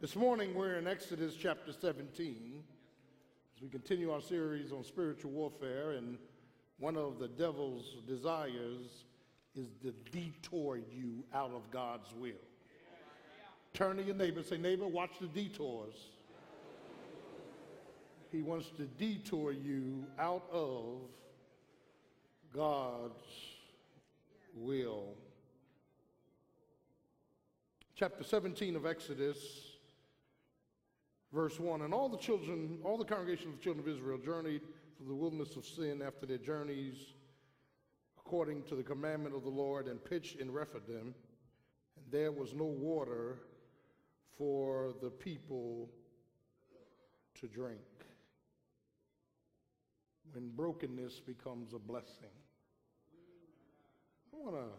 This 0.00 0.16
morning 0.16 0.54
we're 0.54 0.78
in 0.78 0.86
Exodus 0.86 1.34
chapter 1.34 1.74
17 1.74 2.62
as 3.54 3.62
we 3.62 3.68
continue 3.68 4.10
our 4.10 4.22
series 4.22 4.72
on 4.72 4.82
spiritual 4.82 5.30
warfare, 5.30 5.90
and 5.90 6.16
one 6.78 6.96
of 6.96 7.18
the 7.18 7.28
devil's 7.28 7.96
desires 8.08 9.04
is 9.54 9.66
to 9.82 9.92
detour 10.10 10.78
you 10.78 11.22
out 11.34 11.50
of 11.50 11.70
God's 11.70 12.14
will. 12.14 12.32
Turn 13.74 13.98
to 13.98 14.02
your 14.02 14.14
neighbor 14.14 14.42
say, 14.42 14.56
Neighbor, 14.56 14.86
watch 14.86 15.10
the 15.20 15.26
detours. 15.26 15.96
He 18.32 18.40
wants 18.40 18.70
to 18.78 18.86
detour 18.86 19.52
you 19.52 20.06
out 20.18 20.46
of 20.50 21.00
God's 22.54 23.22
will. 24.54 25.12
Chapter 27.94 28.24
17 28.24 28.76
of 28.76 28.86
Exodus 28.86 29.69
verse 31.32 31.58
1 31.58 31.82
And 31.82 31.94
all 31.94 32.08
the 32.08 32.18
children, 32.18 32.78
all 32.84 32.98
the 32.98 33.04
congregation 33.04 33.50
of 33.50 33.58
the 33.58 33.62
children 33.62 33.86
of 33.86 33.94
Israel 33.94 34.18
journeyed 34.18 34.62
through 34.96 35.08
the 35.08 35.14
wilderness 35.14 35.56
of 35.56 35.64
sin 35.64 36.02
after 36.06 36.26
their 36.26 36.38
journeys 36.38 37.14
according 38.18 38.62
to 38.62 38.76
the 38.76 38.82
commandment 38.82 39.34
of 39.34 39.42
the 39.42 39.50
Lord 39.50 39.88
and 39.88 40.04
pitched 40.04 40.36
in 40.36 40.52
Rephidim. 40.52 41.14
And 41.96 42.04
there 42.10 42.32
was 42.32 42.54
no 42.54 42.64
water 42.64 43.38
for 44.38 44.94
the 45.02 45.10
people 45.10 45.88
to 47.40 47.48
drink. 47.48 47.80
When 50.32 50.50
brokenness 50.50 51.20
becomes 51.20 51.72
a 51.74 51.78
blessing. 51.78 52.30
I 54.32 54.36
want 54.36 54.54
to 54.54 54.70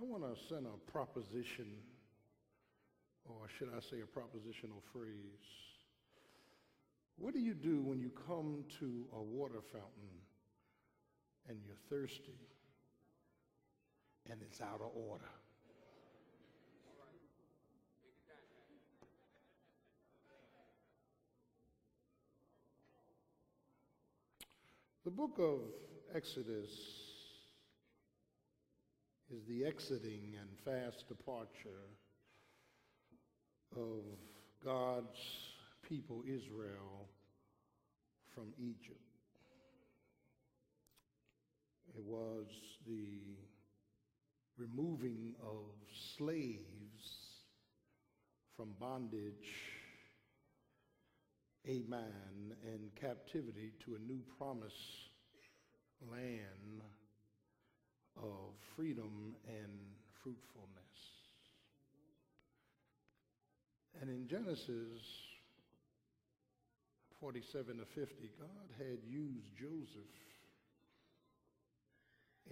I 0.00 0.04
want 0.04 0.22
to 0.22 0.40
send 0.48 0.66
a 0.66 0.90
proposition 0.90 1.66
or 3.28 3.48
should 3.58 3.68
I 3.74 3.80
say 3.80 4.02
a 4.02 4.18
propositional 4.18 4.82
phrase? 4.92 5.46
What 7.16 7.32
do 7.34 7.40
you 7.40 7.54
do 7.54 7.82
when 7.82 8.00
you 8.00 8.10
come 8.26 8.64
to 8.80 9.04
a 9.16 9.22
water 9.22 9.62
fountain 9.72 10.14
and 11.48 11.58
you're 11.64 11.76
thirsty 11.88 12.38
and 14.30 14.40
it's 14.42 14.60
out 14.60 14.80
of 14.80 14.90
order? 14.94 15.24
The 25.04 25.10
book 25.10 25.38
of 25.38 25.60
Exodus 26.14 26.70
is 29.30 29.44
the 29.46 29.64
exiting 29.66 30.34
and 30.40 30.48
fast 30.64 31.08
departure 31.08 31.90
of 33.76 34.02
God's 34.64 35.18
people, 35.88 36.22
Israel, 36.26 37.08
from 38.34 38.52
Egypt. 38.58 39.00
It 41.96 42.02
was 42.02 42.46
the 42.86 43.20
removing 44.56 45.34
of 45.42 45.70
slaves 46.16 46.58
from 48.56 48.70
bondage, 48.80 49.50
amen, 51.68 52.54
and 52.64 52.94
captivity 53.00 53.72
to 53.84 53.96
a 53.96 53.98
new 53.98 54.20
promised 54.38 55.10
land 56.10 56.82
of 58.16 58.54
freedom 58.76 59.34
and 59.48 59.72
fruitfulness. 60.22 61.23
And 64.04 64.12
in 64.12 64.28
Genesis 64.28 65.00
47 67.20 67.78
to 67.78 67.84
50, 67.94 68.12
God 68.38 68.68
had 68.76 68.98
used 69.08 69.46
Joseph 69.58 70.12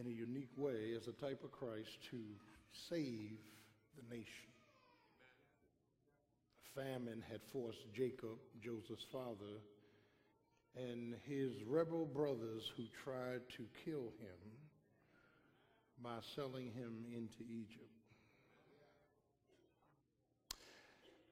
in 0.01 0.07
a 0.07 0.11
unique 0.11 0.57
way 0.57 0.95
as 0.97 1.09
a 1.09 1.21
type 1.21 1.45
of 1.45 1.53
Christ 1.53 1.91
to 2.11 2.17
save 2.89 3.37
the 3.99 4.17
nation. 4.17 4.49
Famine 6.75 7.23
had 7.31 7.43
forced 7.53 7.85
Jacob, 7.95 8.39
Joseph's 8.65 9.05
father, 9.13 9.61
and 10.75 11.17
his 11.29 11.53
rebel 11.69 12.07
brothers 12.07 12.63
who 12.79 12.85
tried 13.05 13.43
to 13.59 13.67
kill 13.85 14.09
him 14.25 14.41
by 16.03 16.17
selling 16.35 16.73
him 16.73 17.05
into 17.15 17.43
Egypt. 17.43 17.92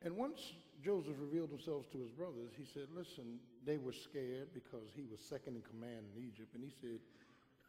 And 0.02 0.16
once 0.16 0.52
Joseph 0.82 1.16
revealed 1.20 1.50
himself 1.50 1.90
to 1.92 1.98
his 1.98 2.10
brothers, 2.10 2.52
he 2.56 2.64
said, 2.64 2.86
Listen, 2.94 3.38
they 3.66 3.76
were 3.76 3.92
scared 3.92 4.48
because 4.54 4.88
he 4.94 5.04
was 5.10 5.20
second 5.20 5.56
in 5.56 5.62
command 5.62 6.06
in 6.16 6.22
Egypt. 6.22 6.54
And 6.54 6.64
he 6.64 6.72
said, 6.80 7.00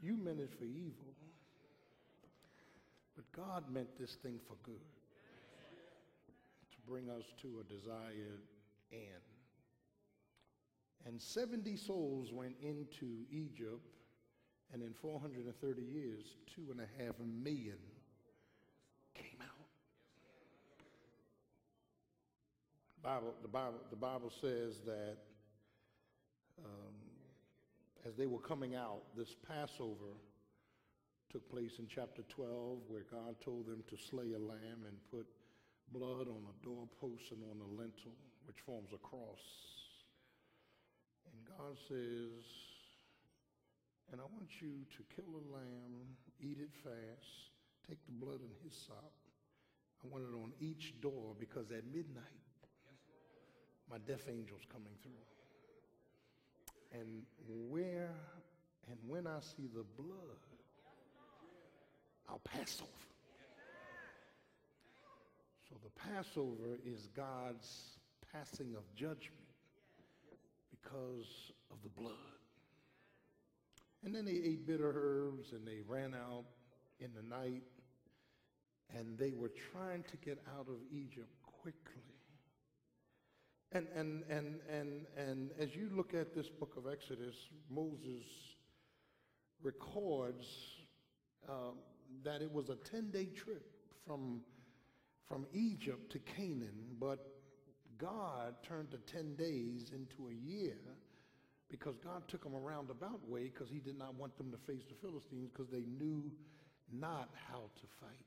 You 0.01 0.15
meant 0.15 0.39
it 0.39 0.51
for 0.57 0.63
evil, 0.63 1.13
but 3.15 3.25
God 3.33 3.65
meant 3.69 3.89
this 3.99 4.15
thing 4.15 4.39
for 4.47 4.55
good 4.63 4.79
to 6.71 6.77
bring 6.89 7.09
us 7.09 7.25
to 7.41 7.59
a 7.59 7.63
desired 7.63 8.41
end. 8.93 9.01
And 11.05 11.21
70 11.21 11.75
souls 11.75 12.31
went 12.31 12.55
into 12.61 13.25
Egypt, 13.29 13.87
and 14.71 14.81
in 14.81 14.93
430 14.93 15.81
years, 15.81 16.35
two 16.55 16.71
and 16.71 16.79
a 16.79 17.03
half 17.03 17.15
million 17.43 17.77
Bible, 23.03 23.33
the 23.41 23.47
Bible, 23.47 23.79
the 23.89 23.95
Bible 23.95 24.31
says 24.41 24.79
that 24.85 25.17
um, 26.63 26.93
as 28.05 28.15
they 28.15 28.27
were 28.27 28.39
coming 28.39 28.75
out, 28.75 29.01
this 29.17 29.35
Passover 29.47 30.13
took 31.31 31.49
place 31.49 31.79
in 31.79 31.87
chapter 31.87 32.21
12, 32.29 32.79
where 32.87 33.05
God 33.09 33.35
told 33.43 33.65
them 33.65 33.83
to 33.89 33.97
slay 33.97 34.33
a 34.33 34.39
lamb 34.39 34.85
and 34.85 34.97
put 35.09 35.25
blood 35.91 36.27
on 36.27 36.43
a 36.45 36.65
doorpost 36.65 37.31
and 37.31 37.41
on 37.43 37.57
a 37.61 37.69
lintel, 37.81 38.13
which 38.45 38.57
forms 38.65 38.89
a 38.93 38.97
cross. 38.97 39.41
And 41.25 41.57
God 41.57 41.77
says, 41.87 42.45
and 44.11 44.21
I 44.21 44.25
want 44.25 44.61
you 44.61 44.85
to 44.97 45.15
kill 45.15 45.41
a 45.41 45.45
lamb, 45.55 46.05
eat 46.39 46.57
it 46.59 46.71
fast, 46.83 47.49
take 47.87 48.05
the 48.05 48.11
blood 48.11 48.41
and 48.41 48.51
hyssop. 48.63 49.13
I 50.03 50.07
want 50.07 50.23
it 50.23 50.35
on 50.35 50.51
each 50.59 50.99
door 51.01 51.35
because 51.39 51.71
at 51.71 51.85
midnight 51.85 52.40
my 53.91 53.97
death 54.07 54.27
angel's 54.29 54.65
coming 54.71 54.93
through. 55.03 55.11
And 56.93 57.23
where 57.69 58.15
and 58.89 58.97
when 59.07 59.27
I 59.27 59.39
see 59.39 59.67
the 59.73 59.83
blood, 60.01 60.39
I'll 62.29 62.39
pass 62.39 62.81
over. 62.81 62.89
So 65.69 65.75
the 65.83 65.89
Passover 66.01 66.79
is 66.85 67.07
God's 67.15 67.97
passing 68.33 68.75
of 68.75 68.83
judgment 68.95 69.31
because 70.69 71.51
of 71.69 71.77
the 71.83 71.89
blood. 71.89 72.13
And 74.03 74.15
then 74.15 74.25
they 74.25 74.31
ate 74.31 74.65
bitter 74.65 74.91
herbs 74.95 75.51
and 75.51 75.65
they 75.65 75.79
ran 75.87 76.13
out 76.13 76.45
in 76.99 77.11
the 77.15 77.21
night 77.21 77.63
and 78.97 79.17
they 79.17 79.31
were 79.31 79.51
trying 79.71 80.03
to 80.03 80.17
get 80.17 80.39
out 80.57 80.67
of 80.67 80.75
Egypt 80.91 81.29
quickly. 81.61 82.10
And, 83.73 83.87
and, 83.95 84.23
and, 84.29 84.59
and, 84.69 85.05
and 85.15 85.51
as 85.59 85.75
you 85.75 85.89
look 85.95 86.13
at 86.13 86.35
this 86.35 86.49
book 86.49 86.73
of 86.77 86.91
Exodus, 86.91 87.35
Moses 87.69 88.25
records 89.63 90.45
um, 91.47 91.75
that 92.23 92.41
it 92.41 92.51
was 92.51 92.69
a 92.69 92.75
10 92.75 93.11
day 93.11 93.27
trip 93.27 93.65
from, 94.05 94.41
from 95.27 95.45
Egypt 95.53 96.11
to 96.11 96.19
Canaan, 96.19 96.97
but 96.99 97.27
God 97.97 98.55
turned 98.63 98.89
the 98.91 98.97
10 98.97 99.35
days 99.35 99.91
into 99.93 100.29
a 100.29 100.33
year 100.33 100.75
because 101.69 101.95
God 102.03 102.27
took 102.27 102.43
them 102.43 102.53
a 102.53 102.59
roundabout 102.59 103.27
way 103.29 103.43
because 103.43 103.69
he 103.69 103.79
did 103.79 103.97
not 103.97 104.15
want 104.15 104.37
them 104.37 104.51
to 104.51 104.57
face 104.57 104.83
the 104.89 104.95
Philistines 104.95 105.49
because 105.53 105.71
they 105.71 105.85
knew 105.97 106.29
not 106.91 107.29
how 107.49 107.61
to 107.75 107.87
fight. 108.01 108.25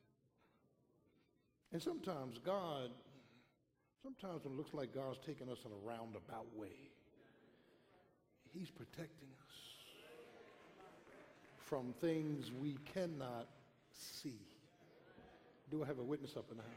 And 1.72 1.82
sometimes 1.82 2.38
God 2.38 2.90
Sometimes 4.04 4.44
when 4.44 4.52
it 4.52 4.56
looks 4.58 4.74
like 4.74 4.94
God's 4.94 5.18
taking 5.24 5.48
us 5.48 5.56
in 5.64 5.72
a 5.72 5.88
roundabout 5.88 6.46
way, 6.54 6.76
He's 8.52 8.68
protecting 8.70 9.28
us 9.48 9.56
from 11.56 11.94
things 12.02 12.52
we 12.60 12.76
cannot 12.92 13.48
see. 13.92 14.38
Do 15.70 15.82
I 15.82 15.86
have 15.86 15.98
a 15.98 16.02
witness 16.02 16.36
up 16.36 16.44
in 16.50 16.58
the 16.58 16.62
house? 16.62 16.70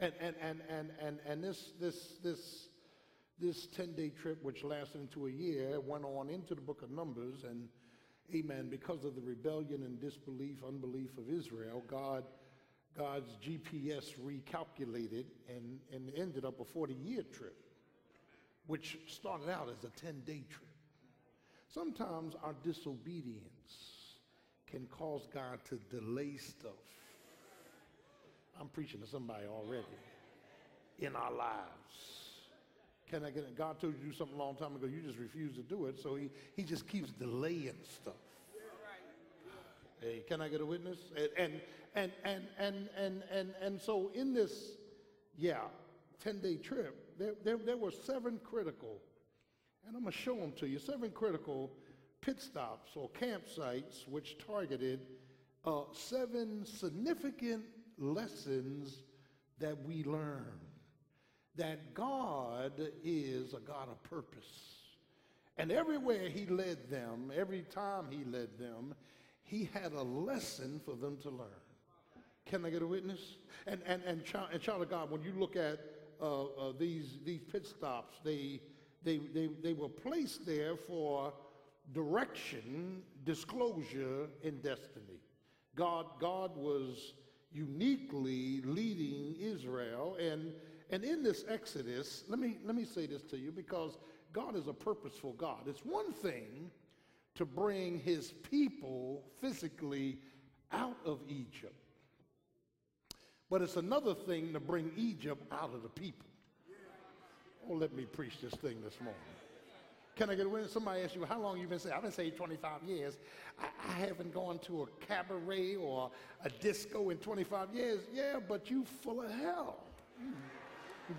And 0.00 0.12
and 0.22 0.34
and 0.40 0.60
and 0.70 0.90
and, 1.02 1.18
and 1.28 1.44
this 1.44 1.72
this 1.78 2.14
this 2.24 2.68
this 3.38 3.68
10-day 3.76 4.12
trip, 4.22 4.42
which 4.42 4.64
lasted 4.64 5.02
into 5.02 5.26
a 5.26 5.30
year, 5.30 5.80
went 5.80 6.04
on 6.04 6.30
into 6.30 6.54
the 6.54 6.60
book 6.62 6.82
of 6.82 6.90
Numbers, 6.90 7.44
and 7.44 7.68
amen, 8.34 8.68
because 8.70 9.04
of 9.04 9.14
the 9.14 9.20
rebellion 9.22 9.82
and 9.82 10.00
disbelief, 10.00 10.56
unbelief 10.66 11.10
of 11.18 11.28
Israel, 11.28 11.82
God 11.88 12.24
God's 12.96 13.36
GPS 13.36 14.14
recalculated 14.18 15.24
and, 15.48 15.78
and 15.92 16.12
ended 16.16 16.44
up 16.44 16.60
a 16.60 16.64
40 16.64 16.94
year 16.94 17.22
trip, 17.32 17.56
which 18.66 18.98
started 19.06 19.48
out 19.48 19.68
as 19.70 19.84
a 19.84 19.90
10 19.90 20.22
day 20.26 20.44
trip. 20.48 20.68
Sometimes 21.72 22.34
our 22.42 22.54
disobedience 22.64 24.10
can 24.66 24.86
cause 24.86 25.28
God 25.32 25.60
to 25.66 25.78
delay 25.90 26.36
stuff. 26.36 26.72
I'm 28.60 28.68
preaching 28.68 29.00
to 29.00 29.06
somebody 29.06 29.46
already 29.46 29.86
in 30.98 31.16
our 31.16 31.32
lives. 31.32 32.30
Can 33.08 33.24
I 33.24 33.30
get 33.30 33.44
it? 33.44 33.56
God 33.56 33.80
told 33.80 33.94
you 33.94 34.00
to 34.00 34.06
do 34.06 34.12
something 34.12 34.36
a 34.36 34.38
long 34.38 34.54
time 34.54 34.76
ago. 34.76 34.86
You 34.86 35.00
just 35.00 35.18
refuse 35.18 35.54
to 35.56 35.62
do 35.62 35.86
it. 35.86 35.98
So 36.00 36.14
he, 36.14 36.30
he 36.54 36.62
just 36.62 36.86
keeps 36.86 37.10
delaying 37.10 37.78
stuff. 37.82 38.14
Hey, 40.00 40.22
can 40.28 40.40
I 40.40 40.48
get 40.48 40.60
a 40.60 40.66
witness? 40.66 40.98
And 41.14 41.28
and 41.36 41.60
and 41.94 42.12
and 42.24 42.44
and 42.58 42.88
and 42.96 43.22
and, 43.32 43.54
and 43.60 43.80
so 43.80 44.10
in 44.14 44.32
this, 44.32 44.72
yeah, 45.36 45.62
10-day 46.24 46.56
trip, 46.56 47.18
there, 47.18 47.34
there, 47.44 47.56
there 47.56 47.76
were 47.76 47.90
seven 47.90 48.38
critical, 48.44 49.00
and 49.86 49.96
I'm 49.96 50.02
gonna 50.02 50.12
show 50.12 50.36
them 50.36 50.52
to 50.58 50.66
you, 50.66 50.78
seven 50.78 51.10
critical 51.10 51.70
pit 52.20 52.40
stops 52.40 52.90
or 52.94 53.08
campsites 53.10 54.06
which 54.06 54.36
targeted 54.44 55.00
uh, 55.64 55.82
seven 55.92 56.64
significant 56.64 57.64
lessons 57.98 59.02
that 59.58 59.76
we 59.84 60.04
learn. 60.04 60.46
That 61.56 61.94
God 61.94 62.72
is 63.04 63.52
a 63.54 63.60
God 63.60 63.88
of 63.90 64.02
purpose. 64.04 64.80
And 65.58 65.70
everywhere 65.70 66.28
he 66.28 66.46
led 66.46 66.88
them, 66.88 67.30
every 67.36 67.62
time 67.62 68.06
he 68.10 68.24
led 68.24 68.58
them, 68.58 68.94
he 69.42 69.68
had 69.74 69.92
a 69.92 70.02
lesson 70.02 70.80
for 70.84 70.94
them 70.94 71.18
to 71.22 71.30
learn. 71.30 71.48
Can 72.46 72.64
I 72.64 72.70
get 72.70 72.82
a 72.82 72.86
witness? 72.86 73.36
And, 73.66 73.80
and, 73.86 74.02
and, 74.04 74.24
child, 74.24 74.48
and 74.52 74.60
child 74.60 74.82
of 74.82 74.90
God, 74.90 75.10
when 75.10 75.22
you 75.22 75.32
look 75.36 75.56
at 75.56 75.80
uh, 76.20 76.44
uh, 76.44 76.72
these, 76.78 77.18
these 77.24 77.40
pit 77.40 77.66
stops, 77.66 78.18
they, 78.24 78.60
they, 79.02 79.18
they, 79.18 79.48
they 79.62 79.72
were 79.72 79.88
placed 79.88 80.46
there 80.46 80.76
for 80.76 81.32
direction, 81.92 83.02
disclosure, 83.24 84.28
and 84.44 84.62
destiny. 84.62 85.20
God, 85.76 86.06
God 86.20 86.56
was 86.56 87.14
uniquely 87.52 88.60
leading 88.64 89.36
Israel. 89.40 90.16
And, 90.20 90.52
and 90.90 91.04
in 91.04 91.22
this 91.22 91.44
Exodus, 91.48 92.24
let 92.28 92.38
me, 92.38 92.58
let 92.64 92.74
me 92.74 92.84
say 92.84 93.06
this 93.06 93.22
to 93.24 93.38
you 93.38 93.50
because 93.52 93.98
God 94.32 94.56
is 94.56 94.66
a 94.66 94.72
purposeful 94.72 95.32
God. 95.32 95.66
It's 95.66 95.84
one 95.84 96.12
thing 96.12 96.70
to 97.34 97.44
bring 97.44 97.98
his 97.98 98.32
people 98.32 99.24
physically 99.40 100.18
out 100.72 100.96
of 101.04 101.20
Egypt. 101.28 101.74
But 103.50 103.62
it's 103.62 103.76
another 103.76 104.14
thing 104.14 104.52
to 104.52 104.60
bring 104.60 104.92
Egypt 104.96 105.44
out 105.52 105.74
of 105.74 105.82
the 105.82 105.88
people. 105.88 106.26
Oh, 107.68 107.74
let 107.74 107.92
me 107.92 108.04
preach 108.04 108.40
this 108.40 108.54
thing 108.54 108.76
this 108.82 108.98
morning. 109.00 109.20
Can 110.16 110.30
I 110.30 110.34
get 110.34 110.46
a 110.46 110.48
witness? 110.48 110.72
Somebody 110.72 111.02
asked 111.02 111.16
you, 111.16 111.24
how 111.24 111.40
long 111.40 111.58
you 111.58 111.66
been 111.66 111.78
saved? 111.78 111.94
I've 111.94 112.02
been 112.02 112.12
saved 112.12 112.36
25 112.36 112.82
years. 112.84 113.18
I, 113.58 113.66
I, 113.88 113.92
haven't 114.06 114.34
gone 114.34 114.58
to 114.60 114.82
a 114.82 114.86
cabaret 115.06 115.76
or 115.76 116.10
a 116.44 116.50
disco 116.50 117.10
in 117.10 117.18
25 117.18 117.74
years. 117.74 118.00
Yeah, 118.12 118.38
but 118.46 118.70
you 118.70 118.84
full 119.02 119.22
of 119.22 119.30
hell. 119.30 119.78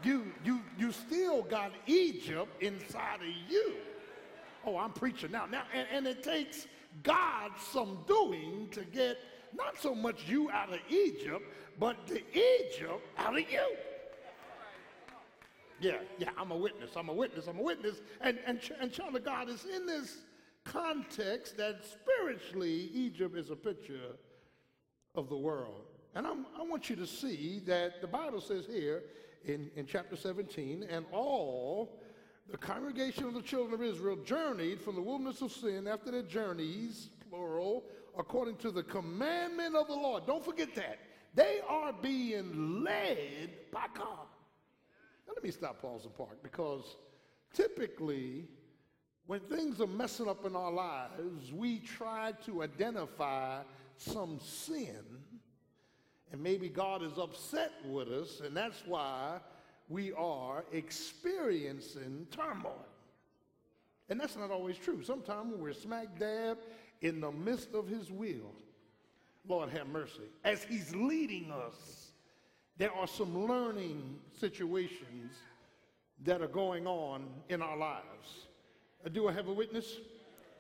You, 0.04 0.32
you, 0.46 0.62
you 0.78 0.92
still 0.92 1.42
got 1.42 1.72
Egypt 1.88 2.62
inside 2.62 3.22
of 3.22 3.52
you. 3.52 3.74
Oh, 4.66 4.78
I'm 4.78 4.92
preaching 4.92 5.32
now. 5.32 5.48
Now, 5.48 5.64
and, 5.74 5.88
and 5.92 6.08
it 6.08 6.24
takes 6.24 6.68
God 7.04 7.52
some 7.72 8.00
doing 8.08 8.68
to 8.72 8.82
get 8.86 9.18
not 9.56 9.78
so 9.80 9.94
much 9.94 10.28
you 10.28 10.50
out 10.52 10.74
of 10.74 10.80
Egypt, 10.90 11.44
but 11.80 12.08
the 12.08 12.24
Egypt 12.34 13.02
out 13.18 13.34
of 13.34 13.52
you. 13.52 13.76
Yeah, 15.80 15.98
yeah, 16.20 16.30
I'm 16.38 16.52
a 16.52 16.56
witness. 16.56 16.92
I'm 16.96 17.10
a 17.10 17.14
witness. 17.14 17.48
I'm 17.48 17.58
a 17.58 17.64
witness. 17.64 18.02
And, 18.22 18.38
and, 18.46 18.60
and 18.80 18.92
child 18.92 19.16
of 19.16 19.26
God 19.26 19.50
is 19.50 19.66
in 19.66 19.88
this 19.88 20.18
context 20.64 21.58
that 21.58 21.84
spiritually 21.84 22.92
Egypt 22.94 23.36
is 23.36 23.50
a 23.50 23.56
picture 23.56 24.16
of 25.16 25.28
the 25.28 25.38
world. 25.38 25.86
And 26.14 26.28
I'm, 26.28 26.46
i 26.60 26.62
want 26.62 26.90
you 26.90 26.96
to 26.98 27.08
see 27.08 27.62
that 27.66 28.02
the 28.02 28.08
Bible 28.08 28.42
says 28.42 28.66
here 28.66 29.04
in, 29.46 29.72
in 29.76 29.88
chapter 29.88 30.16
17, 30.16 30.86
and 30.90 31.06
all 31.12 32.00
the 32.50 32.58
congregation 32.58 33.24
of 33.24 33.34
the 33.34 33.42
children 33.42 33.74
of 33.74 33.82
Israel 33.82 34.18
journeyed 34.18 34.82
from 34.82 34.96
the 34.96 35.02
wilderness 35.02 35.42
of 35.42 35.52
sin 35.52 35.88
after 35.88 36.12
their 36.12 36.22
journeys, 36.22 37.10
plural, 37.30 37.86
according 38.18 38.58
to 38.58 38.72
the 38.72 38.84
commandment 38.84 39.76
of 39.76 39.88
the 39.88 39.94
Lord. 39.94 40.26
Don't 40.26 40.44
forget 40.44 40.74
that. 40.76 41.00
They 41.34 41.60
are 41.68 41.94
being 41.94 42.84
led 42.84 43.72
by 43.72 43.86
God. 43.94 44.28
Now, 45.28 45.34
let 45.36 45.44
me 45.44 45.52
stop, 45.52 45.82
pause, 45.82 46.06
and 46.06 46.16
park 46.16 46.44
because 46.44 46.98
typically, 47.54 48.46
when 49.28 49.40
things 49.42 49.80
are 49.80 49.88
messing 49.88 50.28
up 50.28 50.46
in 50.46 50.56
our 50.56 50.72
lives, 50.72 51.54
we 51.54 51.80
try 51.80 52.34
to 52.46 52.64
identify 52.64 53.62
some 53.98 54.40
sin, 54.42 55.06
and 56.32 56.42
maybe 56.42 56.68
God 56.68 57.04
is 57.04 57.18
upset 57.18 57.72
with 57.86 58.10
us, 58.10 58.42
and 58.44 58.56
that's 58.58 58.84
why 58.86 59.40
we 59.90 60.12
are 60.14 60.66
experiencing 60.72 62.26
turmoil. 62.32 62.86
And 64.10 64.20
that's 64.20 64.36
not 64.36 64.52
always 64.52 64.78
true. 64.78 65.04
Sometimes 65.04 65.52
when 65.52 65.62
we're 65.62 65.74
smack 65.74 66.20
dab 66.20 66.58
in 67.02 67.20
the 67.20 67.32
midst 67.32 67.74
of 67.74 67.88
his 67.88 68.12
will, 68.12 68.54
Lord 69.48 69.70
have 69.70 69.88
mercy, 69.88 70.30
as 70.44 70.64
he's 70.64 70.96
leading 70.96 71.52
us, 71.52 72.12
there 72.78 72.94
are 72.94 73.08
some 73.08 73.48
learning 73.48 74.20
situations 74.40 75.34
that 76.24 76.42
are 76.42 76.48
going 76.48 76.86
on 76.86 77.26
in 77.50 77.62
our 77.62 77.76
lives. 77.76 78.48
Uh, 79.06 79.10
do 79.10 79.28
I 79.28 79.32
have 79.32 79.48
a 79.48 79.54
witness? 79.54 79.98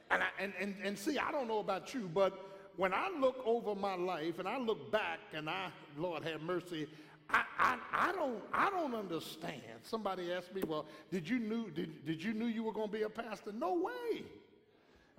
And, 0.10 0.24
I, 0.24 0.28
and, 0.40 0.54
and, 0.60 0.76
and 0.84 0.98
see, 0.98 1.18
I 1.18 1.32
don't 1.32 1.48
know 1.48 1.60
about 1.60 1.94
you, 1.94 2.10
but 2.14 2.34
when 2.76 2.94
I 2.94 3.10
look 3.20 3.42
over 3.46 3.76
my 3.76 3.96
life 3.96 4.40
and 4.40 4.48
I 4.48 4.58
look 4.58 4.92
back 4.92 5.20
and 5.34 5.50
I, 5.50 5.70
Lord 5.98 6.24
have 6.24 6.42
mercy, 6.42 6.88
I, 7.30 7.44
I, 7.58 7.78
I, 7.94 8.12
don't, 8.12 8.42
I 8.52 8.70
don't 8.72 8.96
understand. 8.96 9.62
Somebody 9.84 10.34
asked 10.34 10.54
me, 10.54 10.64
well, 10.68 10.86
did 11.12 11.30
you 11.30 11.40
knew, 11.40 11.70
did, 11.70 12.06
did 12.06 12.22
you 12.24 12.34
knew 12.34 12.48
you 12.48 12.64
were 12.64 12.74
going 12.74 12.88
to 12.88 12.94
be 12.94 13.04
a 13.04 13.10
pastor? 13.10 13.52
No 13.52 13.76
way. 13.76 14.24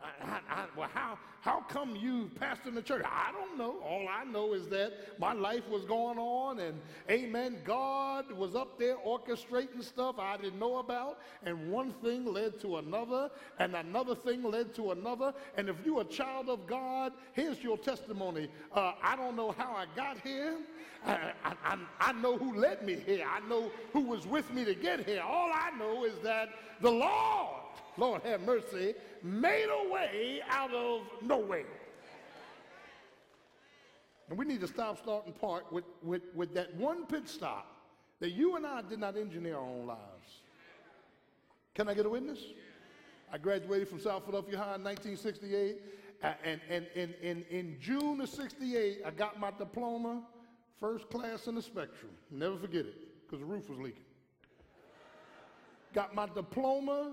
I, 0.02 0.40
I, 0.48 0.64
well, 0.76 0.88
how, 0.92 1.18
how 1.40 1.60
come 1.68 1.96
you 1.96 2.30
pastoring 2.40 2.74
the 2.74 2.82
church? 2.82 3.04
I 3.04 3.32
don't 3.32 3.58
know. 3.58 3.80
All 3.84 4.06
I 4.08 4.24
know 4.24 4.54
is 4.54 4.68
that 4.68 4.92
my 5.18 5.32
life 5.32 5.68
was 5.68 5.84
going 5.84 6.18
on, 6.18 6.60
and 6.60 6.80
amen, 7.10 7.58
God 7.64 8.30
was 8.32 8.54
up 8.54 8.78
there 8.78 8.96
orchestrating 9.06 9.82
stuff 9.82 10.16
I 10.18 10.36
didn't 10.36 10.58
know 10.58 10.78
about, 10.78 11.18
and 11.44 11.70
one 11.70 11.92
thing 12.02 12.24
led 12.24 12.60
to 12.60 12.78
another, 12.78 13.30
and 13.58 13.74
another 13.74 14.14
thing 14.14 14.42
led 14.42 14.74
to 14.76 14.92
another. 14.92 15.34
And 15.56 15.68
if 15.68 15.76
you're 15.84 16.02
a 16.02 16.04
child 16.04 16.48
of 16.48 16.66
God, 16.66 17.12
here's 17.32 17.62
your 17.62 17.78
testimony. 17.78 18.48
Uh, 18.74 18.92
I 19.02 19.16
don't 19.16 19.36
know 19.36 19.52
how 19.52 19.72
I 19.72 19.86
got 19.96 20.18
here. 20.20 20.58
I, 21.04 21.32
I, 21.44 21.78
I 22.00 22.12
know 22.12 22.38
who 22.38 22.54
led 22.56 22.84
me 22.84 22.96
here. 23.04 23.26
I 23.28 23.46
know 23.48 23.70
who 23.92 24.02
was 24.02 24.26
with 24.26 24.52
me 24.52 24.64
to 24.64 24.74
get 24.74 25.04
here. 25.04 25.22
All 25.22 25.50
I 25.52 25.70
know 25.76 26.04
is 26.04 26.14
that 26.22 26.50
the 26.80 26.90
Lord, 26.90 27.61
Lord 27.96 28.22
have 28.22 28.40
mercy, 28.42 28.94
made 29.22 29.66
a 29.66 29.92
way 29.92 30.40
out 30.48 30.72
of 30.72 31.02
no 31.22 31.38
way. 31.38 31.64
And 34.28 34.38
we 34.38 34.44
need 34.44 34.60
to 34.60 34.68
stop, 34.68 34.98
start, 34.98 35.26
and 35.26 35.38
part 35.38 35.70
with, 35.72 35.84
with, 36.02 36.22
with 36.34 36.54
that 36.54 36.74
one 36.76 37.06
pit 37.06 37.28
stop 37.28 37.66
that 38.20 38.30
you 38.30 38.56
and 38.56 38.66
I 38.66 38.82
did 38.82 38.98
not 38.98 39.16
engineer 39.16 39.56
our 39.56 39.62
own 39.62 39.86
lives. 39.86 40.40
Can 41.74 41.88
I 41.88 41.94
get 41.94 42.06
a 42.06 42.08
witness? 42.10 42.38
I 43.32 43.38
graduated 43.38 43.88
from 43.88 44.00
South 44.00 44.24
Philadelphia 44.24 44.58
High 44.58 44.74
in 44.76 44.84
1968. 44.84 45.76
And, 46.22 46.60
and, 46.70 46.86
and, 46.94 47.14
and 47.22 47.44
in 47.50 47.76
June 47.80 48.20
of 48.20 48.28
68, 48.28 49.00
I 49.04 49.10
got 49.10 49.40
my 49.40 49.50
diploma 49.58 50.22
First 50.82 51.08
class 51.10 51.46
in 51.46 51.54
the 51.54 51.62
spectrum. 51.62 52.10
Never 52.28 52.56
forget 52.56 52.84
it, 52.84 52.96
because 53.22 53.38
the 53.38 53.46
roof 53.46 53.70
was 53.70 53.78
leaking. 53.78 54.02
Got 55.94 56.12
my 56.12 56.26
diploma, 56.26 57.12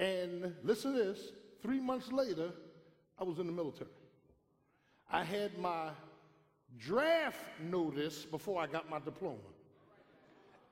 and 0.00 0.54
listen 0.64 0.94
to 0.94 0.98
this 0.98 1.32
three 1.62 1.78
months 1.78 2.10
later, 2.10 2.50
I 3.18 3.24
was 3.24 3.38
in 3.38 3.46
the 3.46 3.52
military. 3.52 3.90
I 5.12 5.22
had 5.22 5.58
my 5.58 5.90
draft 6.78 7.44
notice 7.62 8.24
before 8.24 8.62
I 8.62 8.66
got 8.66 8.88
my 8.88 8.98
diploma. 8.98 9.36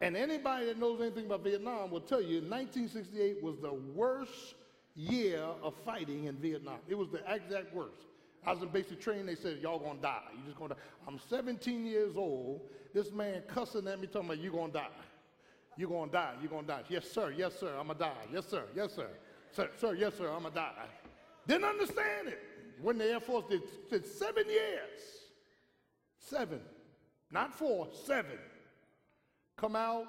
And 0.00 0.16
anybody 0.16 0.66
that 0.66 0.78
knows 0.78 1.00
anything 1.00 1.26
about 1.26 1.44
Vietnam 1.44 1.90
will 1.90 2.00
tell 2.00 2.22
you 2.22 2.40
1968 2.40 3.42
was 3.42 3.58
the 3.58 3.72
worst 3.72 4.54
year 4.94 5.42
of 5.62 5.74
fighting 5.84 6.24
in 6.24 6.36
Vietnam. 6.36 6.78
It 6.88 6.96
was 6.96 7.10
the 7.10 7.18
exact 7.30 7.74
worst. 7.74 8.06
I 8.46 8.52
was 8.52 8.62
in 8.62 8.68
basic 8.68 9.00
training. 9.00 9.26
They 9.26 9.34
said, 9.34 9.58
y'all 9.60 9.78
gonna 9.78 10.00
die. 10.00 10.22
You 10.36 10.44
just 10.46 10.56
gonna 10.58 10.74
die. 10.74 10.80
I'm 11.06 11.18
17 11.28 11.84
years 11.84 12.16
old. 12.16 12.62
This 12.94 13.12
man 13.12 13.42
cussing 13.46 13.86
at 13.88 14.00
me, 14.00 14.06
talking 14.06 14.30
about 14.30 14.38
you 14.38 14.52
gonna 14.52 14.72
die. 14.72 14.86
You 15.78 15.88
gonna 15.88 16.10
die. 16.10 16.34
You're 16.40 16.50
gonna 16.50 16.66
die. 16.66 16.82
Yes, 16.88 17.08
sir. 17.08 17.32
Yes, 17.36 17.54
sir. 17.58 17.72
I'm 17.78 17.86
gonna 17.86 17.98
die. 18.00 18.26
Yes, 18.32 18.48
sir. 18.48 18.64
Yes, 18.74 18.92
sir. 18.94 19.08
Sir, 19.52 19.70
sir 19.78 19.94
yes, 19.94 20.14
sir. 20.18 20.28
I'm 20.28 20.42
gonna 20.42 20.54
die. 20.54 20.72
Didn't 21.46 21.64
understand 21.64 22.28
it. 22.28 22.40
When 22.82 22.98
the 22.98 23.04
Air 23.04 23.20
Force 23.20 23.44
did, 23.48 23.62
did 23.88 24.04
seven 24.04 24.48
years. 24.48 25.00
Seven. 26.18 26.60
not 27.30 27.54
four, 27.54 27.88
seven. 28.04 28.38
Come 29.56 29.76
out, 29.76 30.06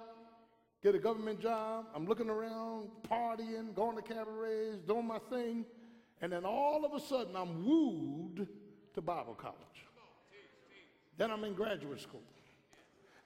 get 0.84 0.96
a 0.96 1.00
government 1.00 1.40
job. 1.40 1.86
I'm 1.96 2.06
looking 2.06 2.30
around, 2.30 2.90
partying, 3.10 3.74
going 3.76 3.96
to 3.96 4.02
cabarets, 4.02 4.86
doing 4.88 5.08
my 5.08 5.20
thing. 5.30 5.66
And 6.22 6.32
then 6.32 6.46
all 6.46 6.84
of 6.84 6.94
a 6.94 7.00
sudden, 7.00 7.36
I'm 7.36 7.64
wooed 7.66 8.48
to 8.96 9.02
Bible 9.02 9.36
college. 9.36 9.56
Then 11.18 11.32
I'm 11.32 11.44
in 11.44 11.54
graduate 11.54 12.02
school. 12.02 12.24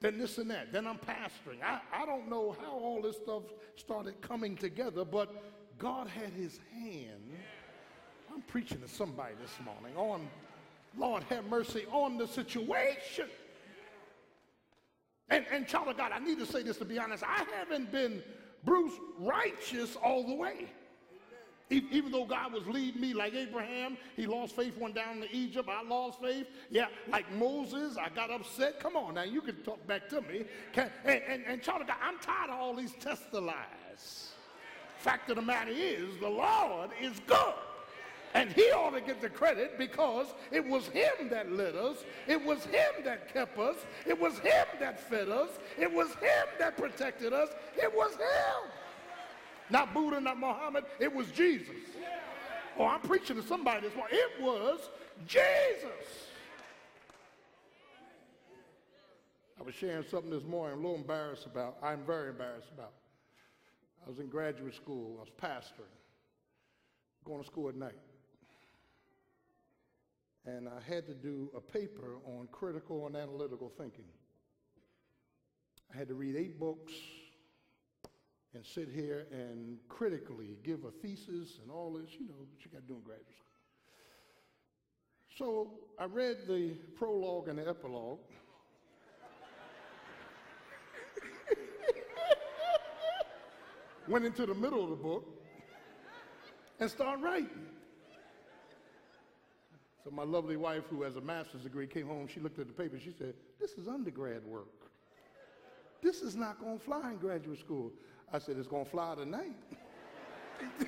Then 0.03 0.17
this 0.17 0.38
and 0.38 0.51
that. 0.51 0.74
Then 0.74 0.86
I'm 0.86 0.98
pastoring. 0.98 1.63
I, 1.63 1.79
I 1.93 2.05
don't 2.05 2.29
know 2.29 2.57
how 2.62 2.74
all 2.74 3.01
this 3.01 3.15
stuff 3.15 3.43
started 3.77 4.19
coming 4.19 4.57
together, 4.57 5.05
but 5.05 5.33
God 5.79 6.07
had 6.10 6.31
his 6.33 6.60
hand. 6.74 7.38
I'm 8.31 8.41
preaching 8.41 8.81
to 8.81 8.88
somebody 8.89 9.33
this 9.41 9.53
morning 9.63 9.95
on, 9.95 10.27
Lord 10.98 11.24
have 11.29 11.45
mercy, 11.45 11.86
on 11.89 12.17
the 12.17 12.27
situation. 12.27 13.29
And, 15.29 15.45
and 15.50 15.65
child 15.65 15.88
of 15.88 15.95
God, 15.95 16.12
I 16.13 16.19
need 16.19 16.38
to 16.39 16.45
say 16.45 16.63
this 16.63 16.75
to 16.79 16.86
be 16.86 17.00
honest. 17.00 17.24
I 17.24 17.45
haven't 17.55 17.89
been 17.89 18.22
Bruce 18.65 18.93
righteous 19.17 19.95
all 19.95 20.27
the 20.27 20.36
way. 20.36 20.69
Even 21.70 22.12
though 22.12 22.25
God 22.25 22.53
was 22.53 22.67
leading 22.67 23.01
me 23.01 23.13
like 23.13 23.34
Abraham, 23.34 23.98
he 24.15 24.27
lost 24.27 24.55
faith, 24.55 24.77
went 24.77 24.96
down 24.96 25.22
to 25.22 25.36
Egypt. 25.36 25.70
I 25.70 25.82
lost 25.88 26.22
faith. 26.22 26.48
Yeah, 26.70 26.88
like 27.10 27.32
Moses, 27.34 27.98
I 27.98 28.10
got 28.10 28.29
upset. 28.29 28.79
Come 28.79 28.96
on 28.96 29.15
now, 29.15 29.24
you 29.24 29.41
can 29.41 29.55
talk 29.63 29.86
back 29.88 30.10
to 30.10 30.22
me. 30.22 30.46
Can, 30.74 30.91
and, 31.05 31.22
and, 31.27 31.43
and 31.48 31.62
child 31.63 31.82
of 31.82 31.88
God, 31.88 31.98
I'm 32.03 32.20
tired 32.20 32.50
of 32.50 32.60
all 32.60 32.75
these 32.75 32.93
test 33.00 33.34
lies. 33.34 34.34
Fact 35.00 35.29
of 35.29 35.38
the 35.38 35.41
matter 35.41 35.72
is, 35.72 36.17
the 36.20 36.29
Lord 36.29 36.91
is 37.01 37.20
good. 37.27 37.53
And 38.36 38.51
he 38.51 38.63
ought 38.72 38.91
to 38.91 39.01
get 39.01 39.22
the 39.22 39.29
credit 39.29 39.77
because 39.77 40.27
it 40.51 40.65
was 40.65 40.88
him 40.88 41.29
that 41.29 41.51
led 41.51 41.75
us. 41.75 42.03
It 42.27 42.43
was 42.43 42.65
him 42.65 43.03
that 43.03 43.32
kept 43.32 43.58
us. 43.60 43.75
It 44.08 44.20
was 44.20 44.39
him 44.39 44.65
that 44.79 45.00
fed 45.00 45.29
us. 45.29 45.50
It 45.77 45.91
was 45.91 46.08
him 46.15 46.48
that 46.58 46.77
protected 46.77 47.32
us. 47.32 47.50
It 47.75 47.93
was 47.96 48.13
him. 48.13 48.72
Not 49.70 49.93
Buddha, 49.93 50.20
not 50.20 50.39
Muhammad. 50.39 50.86
It 51.00 51.13
was 51.13 51.27
Jesus. 51.32 51.75
Oh, 52.77 52.86
I'm 52.86 53.01
preaching 53.01 53.36
to 53.36 53.43
somebody 53.43 53.82
this 53.82 53.96
morning. 53.96 54.17
It 54.17 54.41
was 54.41 54.89
Jesus. 55.27 56.29
I 59.60 59.63
was 59.63 59.75
sharing 59.75 60.03
something 60.10 60.32
this 60.32 60.43
morning 60.43 60.77
I'm 60.77 60.84
a 60.84 60.88
little 60.88 61.01
embarrassed 61.01 61.46
about. 61.46 61.77
I'm 61.82 62.05
very 62.05 62.29
embarrassed 62.29 62.70
about. 62.74 62.93
I 64.05 64.10
was 64.10 64.20
in 64.20 64.27
graduate 64.27 64.75
school. 64.75 65.17
I 65.17 65.22
was 65.22 65.29
pastoring, 65.41 65.86
going 67.24 67.41
to 67.41 67.48
school 67.48 67.70
at 67.70 67.75
night 67.75 68.00
and 70.46 70.67
I 70.67 70.82
had 70.93 71.08
to 71.08 71.13
do 71.13 71.50
a 71.55 71.62
paper 71.62 72.17
on 72.25 72.48
critical 72.51 73.08
and 73.08 73.15
analytical 73.15 73.72
thinking. 73.77 74.05
I 75.93 75.98
had 75.98 76.08
to 76.10 76.15
read 76.15 76.36
eight 76.36 76.60
books 76.60 76.93
and 78.53 78.65
sit 78.65 78.89
here 78.93 79.25
and 79.31 79.77
critically 79.89 80.57
give 80.63 80.83
a 80.86 80.91
thesis 80.91 81.60
and 81.62 81.72
all 81.72 81.93
this, 81.93 82.12
you 82.19 82.27
know, 82.27 82.36
what 82.38 82.48
you 82.63 82.69
got 82.72 82.81
to 82.81 82.88
do 82.88 82.95
in 82.95 83.01
graduate 83.01 83.25
school. 83.36 83.43
So 85.36 85.72
I 85.98 86.05
read 86.05 86.45
the 86.48 86.75
prologue 86.95 87.48
and 87.48 87.57
the 87.57 87.67
epilogue. 87.67 88.19
Went 94.07 94.25
into 94.25 94.45
the 94.45 94.53
middle 94.53 94.83
of 94.83 94.91
the 94.91 94.95
book 94.95 95.27
and 96.79 96.88
started 96.89 97.24
writing. 97.24 97.50
So 100.03 100.12
my 100.12 100.24
lovely 100.24 100.57
wife, 100.57 100.83
who 100.89 101.01
has 101.03 101.15
a 101.15 101.22
master's 101.22 101.62
degree, 101.62 101.88
came 101.88 102.07
home. 102.07 102.27
She 102.27 102.39
looked 102.39 102.60
at 102.60 102.67
the 102.67 102.74
paper. 102.74 103.00
She 103.00 103.13
said, 103.17 103.33
"This 103.60 103.72
is 103.72 103.88
undergrad 103.88 104.45
work. 104.45 104.67
This 106.01 106.22
is 106.22 106.36
not 106.36 106.60
going 106.60 106.77
to 106.77 106.83
fly 106.83 107.12
in 107.12 107.17
graduate 107.17 107.60
school." 107.60 107.93
I 108.32 108.39
said, 108.39 108.58
"It's 108.58 108.68
going 108.68 108.86
to 108.86 108.92
fly 108.92 109.15
tonight." 109.15 109.56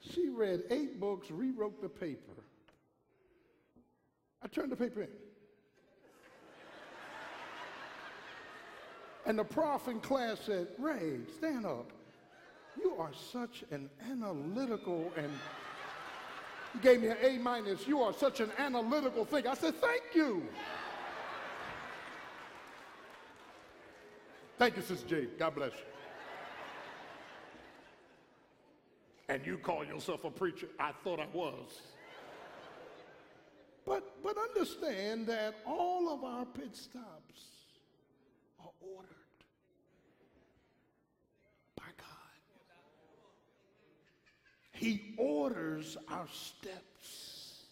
she 0.00 0.28
read 0.28 0.62
eight 0.70 1.00
books, 1.00 1.30
rewrote 1.30 1.82
the 1.82 1.88
paper. 1.88 2.32
I 4.42 4.48
turned 4.48 4.70
the 4.70 4.76
paper 4.76 5.02
in. 5.02 5.08
and 9.26 9.38
the 9.38 9.44
prof 9.44 9.88
in 9.88 10.00
class 10.00 10.38
said, 10.46 10.68
Ray, 10.78 11.18
stand 11.36 11.66
up. 11.66 11.90
You 12.80 12.94
are 12.98 13.10
such 13.32 13.64
an 13.70 13.90
analytical 14.10 15.12
and 15.16 15.30
he 16.72 16.78
gave 16.80 17.00
me 17.00 17.08
an 17.08 17.16
A 17.22 17.38
minus. 17.38 17.88
You 17.88 18.02
are 18.02 18.12
such 18.12 18.40
an 18.40 18.50
analytical 18.58 19.24
thing. 19.24 19.46
I 19.46 19.54
said, 19.54 19.74
Thank 19.76 20.02
you. 20.14 20.46
Thank 24.58 24.76
you, 24.76 24.82
Sister 24.82 25.06
J. 25.06 25.26
God 25.38 25.54
bless 25.54 25.72
you. 25.72 25.78
And 29.28 29.44
you 29.44 29.58
call 29.58 29.84
yourself 29.84 30.24
a 30.24 30.30
preacher? 30.30 30.68
I 30.78 30.92
thought 31.04 31.20
I 31.20 31.26
was. 31.32 31.80
But, 33.84 34.22
but 34.22 34.36
understand 34.38 35.26
that 35.26 35.56
all 35.66 36.12
of 36.12 36.24
our 36.24 36.44
pit 36.46 36.74
stops 36.74 37.42
are 38.60 38.70
ordered. 38.80 39.14
By 41.76 41.84
God. 41.98 42.06
He 44.72 45.14
orders 45.18 45.96
our 46.08 46.26
steps. 46.32 47.64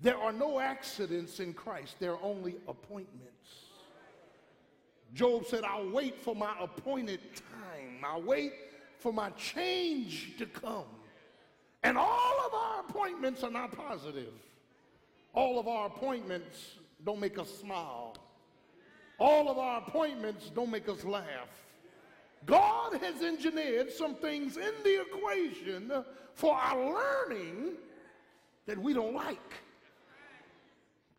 There 0.00 0.16
are 0.16 0.32
no 0.32 0.60
accidents 0.60 1.40
in 1.40 1.52
Christ, 1.52 1.96
there 2.00 2.12
are 2.12 2.22
only 2.22 2.56
appointments. 2.66 3.67
Job 5.14 5.46
said, 5.46 5.64
I'll 5.64 5.90
wait 5.90 6.20
for 6.20 6.34
my 6.34 6.54
appointed 6.60 7.20
time. 7.34 8.04
I'll 8.04 8.22
wait 8.22 8.52
for 8.98 9.12
my 9.12 9.30
change 9.30 10.36
to 10.38 10.46
come. 10.46 10.84
And 11.82 11.96
all 11.96 12.46
of 12.46 12.54
our 12.54 12.80
appointments 12.80 13.42
are 13.42 13.50
not 13.50 13.72
positive. 13.72 14.32
All 15.32 15.58
of 15.58 15.68
our 15.68 15.86
appointments 15.86 16.74
don't 17.04 17.20
make 17.20 17.38
us 17.38 17.48
smile. 17.60 18.16
All 19.18 19.48
of 19.48 19.58
our 19.58 19.78
appointments 19.78 20.50
don't 20.54 20.70
make 20.70 20.88
us 20.88 21.04
laugh. 21.04 21.48
God 22.46 22.94
has 22.94 23.22
engineered 23.22 23.90
some 23.92 24.14
things 24.14 24.56
in 24.56 24.72
the 24.84 25.00
equation 25.02 25.92
for 26.34 26.54
our 26.54 26.94
learning 26.94 27.72
that 28.66 28.78
we 28.78 28.92
don't 28.92 29.14
like. 29.14 29.54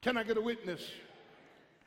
Can 0.02 0.16
I 0.16 0.24
get 0.24 0.38
a 0.38 0.42
witness? 0.42 0.82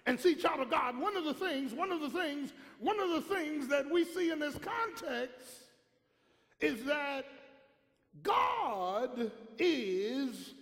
And 0.07 0.19
see, 0.19 0.35
child 0.35 0.61
of 0.61 0.71
God, 0.71 0.99
one 0.99 1.17
of 1.17 1.25
the 1.25 1.35
things, 1.35 1.73
one 1.73 1.93
of 1.93 2.01
the 2.01 2.11
things, 2.11 2.53
one 2.81 2.99
of 2.99 3.11
the 3.11 3.35
things 3.35 3.69
that 3.69 3.89
we 3.89 4.05
see 4.05 4.31
in 4.31 4.41
this 4.41 4.57
context 4.59 5.47
is 6.61 6.85
that 6.85 7.25
God 8.23 9.31
is 9.59 10.55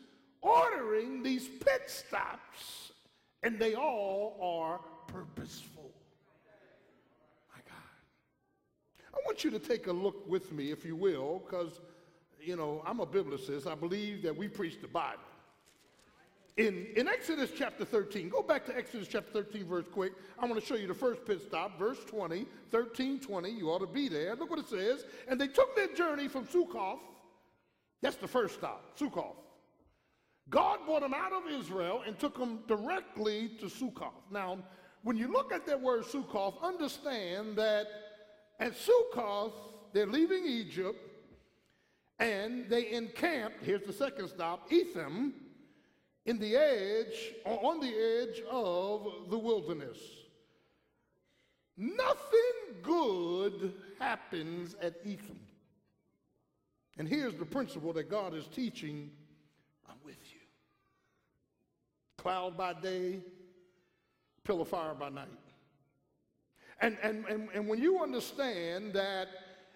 ordering 0.42 1.22
these 1.22 1.48
pit 1.48 1.82
stops, 1.86 2.92
and 3.42 3.58
they 3.58 3.74
all 3.74 4.38
are 4.42 4.80
purposeful. 5.06 5.90
My 7.52 7.60
God. 7.66 9.14
I 9.14 9.18
want 9.24 9.42
you 9.42 9.50
to 9.50 9.58
take 9.58 9.86
a 9.86 9.92
look 9.92 10.28
with 10.28 10.52
me, 10.52 10.70
if 10.70 10.84
you 10.84 10.96
will, 10.96 11.42
because, 11.46 11.80
you 12.40 12.56
know, 12.56 12.82
I'm 12.86 13.00
a 13.00 13.06
biblicist. 13.06 13.66
I 13.66 13.74
believe 13.74 14.22
that 14.22 14.36
we 14.36 14.48
preach 14.48 14.80
the 14.80 14.88
Bible. 14.88 15.22
In, 16.60 16.88
in 16.94 17.08
Exodus 17.08 17.50
chapter 17.56 17.86
13, 17.86 18.28
go 18.28 18.42
back 18.42 18.66
to 18.66 18.76
Exodus 18.76 19.08
chapter 19.08 19.42
13, 19.44 19.64
verse 19.64 19.86
quick. 19.90 20.12
I 20.38 20.44
want 20.44 20.60
to 20.60 20.66
show 20.66 20.74
you 20.74 20.86
the 20.86 20.92
first 20.92 21.24
pit 21.24 21.40
stop, 21.40 21.78
verse 21.78 22.04
20, 22.04 22.44
13, 22.70 23.18
20. 23.18 23.48
You 23.50 23.70
ought 23.70 23.78
to 23.78 23.86
be 23.86 24.08
there. 24.10 24.36
Look 24.36 24.50
what 24.50 24.58
it 24.58 24.68
says. 24.68 25.06
And 25.26 25.40
they 25.40 25.48
took 25.48 25.74
their 25.74 25.88
journey 25.94 26.28
from 26.28 26.44
Sukkoth. 26.44 26.98
That's 28.02 28.16
the 28.16 28.28
first 28.28 28.56
stop, 28.56 28.98
Sukkoth. 28.98 29.36
God 30.50 30.80
brought 30.84 31.00
them 31.00 31.14
out 31.14 31.32
of 31.32 31.50
Israel 31.50 32.02
and 32.06 32.18
took 32.18 32.38
them 32.38 32.58
directly 32.68 33.52
to 33.60 33.64
Sukkoth. 33.64 34.30
Now, 34.30 34.58
when 35.02 35.16
you 35.16 35.32
look 35.32 35.54
at 35.54 35.64
that 35.64 35.80
word 35.80 36.04
Sukkoth, 36.04 36.62
understand 36.62 37.56
that 37.56 37.86
at 38.58 38.74
Sukkoth, 38.74 39.54
they're 39.94 40.04
leaving 40.04 40.44
Egypt 40.44 40.98
and 42.18 42.68
they 42.68 42.90
encamped. 42.92 43.64
here's 43.64 43.86
the 43.86 43.94
second 43.94 44.28
stop, 44.28 44.70
Etham, 44.70 45.32
in 46.26 46.38
the 46.38 46.56
edge, 46.56 47.34
or 47.44 47.72
on 47.72 47.80
the 47.80 47.88
edge 47.88 48.42
of 48.50 49.30
the 49.30 49.38
wilderness. 49.38 49.98
Nothing 51.76 52.76
good 52.82 53.72
happens 53.98 54.76
at 54.82 54.96
Etham. 55.04 55.40
And 56.98 57.08
here's 57.08 57.34
the 57.34 57.46
principle 57.46 57.94
that 57.94 58.10
God 58.10 58.34
is 58.34 58.46
teaching 58.48 59.10
I'm 59.88 59.96
with 60.04 60.18
you. 60.30 60.40
Cloud 62.18 62.56
by 62.56 62.74
day, 62.74 63.20
pillar 64.44 64.62
of 64.62 64.68
fire 64.68 64.94
by 64.94 65.08
night. 65.08 65.28
And, 66.82 66.98
and, 67.02 67.24
and, 67.26 67.48
and 67.54 67.68
when 67.68 67.80
you 67.80 68.02
understand 68.02 68.92
that 68.92 69.28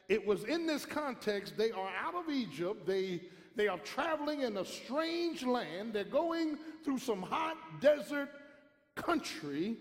it 0.09 0.27
was 0.27 0.45
in 0.45 0.67
this 0.67 0.85
context, 0.85 1.57
they 1.57 1.71
are 1.71 1.91
out 1.99 2.15
of 2.15 2.29
Egypt, 2.31 2.87
they, 2.87 3.23
they 3.57 3.69
are 3.69 3.79
traveling 3.79 4.43
in 4.43 4.57
a 4.57 4.65
strange 4.65 5.45
land. 5.45 5.93
They're 5.93 6.05
going 6.05 6.59
through 6.85 6.99
some 6.99 7.23
hot 7.23 7.57
desert 7.81 8.29
country. 8.95 9.77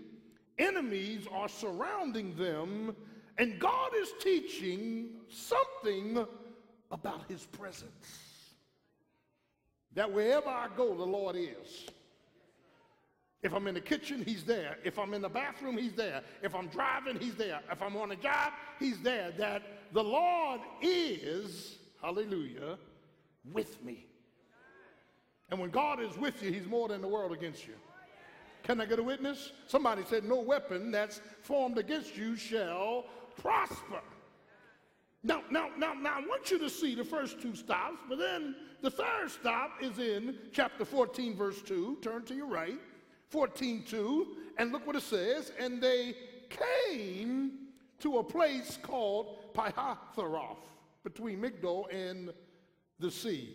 Enemies 0.60 1.26
are 1.32 1.50
surrounding 1.50 2.36
them, 2.36 2.96
and 3.38 3.60
God 3.60 3.92
is 3.96 4.14
teaching 4.20 5.10
something 5.28 6.26
about 6.92 7.24
his 7.28 7.46
presence. 7.46 7.92
That 9.96 10.12
wherever 10.12 10.50
I 10.50 10.68
go, 10.76 10.96
the 10.96 11.04
Lord 11.04 11.36
is. 11.36 11.88
If 13.42 13.54
I'm 13.54 13.68
in 13.68 13.74
the 13.74 13.82
kitchen, 13.82 14.24
he's 14.26 14.44
there. 14.44 14.78
If 14.86 14.98
I'm 14.98 15.14
in 15.14 15.22
the 15.22 15.30
bathroom, 15.30 15.78
he's 15.78 15.94
there. 15.94 16.22
If 16.42 16.56
I'm 16.56 16.68
driving, 16.68 17.20
he's 17.20 17.36
there. 17.36 17.60
If 17.70 17.82
I'm 17.82 17.98
on 17.98 18.12
a 18.12 18.16
job, 18.16 18.54
he's 18.80 19.00
there. 19.02 19.32
That 19.38 19.64
the 19.92 20.04
Lord 20.04 20.62
is, 20.82 21.78
hallelujah, 22.02 22.78
with 23.52 23.84
me. 23.84 24.08
And 25.50 25.60
when 25.60 25.70
God 25.70 26.02
is 26.02 26.18
with 26.18 26.42
you, 26.42 26.52
he's 26.52 26.66
more 26.66 26.88
than 26.88 27.02
the 27.02 27.08
world 27.08 27.32
against 27.32 27.68
you. 27.68 27.74
Can 28.64 28.80
I 28.80 28.86
get 28.86 28.98
a 28.98 29.04
witness? 29.04 29.52
Somebody 29.68 30.04
said, 30.10 30.24
No 30.24 30.40
weapon 30.40 30.90
that's 30.90 31.22
formed 31.42 31.78
against 31.78 32.16
you 32.18 32.36
shall 32.36 33.06
prosper. 33.42 34.02
Now, 35.22 35.42
now, 35.50 35.70
now, 35.78 35.94
now, 35.94 36.16
I 36.18 36.28
want 36.28 36.52
you 36.52 36.60
to 36.60 36.70
see 36.70 36.96
the 36.96 37.04
first 37.04 37.42
two 37.42 37.56
stops, 37.56 37.98
but 38.10 38.18
then 38.18 38.56
the 38.82 38.92
third 38.92 39.30
stop 39.30 39.72
is 39.82 39.98
in 40.00 40.36
chapter 40.52 40.84
14, 40.84 41.36
verse 41.36 41.62
2. 41.62 42.00
Turn 42.02 42.24
to 42.26 42.36
your 42.36 42.48
right. 42.48 42.80
14, 43.30 43.84
2. 43.88 44.28
And 44.58 44.72
look 44.72 44.86
what 44.86 44.98
it 44.98 45.04
says. 45.04 45.54
And 45.58 45.82
they 45.82 46.16
came 46.50 47.52
to 48.00 48.18
a 48.18 48.24
place 48.24 48.78
called 48.82 49.54
Pihatheroth, 49.54 50.58
between 51.06 51.42
Migdol 51.42 51.86
and 51.94 52.34
the 53.04 53.12
sea. 53.12 53.50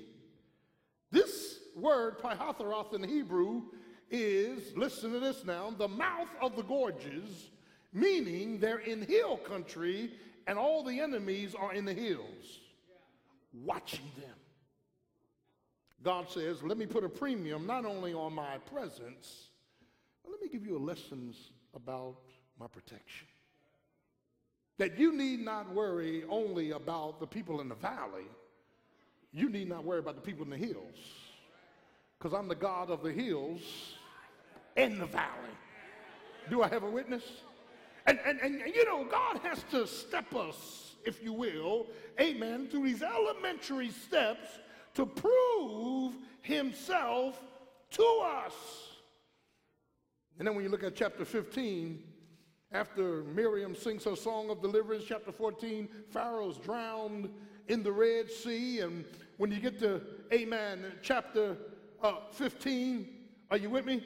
This 1.11 1.59
word, 1.75 2.19
Pihatheroth 2.19 2.95
in 2.95 3.02
Hebrew, 3.02 3.62
is, 4.11 4.76
listen 4.76 5.11
to 5.12 5.21
this 5.21 5.45
now, 5.45 5.75
the 5.76 5.88
mouth 5.88 6.28
of 6.40 6.55
the 6.55 6.62
gorges, 6.62 7.49
meaning 7.93 8.61
they're 8.61 8.78
in 8.78 9.02
hill 9.02 9.38
country 9.38 10.12
and 10.47 10.59
all 10.59 10.83
the 10.85 11.00
enemies 11.00 11.55
are 11.59 11.73
in 11.73 11.87
the 11.87 11.95
hills 11.95 12.61
watching 13.64 14.05
them. 14.17 14.37
God 16.02 16.28
says, 16.28 16.62
let 16.62 16.76
me 16.76 16.87
put 16.87 17.02
a 17.02 17.09
premium 17.09 17.67
not 17.67 17.85
only 17.87 18.12
on 18.12 18.35
my 18.35 18.59
presence, 18.73 19.49
but 20.23 20.31
let 20.31 20.43
me 20.43 20.49
give 20.49 20.67
you 20.67 20.76
a 20.76 20.78
lessons 20.78 21.52
about 21.75 22.17
my 22.61 22.67
protection. 22.67 23.26
That 24.76 24.99
you 24.99 25.12
need 25.12 25.40
not 25.40 25.75
worry 25.75 26.25
only 26.28 26.71
about 26.71 27.19
the 27.19 27.26
people 27.26 27.61
in 27.61 27.69
the 27.69 27.75
valley, 27.75 28.26
you 29.32 29.49
need 29.49 29.68
not 29.68 29.85
worry 29.85 29.99
about 29.99 30.14
the 30.14 30.20
people 30.20 30.44
in 30.44 30.50
the 30.50 30.56
hills. 30.56 30.97
Because 32.18 32.37
I'm 32.37 32.49
the 32.49 32.54
God 32.54 32.90
of 32.90 33.02
the 33.02 33.12
hills 33.12 33.61
and 34.76 35.00
the 35.00 35.06
valley. 35.06 35.54
Do 36.50 36.62
I 36.62 36.68
have 36.68 36.82
a 36.82 36.90
witness? 36.90 37.23
And, 38.06 38.18
and, 38.25 38.40
and 38.40 38.62
you 38.75 38.85
know, 38.87 39.04
God 39.04 39.38
has 39.42 39.62
to 39.70 39.87
step 39.87 40.35
us, 40.35 40.94
if 41.04 41.23
you 41.23 41.32
will, 41.32 41.87
amen, 42.18 42.68
through 42.68 42.85
these 42.85 43.02
elementary 43.02 43.90
steps 43.90 44.49
to 44.94 45.04
prove 45.04 46.14
himself 46.40 47.38
to 47.90 48.23
us. 48.25 48.54
And 50.38 50.47
then 50.47 50.54
when 50.54 50.64
you 50.64 50.70
look 50.70 50.85
at 50.85 50.97
chapter 50.97 51.25
15, 51.25 52.02
after 52.73 53.25
Miriam 53.25 53.75
sings 53.75 54.04
her 54.04 54.16
song 54.16 54.50
of 54.50 54.62
deliverance, 54.62 55.04
chapter 55.06 55.32
14, 55.32 55.88
Pharaoh's 56.11 56.58
drowned 56.58 57.28
in 57.69 57.83
the 57.83 57.93
Red 57.93 58.31
Sea. 58.31 58.81
And 58.81 59.05
when 59.37 59.53
you 59.53 59.61
get 59.61 59.79
to, 59.81 60.01
amen, 60.33 60.85
chapter 61.03 61.57
uh, 62.03 62.17
15, 62.33 63.09
are 63.51 63.57
you 63.57 63.71
with 63.71 63.87
me? 63.87 64.05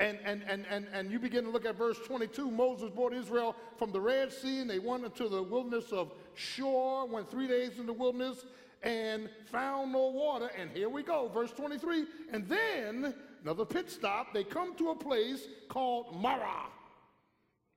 And, 0.00 0.18
and, 0.24 0.42
and, 0.48 0.66
and, 0.68 0.86
and 0.92 1.10
you 1.10 1.20
begin 1.20 1.44
to 1.44 1.50
look 1.50 1.64
at 1.64 1.76
verse 1.76 1.98
22. 2.04 2.50
Moses 2.50 2.90
brought 2.90 3.12
Israel 3.12 3.54
from 3.78 3.92
the 3.92 4.00
Red 4.00 4.32
Sea, 4.32 4.60
and 4.60 4.68
they 4.68 4.80
went 4.80 5.04
into 5.04 5.28
the 5.28 5.42
wilderness 5.42 5.92
of 5.92 6.12
Shur, 6.34 7.04
went 7.04 7.30
three 7.30 7.46
days 7.46 7.78
in 7.78 7.86
the 7.86 7.92
wilderness, 7.92 8.44
and 8.82 9.30
found 9.46 9.92
no 9.92 10.08
water. 10.08 10.50
And 10.58 10.70
here 10.70 10.88
we 10.88 11.02
go, 11.02 11.30
verse 11.32 11.52
23. 11.52 12.06
And 12.32 12.48
then, 12.48 13.14
another 13.42 13.64
pit 13.64 13.88
stop, 13.88 14.34
they 14.34 14.42
come 14.42 14.74
to 14.76 14.90
a 14.90 14.96
place 14.96 15.46
called 15.68 16.20
Marah. 16.20 16.66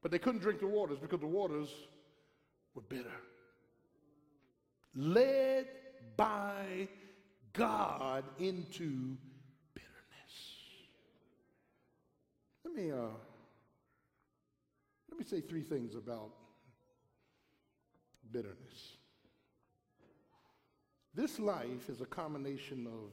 But 0.02 0.12
they 0.12 0.20
couldn't 0.20 0.42
drink 0.42 0.60
the 0.60 0.68
waters 0.68 0.98
because 1.00 1.20
the 1.20 1.28
waters 1.28 1.70
were 2.74 2.82
bitter. 2.82 3.12
Led 4.98 5.68
by 6.18 6.88
God 7.54 8.24
into 8.40 9.16
bitterness. 9.76 10.36
Let 12.66 12.74
me, 12.74 12.92
uh, 12.92 12.96
let 15.10 15.20
me 15.20 15.24
say 15.24 15.40
three 15.40 15.62
things 15.62 15.94
about 15.94 16.32
bitterness. 18.32 18.98
This 21.14 21.40
life 21.40 21.90
is 21.90 22.02
a 22.02 22.06
combination 22.06 22.88
of 22.88 23.12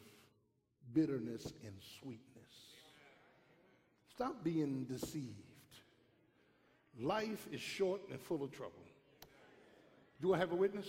bitterness 0.95 1.53
and 1.65 1.75
sweetness. 2.01 2.21
Stop 4.11 4.43
being 4.43 4.85
deceived. 4.85 5.35
Life 6.99 7.47
is 7.53 7.61
short 7.61 8.01
and 8.11 8.21
full 8.21 8.43
of 8.43 8.53
trouble. 8.53 8.73
Do 10.23 10.33
I 10.33 10.39
have 10.39 10.53
a 10.53 10.55
witness? 10.55 10.87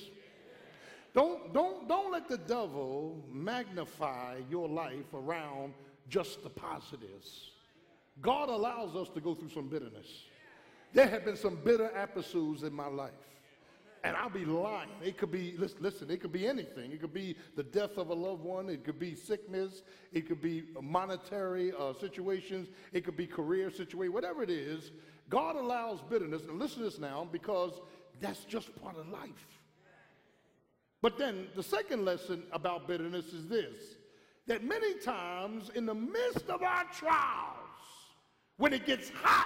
Don't, 1.15 1.53
don't, 1.53 1.87
don't 1.87 2.11
let 2.11 2.27
the 2.27 2.37
devil 2.37 3.23
magnify 3.31 4.35
your 4.49 4.67
life 4.67 5.13
around 5.13 5.73
just 6.09 6.43
the 6.43 6.49
positives. 6.49 7.51
God 8.21 8.49
allows 8.49 8.97
us 8.97 9.07
to 9.09 9.21
go 9.21 9.33
through 9.33 9.49
some 9.49 9.69
bitterness. 9.69 10.07
There 10.93 11.07
have 11.07 11.23
been 11.23 11.37
some 11.37 11.55
bitter 11.63 11.89
episodes 11.95 12.63
in 12.63 12.73
my 12.73 12.87
life. 12.87 13.11
And 14.03 14.15
I'll 14.17 14.29
be 14.29 14.45
lying. 14.45 14.89
It 15.03 15.17
could 15.17 15.31
be, 15.31 15.55
listen, 15.57 16.11
it 16.11 16.21
could 16.21 16.33
be 16.33 16.45
anything. 16.45 16.91
It 16.91 16.99
could 17.01 17.13
be 17.13 17.35
the 17.55 17.63
death 17.63 17.97
of 17.97 18.09
a 18.09 18.13
loved 18.13 18.43
one. 18.43 18.69
It 18.69 18.83
could 18.83 18.99
be 18.99 19.15
sickness. 19.15 19.83
It 20.11 20.27
could 20.27 20.41
be 20.41 20.63
monetary 20.81 21.71
uh, 21.79 21.93
situations. 21.93 22.67
It 22.91 23.05
could 23.05 23.17
be 23.17 23.25
career 23.25 23.71
situation. 23.71 24.13
Whatever 24.13 24.43
it 24.43 24.51
is, 24.51 24.91
God 25.29 25.55
allows 25.55 26.01
bitterness. 26.07 26.43
And 26.43 26.59
listen 26.59 26.79
to 26.79 26.83
this 26.83 26.99
now 26.99 27.27
because 27.31 27.71
that's 28.19 28.43
just 28.43 28.79
part 28.83 28.97
of 28.97 29.07
life. 29.07 29.54
But 31.05 31.19
then 31.19 31.49
the 31.55 31.61
second 31.61 32.03
lesson 32.03 32.41
about 32.51 32.87
bitterness 32.87 33.25
is 33.27 33.47
this 33.47 33.75
that 34.47 34.63
many 34.63 34.95
times 34.95 35.69
in 35.75 35.85
the 35.85 35.93
midst 35.93 36.49
of 36.49 36.63
our 36.63 36.83
trials, 36.85 37.59
when 38.57 38.73
it 38.73 38.87
gets 38.87 39.11
hot, 39.13 39.45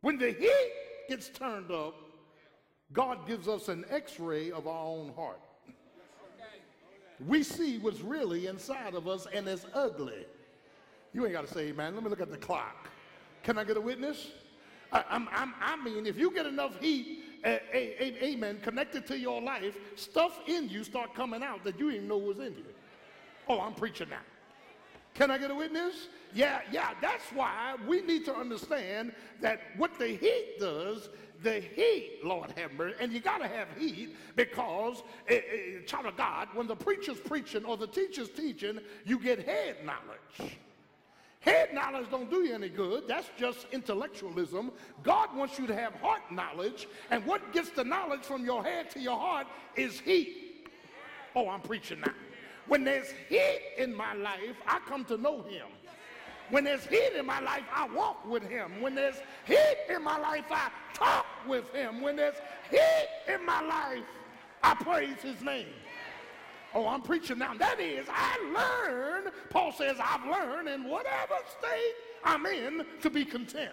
when 0.00 0.18
the 0.18 0.32
heat 0.32 0.72
gets 1.08 1.28
turned 1.28 1.70
up, 1.70 1.94
God 2.92 3.24
gives 3.24 3.46
us 3.46 3.68
an 3.68 3.84
x 3.88 4.18
ray 4.18 4.50
of 4.50 4.66
our 4.66 4.84
own 4.84 5.12
heart. 5.14 5.38
We 7.24 7.44
see 7.44 7.78
what's 7.78 8.00
really 8.00 8.48
inside 8.48 8.94
of 8.94 9.06
us 9.06 9.28
and 9.32 9.46
it's 9.46 9.66
ugly. 9.74 10.26
You 11.12 11.24
ain't 11.24 11.34
got 11.34 11.46
to 11.46 11.54
say, 11.54 11.70
man, 11.70 11.94
let 11.94 12.02
me 12.02 12.10
look 12.10 12.20
at 12.20 12.32
the 12.32 12.36
clock. 12.36 12.88
Can 13.44 13.58
I 13.58 13.62
get 13.62 13.76
a 13.76 13.80
witness? 13.80 14.26
I, 14.92 15.04
I'm, 15.08 15.28
I'm, 15.30 15.54
i 15.60 15.76
mean, 15.76 16.04
if 16.04 16.18
you 16.18 16.34
get 16.34 16.46
enough 16.46 16.80
heat, 16.80 17.19
a, 17.44 17.60
a, 17.72 18.24
amen, 18.24 18.60
connected 18.62 19.06
to 19.06 19.18
your 19.18 19.40
life, 19.40 19.76
stuff 19.96 20.40
in 20.46 20.68
you 20.68 20.84
start 20.84 21.14
coming 21.14 21.42
out 21.42 21.64
that 21.64 21.78
you 21.78 21.90
didn't 21.90 22.08
know 22.08 22.18
was 22.18 22.38
in 22.38 22.54
you. 22.54 22.64
Oh, 23.48 23.60
I'm 23.60 23.74
preaching 23.74 24.08
now. 24.08 24.20
Can 25.14 25.30
I 25.30 25.38
get 25.38 25.50
a 25.50 25.54
witness? 25.54 26.08
Yeah, 26.32 26.60
yeah, 26.70 26.90
that's 27.00 27.24
why 27.32 27.76
we 27.86 28.02
need 28.02 28.24
to 28.26 28.34
understand 28.34 29.12
that 29.40 29.60
what 29.76 29.98
the 29.98 30.08
heat 30.08 30.56
does, 30.60 31.08
the 31.42 31.60
heat, 31.60 32.20
Lord 32.22 32.52
have 32.56 32.72
mercy, 32.72 32.96
and 33.00 33.12
you 33.12 33.20
got 33.20 33.38
to 33.38 33.48
have 33.48 33.68
heat 33.76 34.16
because, 34.36 35.02
uh, 35.28 35.34
uh, 35.34 35.38
child 35.86 36.06
of 36.06 36.16
God, 36.16 36.48
when 36.54 36.66
the 36.66 36.76
preacher's 36.76 37.18
preaching 37.18 37.64
or 37.64 37.76
the 37.76 37.86
teacher's 37.86 38.30
teaching, 38.30 38.78
you 39.04 39.18
get 39.18 39.44
head 39.44 39.76
knowledge. 39.84 40.56
Head 41.40 41.72
knowledge 41.72 42.10
don't 42.10 42.30
do 42.30 42.42
you 42.44 42.54
any 42.54 42.68
good. 42.68 43.04
That's 43.08 43.30
just 43.38 43.66
intellectualism. 43.72 44.72
God 45.02 45.34
wants 45.34 45.58
you 45.58 45.66
to 45.66 45.74
have 45.74 45.94
heart 45.94 46.20
knowledge, 46.30 46.86
and 47.10 47.24
what 47.24 47.52
gets 47.52 47.70
the 47.70 47.82
knowledge 47.82 48.22
from 48.22 48.44
your 48.44 48.62
head 48.62 48.90
to 48.90 49.00
your 49.00 49.18
heart 49.18 49.46
is 49.74 50.00
heat. 50.00 50.68
Oh, 51.34 51.48
I'm 51.48 51.62
preaching 51.62 52.00
now. 52.00 52.12
When 52.66 52.84
there's 52.84 53.12
heat 53.28 53.60
in 53.78 53.94
my 53.94 54.12
life, 54.14 54.56
I 54.66 54.80
come 54.86 55.04
to 55.06 55.16
know 55.16 55.42
him. 55.42 55.66
When 56.50 56.64
there's 56.64 56.84
heat 56.84 57.12
in 57.16 57.24
my 57.24 57.40
life, 57.40 57.64
I 57.72 57.88
walk 57.88 58.26
with 58.28 58.42
him. 58.42 58.80
When 58.82 58.94
there's 58.94 59.16
heat 59.46 59.76
in 59.88 60.02
my 60.02 60.18
life, 60.18 60.44
I 60.50 60.70
talk 60.92 61.24
with 61.48 61.72
him. 61.72 62.02
When 62.02 62.16
there's 62.16 62.34
heat 62.70 63.08
in 63.28 63.46
my 63.46 63.62
life, 63.62 64.04
I 64.62 64.74
praise 64.74 65.22
his 65.22 65.40
name. 65.40 65.68
Oh, 66.74 66.86
I'm 66.86 67.02
preaching 67.02 67.38
now. 67.38 67.54
That 67.54 67.80
is, 67.80 68.06
I 68.08 68.38
learn, 68.54 69.32
Paul 69.48 69.72
says, 69.72 69.96
I've 70.02 70.24
learned 70.24 70.68
in 70.68 70.84
whatever 70.84 71.34
state 71.58 71.94
I'm 72.24 72.46
in 72.46 72.84
to 73.02 73.10
be 73.10 73.24
content. 73.24 73.72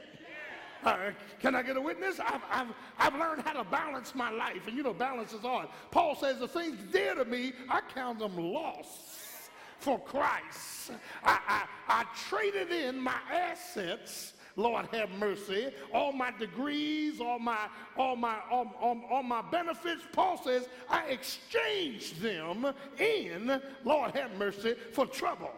Uh, 0.84 1.12
can 1.40 1.56
I 1.56 1.64
get 1.64 1.76
a 1.76 1.82
witness? 1.82 2.20
I've, 2.20 2.42
I've, 2.50 2.68
I've 2.98 3.16
learned 3.16 3.42
how 3.42 3.54
to 3.54 3.64
balance 3.70 4.16
my 4.16 4.30
life. 4.30 4.68
And 4.68 4.78
you 4.78 4.84
know, 4.84 4.94
balance 4.94 5.34
is 5.34 5.42
hard. 5.42 5.70
Paul 5.92 6.16
says, 6.16 6.40
The 6.40 6.48
things 6.48 6.78
dear 6.92 7.16
to 7.16 7.26
me, 7.26 7.54
I 7.70 7.82
count 7.94 8.20
them 8.20 8.38
loss 8.38 9.50
for 9.80 10.00
Christ. 10.00 10.92
I, 11.24 11.40
I, 11.48 11.66
I 11.88 12.06
traded 12.30 12.72
in 12.72 13.00
my 13.00 13.18
assets 13.32 14.34
Lord 14.58 14.88
have 14.92 15.12
mercy, 15.12 15.70
all 15.94 16.12
my 16.12 16.32
degrees, 16.32 17.22
all 17.22 17.38
my, 17.38 17.70
all 17.96 18.16
my, 18.16 18.40
all, 18.52 18.74
all, 18.82 19.00
all, 19.10 19.24
my 19.24 19.44
benefits. 19.44 20.02
Paul 20.12 20.42
says, 20.44 20.68
I 20.90 21.06
exchanged 21.06 22.20
them 22.20 22.74
in, 22.98 23.62
Lord 23.86 24.16
have 24.16 24.34
mercy, 24.36 24.74
for 24.94 25.06
trouble. 25.06 25.52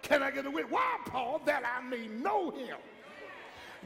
Can 0.00 0.22
I 0.22 0.30
get 0.30 0.46
a 0.46 0.50
witness? 0.50 0.72
Why, 0.72 0.98
Paul? 1.06 1.42
That 1.44 1.64
I 1.64 1.82
may 1.82 2.06
know 2.06 2.50
him 2.50 2.76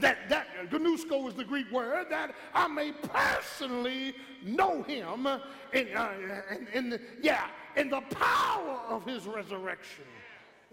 that 0.01 0.29
that 0.29 0.47
ginosko 0.71 1.27
is 1.27 1.35
the 1.35 1.43
Greek 1.43 1.71
word 1.73 2.07
that 2.11 2.33
I 2.55 2.69
may 2.69 2.93
personally 2.93 4.15
know 4.45 4.83
him 4.85 5.27
in, 5.73 5.89
uh, 5.97 6.13
in, 6.53 6.69
in 6.73 6.91
the, 6.91 7.01
yeah 7.21 7.49
in 7.77 7.91
the 7.91 8.01
power 8.03 8.79
of 8.89 9.05
his 9.05 9.27
resurrection 9.27 10.05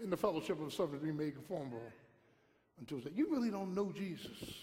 in 0.00 0.10
the 0.10 0.16
fellowship 0.16 0.62
of 0.62 0.72
suffering 0.72 1.02
we 1.02 1.10
may 1.10 1.32
conformable 1.32 1.82
until 2.78 2.98
that 3.00 3.16
you 3.16 3.28
really 3.30 3.50
don't 3.50 3.74
know 3.74 3.92
Jesus 3.92 4.54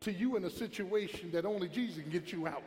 to 0.00 0.12
you 0.12 0.36
in 0.36 0.44
a 0.44 0.50
situation 0.50 1.30
that 1.32 1.44
only 1.44 1.68
Jesus 1.68 2.02
can 2.02 2.10
get 2.10 2.32
you 2.32 2.46
out. 2.46 2.62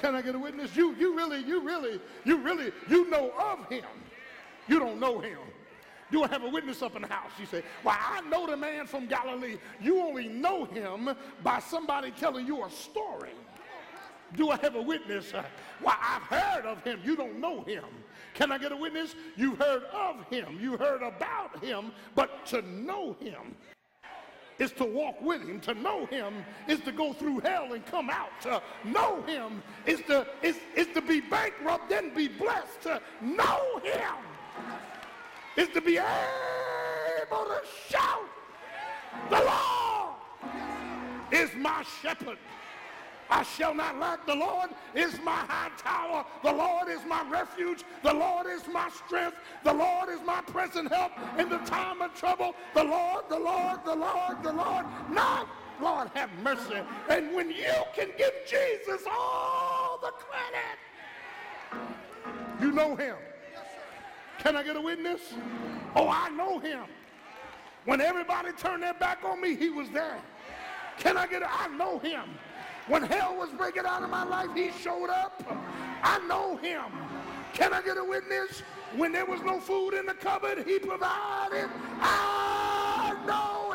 Can 0.00 0.14
I 0.14 0.22
get 0.22 0.34
a 0.34 0.38
witness? 0.38 0.76
You 0.76 0.94
you 0.94 1.16
really 1.16 1.42
you 1.42 1.60
really 1.60 2.00
you 2.24 2.38
really 2.38 2.72
you 2.88 3.08
know 3.10 3.32
of 3.38 3.68
him. 3.68 3.84
You 4.68 4.78
don't 4.78 5.00
know 5.00 5.18
him. 5.18 5.38
Do 6.10 6.22
I 6.22 6.28
have 6.28 6.42
a 6.42 6.48
witness 6.48 6.82
up 6.82 6.96
in 6.96 7.02
the 7.02 7.08
house? 7.08 7.32
You 7.38 7.46
say, 7.46 7.62
Well, 7.84 7.96
I 7.98 8.20
know 8.22 8.46
the 8.46 8.56
man 8.56 8.86
from 8.86 9.06
Galilee. 9.06 9.58
You 9.80 10.00
only 10.00 10.28
know 10.28 10.64
him 10.64 11.10
by 11.42 11.58
somebody 11.60 12.12
telling 12.12 12.46
you 12.46 12.64
a 12.64 12.70
story. 12.70 13.32
Do 14.36 14.50
I 14.50 14.56
have 14.56 14.74
a 14.74 14.82
witness? 14.82 15.32
Well, 15.32 15.96
I've 16.00 16.22
heard 16.22 16.66
of 16.66 16.82
him. 16.82 17.00
You 17.02 17.16
don't 17.16 17.40
know 17.40 17.62
him. 17.62 17.84
Can 18.34 18.52
I 18.52 18.58
get 18.58 18.72
a 18.72 18.76
witness? 18.76 19.14
You 19.36 19.54
heard 19.56 19.84
of 19.92 20.24
him. 20.28 20.58
You 20.60 20.76
heard 20.76 21.02
about 21.02 21.62
him, 21.62 21.92
but 22.14 22.46
to 22.46 22.62
know 22.62 23.16
him 23.20 23.56
is 24.58 24.72
to 24.72 24.84
walk 24.84 25.20
with 25.20 25.42
him. 25.42 25.60
To 25.60 25.74
know 25.74 26.06
him 26.06 26.44
is 26.66 26.80
to 26.80 26.92
go 26.92 27.12
through 27.12 27.40
hell 27.40 27.72
and 27.72 27.84
come 27.86 28.10
out. 28.10 28.40
To 28.42 28.62
know 28.84 29.22
him 29.22 29.62
is 29.86 30.00
to, 30.02 30.26
is, 30.42 30.56
is 30.76 30.88
to 30.94 31.00
be 31.00 31.20
bankrupt, 31.20 31.88
then 31.88 32.14
be 32.14 32.28
blessed. 32.28 32.82
To 32.82 33.00
know 33.20 33.80
him 33.82 34.14
is 35.56 35.68
to 35.70 35.80
be 35.80 35.98
able 35.98 37.44
to 37.44 37.60
shout, 37.88 38.28
the 39.28 39.40
Lord 39.40 40.14
is 41.32 41.50
my 41.56 41.84
shepherd. 42.00 42.38
I 43.30 43.42
shall 43.42 43.74
not 43.74 43.98
lack. 43.98 44.26
The 44.26 44.34
Lord 44.34 44.70
is 44.94 45.18
my 45.22 45.32
high 45.32 45.70
tower. 45.76 46.24
The 46.42 46.52
Lord 46.52 46.88
is 46.88 47.00
my 47.06 47.28
refuge. 47.28 47.84
The 48.02 48.12
Lord 48.12 48.46
is 48.46 48.62
my 48.72 48.88
strength. 48.90 49.36
The 49.64 49.72
Lord 49.72 50.08
is 50.08 50.20
my 50.24 50.40
present 50.42 50.90
help 50.90 51.12
in 51.38 51.48
the 51.48 51.58
time 51.58 52.00
of 52.00 52.14
trouble. 52.14 52.54
The 52.74 52.84
Lord, 52.84 53.24
the 53.28 53.38
Lord, 53.38 53.80
the 53.84 53.94
Lord, 53.94 54.42
the 54.42 54.52
Lord. 54.52 54.86
Not, 55.10 55.48
Lord, 55.80 56.10
have 56.14 56.30
mercy. 56.42 56.80
And 57.08 57.34
when 57.34 57.50
you 57.50 57.72
can 57.94 58.08
give 58.16 58.32
Jesus 58.48 59.02
all 59.10 59.98
the 60.02 60.12
credit, 60.12 60.78
you 62.60 62.72
know 62.72 62.96
him. 62.96 63.16
Can 64.38 64.56
I 64.56 64.62
get 64.62 64.76
a 64.76 64.80
witness? 64.80 65.20
Oh, 65.94 66.08
I 66.08 66.30
know 66.30 66.58
him. 66.58 66.84
When 67.84 68.00
everybody 68.00 68.52
turned 68.52 68.82
their 68.82 68.94
back 68.94 69.24
on 69.24 69.40
me, 69.40 69.56
he 69.56 69.70
was 69.70 69.90
there. 69.90 70.18
Can 70.98 71.16
I 71.16 71.26
get 71.26 71.42
it? 71.42 71.48
I 71.50 71.68
know 71.68 71.98
him. 71.98 72.22
When 72.88 73.02
hell 73.02 73.36
was 73.36 73.50
breaking 73.50 73.84
out 73.84 74.02
of 74.02 74.08
my 74.08 74.24
life, 74.24 74.48
he 74.54 74.70
showed 74.70 75.10
up. 75.10 75.42
I 76.02 76.18
know 76.26 76.56
him. 76.56 76.84
Can 77.52 77.74
I 77.74 77.82
get 77.82 77.98
a 77.98 78.04
witness? 78.04 78.62
When 78.96 79.12
there 79.12 79.26
was 79.26 79.42
no 79.42 79.60
food 79.60 79.92
in 79.92 80.06
the 80.06 80.14
cupboard, 80.14 80.66
he 80.66 80.78
provided. 80.78 81.68
I 82.00 83.14
know 83.26 83.72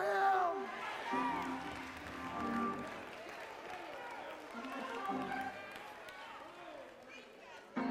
him. 7.75 7.83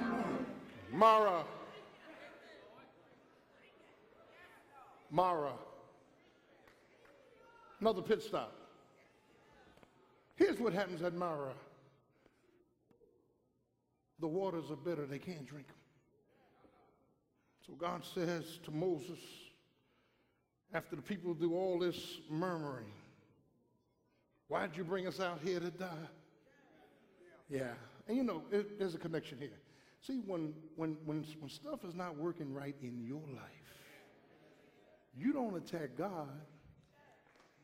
Marah. 0.92 1.44
Marah. 5.12 5.52
Another 7.80 8.02
pit 8.02 8.22
stop. 8.22 8.61
Here's 10.42 10.58
what 10.58 10.72
happens 10.72 11.02
at 11.02 11.14
Marah 11.14 11.54
The 14.18 14.26
waters 14.26 14.72
are 14.72 14.76
bitter, 14.76 15.06
they 15.06 15.20
can't 15.20 15.46
drink 15.46 15.68
them. 15.68 15.76
So 17.64 17.74
God 17.74 18.02
says 18.04 18.58
to 18.64 18.72
Moses, 18.72 19.20
after 20.74 20.96
the 20.96 21.02
people 21.02 21.32
do 21.32 21.54
all 21.54 21.78
this 21.78 22.18
murmuring, 22.28 22.90
why'd 24.48 24.76
you 24.76 24.82
bring 24.82 25.06
us 25.06 25.20
out 25.20 25.38
here 25.44 25.60
to 25.60 25.70
die? 25.70 26.08
Yeah. 27.48 27.74
And 28.08 28.16
you 28.16 28.24
know, 28.24 28.42
it, 28.50 28.80
there's 28.80 28.96
a 28.96 28.98
connection 28.98 29.38
here. 29.38 29.60
See, 30.00 30.22
when, 30.26 30.54
when, 30.74 30.96
when, 31.04 31.24
when 31.38 31.50
stuff 31.50 31.84
is 31.84 31.94
not 31.94 32.16
working 32.16 32.52
right 32.52 32.74
in 32.82 33.00
your 33.06 33.22
life, 33.32 33.76
you 35.16 35.32
don't 35.32 35.54
attack 35.56 35.90
God, 35.96 36.40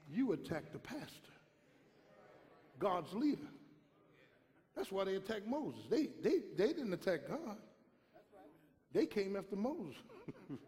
you 0.09 0.31
attack 0.31 0.73
the 0.73 0.79
pastor. 0.79 1.33
God's 2.79 3.12
leader. 3.12 3.49
That's 4.77 4.93
why 4.93 5.05
they 5.05 5.17
attacked 5.17 5.47
Moses. 5.47 5.81
They, 5.91 6.09
they, 6.23 6.38
they 6.57 6.69
didn't 6.69 6.93
attack 6.93 7.27
God. 7.29 7.57
They 8.93 9.07
came 9.07 9.37
after 9.37 9.57
Moses. 9.57 9.97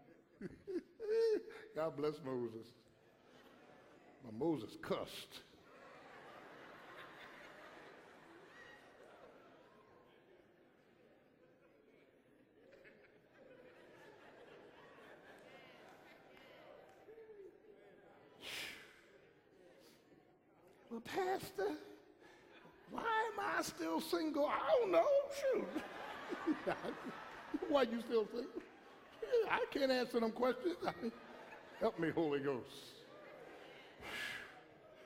God 1.77 1.97
bless 1.97 2.15
Moses. 2.25 2.67
But 4.25 4.35
Moses 4.35 4.77
cussed. 4.83 5.41
Well, 20.91 21.01
Pastor, 21.03 21.77
am 23.33 23.45
I 23.59 23.63
still 23.63 24.01
single? 24.01 24.47
I 24.47 24.59
don't 24.81 24.93
know. 24.93 25.07
Shoot. 25.41 26.75
why 27.69 27.83
you 27.83 28.01
still 28.01 28.27
single? 28.27 28.63
I 29.51 29.65
can't 29.71 29.93
answer 29.93 30.21
them 30.21 30.33
questions. 30.33 30.77
Help 31.81 31.99
me, 31.99 32.11
Holy 32.11 32.41
Ghost. 32.41 32.67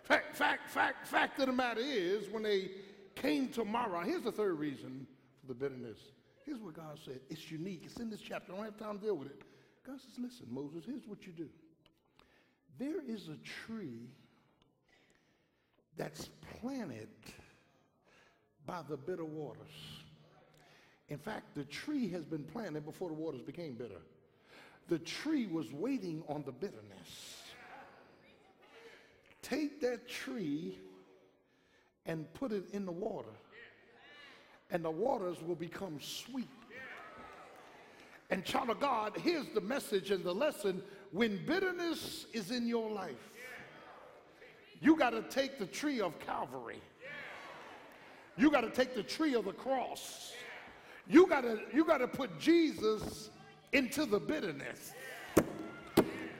Fact, 0.04 0.36
fact, 0.36 0.68
fact, 0.68 1.06
fact 1.06 1.40
of 1.40 1.46
the 1.46 1.52
matter 1.52 1.80
is, 1.80 2.28
when 2.28 2.42
they 2.42 2.70
came 3.14 3.48
to 3.50 3.64
Marah, 3.64 4.04
here's 4.04 4.22
the 4.22 4.32
third 4.32 4.58
reason 4.58 5.06
for 5.40 5.46
the 5.46 5.54
bitterness. 5.54 5.98
Here's 6.44 6.60
what 6.60 6.74
God 6.74 6.98
said. 7.04 7.20
It's 7.30 7.50
unique. 7.50 7.82
It's 7.86 7.96
in 7.96 8.10
this 8.10 8.20
chapter. 8.20 8.52
I 8.52 8.56
don't 8.56 8.64
have 8.66 8.78
time 8.78 8.98
to 8.98 9.04
deal 9.04 9.16
with 9.16 9.28
it. 9.28 9.42
God 9.86 9.98
says, 10.00 10.18
listen, 10.18 10.46
Moses, 10.50 10.84
here's 10.86 11.06
what 11.06 11.26
you 11.26 11.32
do. 11.32 11.48
There 12.78 13.00
is 13.06 13.28
a 13.28 13.36
tree 13.66 14.10
that's 15.96 16.28
planted 16.60 17.08
by 18.66 18.80
the 18.88 18.96
bitter 18.96 19.24
waters. 19.24 19.72
In 21.08 21.18
fact, 21.18 21.54
the 21.54 21.64
tree 21.64 22.08
has 22.08 22.24
been 22.24 22.44
planted 22.44 22.84
before 22.84 23.08
the 23.08 23.14
waters 23.14 23.42
became 23.42 23.74
bitter. 23.74 24.00
The 24.88 24.98
tree 24.98 25.46
was 25.46 25.72
waiting 25.72 26.22
on 26.28 26.42
the 26.44 26.52
bitterness. 26.52 27.42
Take 29.42 29.80
that 29.82 30.08
tree 30.08 30.78
and 32.06 32.32
put 32.34 32.52
it 32.52 32.64
in 32.72 32.86
the 32.86 32.92
water, 32.92 33.32
and 34.70 34.84
the 34.84 34.90
waters 34.90 35.38
will 35.42 35.54
become 35.54 35.98
sweet. 36.00 36.48
And, 38.30 38.44
child 38.44 38.70
of 38.70 38.80
God, 38.80 39.16
here's 39.22 39.48
the 39.54 39.60
message 39.60 40.10
and 40.10 40.24
the 40.24 40.34
lesson 40.34 40.82
when 41.12 41.44
bitterness 41.46 42.26
is 42.32 42.50
in 42.50 42.66
your 42.66 42.90
life, 42.90 43.30
you 44.80 44.96
got 44.96 45.10
to 45.10 45.22
take 45.22 45.58
the 45.58 45.66
tree 45.66 46.00
of 46.00 46.18
Calvary 46.18 46.80
you 48.36 48.50
got 48.50 48.62
to 48.62 48.70
take 48.70 48.94
the 48.94 49.02
tree 49.02 49.34
of 49.34 49.44
the 49.44 49.52
cross. 49.52 50.32
You 51.08 51.26
got 51.26 51.42
to 51.42 51.60
you 51.72 51.84
got 51.84 51.98
to 51.98 52.08
put 52.08 52.38
Jesus 52.38 53.30
into 53.72 54.06
the 54.06 54.18
bitterness. 54.18 54.92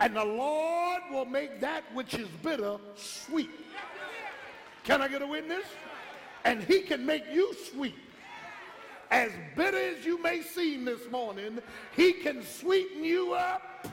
And 0.00 0.16
the 0.16 0.24
Lord 0.24 1.02
will 1.11 1.24
make 1.24 1.61
that 1.61 1.85
which 1.94 2.14
is 2.14 2.28
bitter 2.42 2.76
sweet. 2.96 3.50
Can 4.83 5.00
I 5.00 5.09
get 5.09 5.22
a 5.22 5.26
witness? 5.26 5.64
And 6.44 6.62
he 6.62 6.80
can 6.80 7.07
make 7.07 7.24
you 7.33 7.54
sweet. 7.72 7.94
As 9.11 9.30
bitter 9.57 9.78
as 9.78 10.04
you 10.04 10.20
may 10.20 10.42
seem 10.42 10.85
this 10.85 11.11
morning, 11.11 11.59
he 11.96 12.12
can 12.12 12.42
sweeten 12.42 13.04
you 13.04 13.33
up 13.33 13.87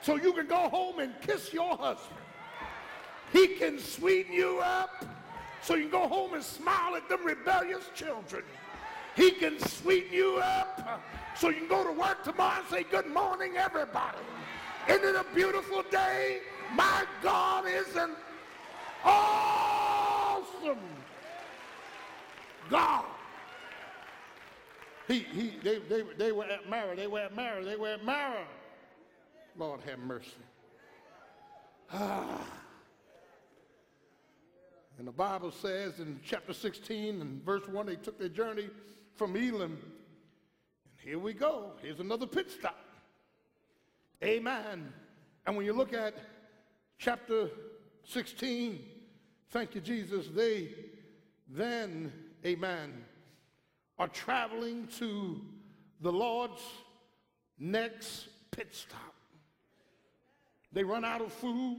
so 0.00 0.16
you 0.16 0.32
can 0.32 0.46
go 0.46 0.68
home 0.68 1.00
and 1.00 1.12
kiss 1.20 1.52
your 1.52 1.76
husband. 1.76 2.20
He 3.32 3.48
can 3.48 3.78
sweeten 3.78 4.32
you 4.32 4.60
up 4.60 5.04
so 5.62 5.74
you 5.74 5.82
can 5.82 5.90
go 5.90 6.08
home 6.08 6.34
and 6.34 6.42
smile 6.42 6.96
at 6.96 7.08
them 7.08 7.24
rebellious 7.24 7.90
children. 7.94 8.42
He 9.16 9.32
can 9.32 9.58
sweeten 9.58 10.12
you 10.12 10.36
up 10.36 11.02
so 11.36 11.48
you 11.48 11.56
can 11.56 11.68
go 11.68 11.84
to 11.84 11.92
work 11.92 12.22
tomorrow 12.22 12.60
and 12.60 12.68
say, 12.68 12.84
good 12.84 13.06
morning, 13.06 13.56
everybody. 13.56 14.18
Isn't 14.88 15.04
it 15.04 15.16
a 15.16 15.24
beautiful 15.34 15.82
day? 15.90 16.38
My 16.74 17.04
God 17.22 17.66
is 17.66 17.96
an 17.96 18.12
awesome 19.04 20.78
God. 22.70 23.04
He, 25.08 25.20
he, 25.20 25.54
they, 25.62 25.78
they, 25.78 26.02
they 26.16 26.32
were 26.32 26.44
at 26.44 26.68
Marah. 26.68 26.94
They 26.94 27.06
were 27.06 27.20
at 27.20 27.34
Marah. 27.34 27.64
They 27.64 27.76
were 27.76 27.88
at 27.88 28.04
Marah. 28.04 28.46
Lord 29.56 29.80
have 29.80 29.98
mercy. 29.98 30.30
Ah. 31.92 32.46
And 34.98 35.06
the 35.06 35.12
Bible 35.12 35.52
says 35.52 36.00
in 36.00 36.18
chapter 36.24 36.52
16 36.52 37.20
and 37.20 37.44
verse 37.44 37.66
1, 37.68 37.86
they 37.86 37.94
took 37.94 38.18
their 38.18 38.28
journey 38.28 38.68
from 39.14 39.36
Elim. 39.36 39.78
And 40.84 40.94
here 41.04 41.20
we 41.20 41.32
go. 41.32 41.72
Here's 41.80 42.00
another 42.00 42.26
pit 42.26 42.50
stop. 42.50 42.84
Amen. 44.24 44.92
And 45.46 45.56
when 45.56 45.64
you 45.64 45.72
look 45.72 45.92
at 45.92 46.14
chapter 46.98 47.48
16, 48.04 48.80
thank 49.50 49.76
you, 49.76 49.80
Jesus, 49.80 50.26
they 50.34 50.70
then, 51.48 52.12
amen, 52.44 53.04
are 54.00 54.08
traveling 54.08 54.88
to 54.98 55.40
the 56.00 56.12
Lord's 56.12 56.60
next 57.58 58.28
pit 58.50 58.74
stop. 58.74 59.14
They 60.72 60.82
run 60.82 61.04
out 61.04 61.20
of 61.20 61.32
food. 61.32 61.78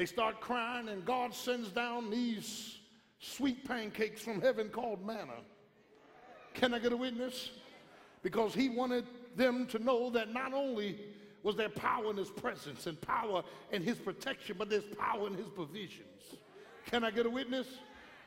They 0.00 0.06
start 0.06 0.40
crying, 0.40 0.88
and 0.88 1.04
God 1.04 1.34
sends 1.34 1.68
down 1.68 2.08
these 2.10 2.78
sweet 3.18 3.68
pancakes 3.68 4.22
from 4.22 4.40
heaven 4.40 4.70
called 4.70 5.04
manna. 5.06 5.34
Can 6.54 6.72
I 6.72 6.78
get 6.78 6.92
a 6.92 6.96
witness? 6.96 7.50
Because 8.22 8.54
he 8.54 8.70
wanted 8.70 9.04
them 9.36 9.66
to 9.66 9.78
know 9.78 10.08
that 10.08 10.32
not 10.32 10.54
only 10.54 10.98
was 11.42 11.54
there 11.54 11.68
power 11.68 12.12
in 12.12 12.16
his 12.16 12.30
presence 12.30 12.86
and 12.86 12.98
power 13.02 13.42
in 13.72 13.82
his 13.82 13.98
protection, 13.98 14.56
but 14.58 14.70
there's 14.70 14.86
power 14.98 15.26
in 15.26 15.34
his 15.34 15.48
provisions. 15.48 16.34
Can 16.86 17.04
I 17.04 17.10
get 17.10 17.26
a 17.26 17.30
witness? 17.30 17.66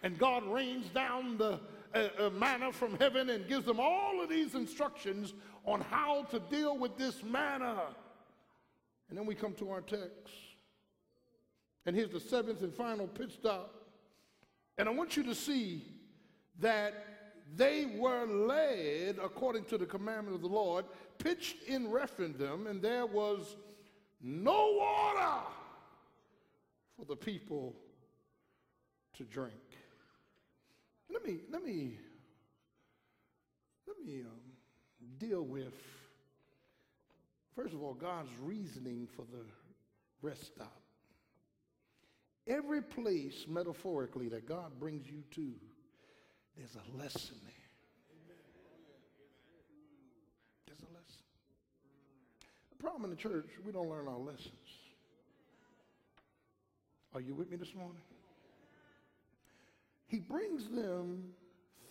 And 0.03 0.15
God 0.19 0.45
rains 0.45 0.85
down 0.89 1.39
the 1.39 1.59
uh, 1.95 2.09
uh, 2.19 2.29
manna 2.29 2.71
from 2.71 2.99
heaven 2.99 3.31
and 3.31 3.47
gives 3.47 3.65
them 3.65 3.79
all 3.79 4.21
of 4.21 4.29
these 4.29 4.53
instructions 4.53 5.33
on 5.65 5.81
how 5.81 6.25
to 6.25 6.39
deal 6.39 6.77
with 6.77 6.99
this 6.99 7.23
manna. 7.23 7.81
And 9.09 9.17
then 9.17 9.25
we 9.25 9.33
come 9.33 9.53
to 9.55 9.71
our 9.71 9.81
text. 9.81 10.52
And 11.85 11.95
here's 11.95 12.11
the 12.11 12.19
seventh 12.19 12.61
and 12.61 12.73
final 12.73 13.07
pit 13.07 13.31
stop. 13.31 13.73
And 14.77 14.87
I 14.87 14.91
want 14.91 15.17
you 15.17 15.23
to 15.23 15.35
see 15.35 15.83
that 16.59 16.93
they 17.55 17.85
were 17.97 18.25
led 18.25 19.17
according 19.23 19.65
to 19.65 19.77
the 19.77 19.85
commandment 19.85 20.35
of 20.35 20.41
the 20.41 20.47
Lord, 20.47 20.85
pitched 21.17 21.63
in 21.63 21.91
Rephidim, 21.91 22.67
and 22.67 22.81
there 22.81 23.05
was 23.05 23.55
no 24.21 24.77
water 24.77 25.43
for 26.97 27.05
the 27.05 27.15
people 27.15 27.75
to 29.17 29.23
drink. 29.23 29.53
Let 31.11 31.25
me 31.25 31.39
let 31.51 31.63
me 31.63 31.97
let 33.87 33.97
me 34.03 34.21
um, 34.21 34.39
deal 35.19 35.43
with 35.43 35.73
first 37.55 37.73
of 37.73 37.83
all 37.83 37.93
God's 37.93 38.29
reasoning 38.41 39.07
for 39.15 39.23
the 39.31 39.45
rest 40.21 40.47
stop. 40.47 40.82
Every 42.47 42.81
place, 42.81 43.45
metaphorically, 43.47 44.27
that 44.29 44.45
God 44.47 44.79
brings 44.79 45.07
you 45.07 45.23
to, 45.31 45.53
there's 46.57 46.75
a 46.75 46.97
lesson 46.97 47.37
there. 47.43 47.53
There's 50.67 50.81
a 50.81 50.93
lesson. 50.93 51.23
The 52.71 52.83
problem 52.83 53.05
in 53.05 53.09
the 53.11 53.15
church, 53.15 53.49
we 53.65 53.71
don't 53.71 53.89
learn 53.89 54.07
our 54.07 54.17
lessons. 54.17 54.51
Are 57.15 57.21
you 57.21 57.33
with 57.33 57.49
me 57.49 57.57
this 57.57 57.73
morning? 57.75 58.01
He 60.07 60.19
brings 60.19 60.67
them 60.69 61.33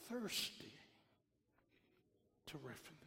thirsty 0.08 0.72
to 2.46 2.58
Rephidim. 2.58 2.98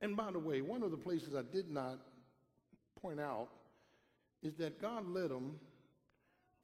And 0.00 0.16
by 0.16 0.30
the 0.30 0.38
way, 0.38 0.60
one 0.60 0.82
of 0.82 0.90
the 0.90 0.96
places 0.96 1.34
I 1.34 1.42
did 1.42 1.70
not 1.70 1.98
point 3.00 3.20
out 3.20 3.48
is 4.42 4.56
that 4.56 4.80
God 4.80 5.06
led 5.08 5.30
them 5.30 5.58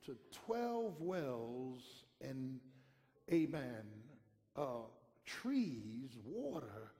to 0.06 0.16
12 0.46 1.00
wells 1.00 1.82
and, 2.20 2.58
amen, 3.32 3.84
uh, 4.56 4.86
trees, 5.24 6.10
water, 6.24 6.92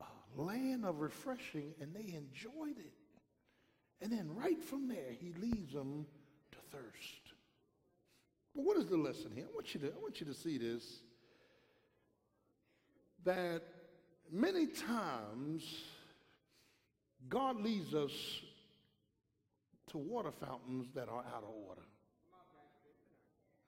uh, 0.00 0.04
land 0.36 0.84
of 0.84 1.00
refreshing, 1.00 1.74
and 1.80 1.94
they 1.94 2.14
enjoyed 2.14 2.78
it. 2.78 2.92
And 4.00 4.12
then 4.12 4.34
right 4.34 4.62
from 4.62 4.88
there, 4.88 5.12
he 5.18 5.32
leads 5.40 5.72
them 5.72 6.06
to 6.52 6.58
thirst. 6.70 7.34
But 8.54 8.64
what 8.64 8.76
is 8.76 8.86
the 8.86 8.96
lesson 8.96 9.32
here? 9.34 9.46
I 9.50 9.54
want 9.54 9.74
you 9.74 9.80
to, 9.80 9.86
I 9.88 9.98
want 10.00 10.20
you 10.20 10.26
to 10.26 10.34
see 10.34 10.58
this. 10.58 10.84
That 13.24 13.62
many 14.30 14.66
times 14.66 15.62
God 17.28 17.60
leads 17.60 17.94
us 17.94 18.12
to 19.90 19.98
water 19.98 20.30
fountains 20.30 20.88
that 20.94 21.08
are 21.08 21.24
out 21.34 21.42
of 21.42 21.50
order. 21.68 21.82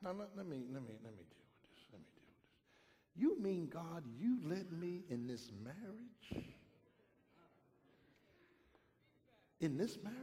Now 0.03 0.11
let, 0.19 0.29
let 0.37 0.47
me 0.47 0.63
let 0.73 0.83
me 0.83 0.95
let 1.05 1.13
me 1.15 1.25
deal 1.31 1.45
with 1.47 1.63
this. 1.63 1.85
Let 1.93 2.01
me 2.01 2.07
deal 2.15 2.25
with 2.27 2.41
this. 2.41 3.17
You 3.17 3.41
mean 3.41 3.69
God, 3.73 4.03
you 4.19 4.39
led 4.45 4.73
me 4.73 5.03
in 5.09 5.27
this 5.27 5.51
marriage? 5.63 6.47
In 9.61 9.77
this 9.77 9.99
marriage? 10.03 10.19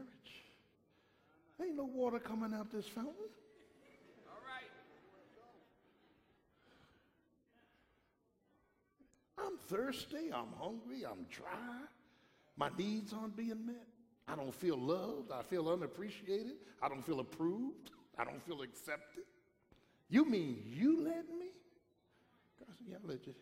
Ain't 1.61 1.75
no 1.75 1.85
water 1.85 2.19
coming 2.19 2.53
out 2.53 2.71
this 2.71 2.87
fountain. 2.87 3.13
All 4.27 4.41
right. 4.45 4.71
I'm 9.37 9.57
thirsty, 9.67 10.33
I'm 10.33 10.53
hungry, 10.59 11.05
I'm 11.05 11.25
dry. 11.29 11.85
My 12.57 12.69
needs 12.77 13.13
aren't 13.13 13.37
being 13.37 13.65
met. 13.65 13.87
I 14.31 14.35
don't 14.35 14.53
feel 14.53 14.77
loved. 14.77 15.31
I 15.31 15.41
feel 15.41 15.69
unappreciated. 15.69 16.53
I 16.81 16.87
don't 16.87 17.03
feel 17.05 17.19
approved. 17.19 17.91
I 18.17 18.23
don't 18.23 18.41
feel 18.43 18.61
accepted. 18.61 19.23
You 20.09 20.25
mean 20.25 20.61
you 20.65 21.01
led 21.01 21.27
me? 21.29 21.51
God 22.59 22.67
said, 22.77 22.87
Yeah, 22.87 22.97
I 23.03 23.25
you. 23.25 23.33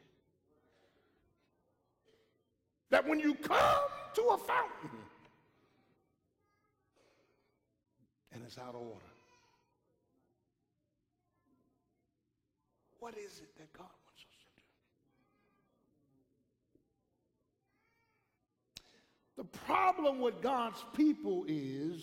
That 2.89 3.07
when 3.07 3.19
you 3.19 3.35
come 3.35 3.81
to 4.13 4.21
a 4.21 4.37
fountain 4.37 4.97
and 8.31 8.41
it's 8.45 8.57
out 8.57 8.75
of 8.75 8.81
order, 8.81 9.03
what 12.99 13.17
is 13.17 13.41
it 13.41 13.57
that 13.57 13.73
God 13.73 13.87
The 19.37 19.43
problem 19.43 20.19
with 20.19 20.41
God's 20.41 20.83
people 20.95 21.45
is 21.47 22.01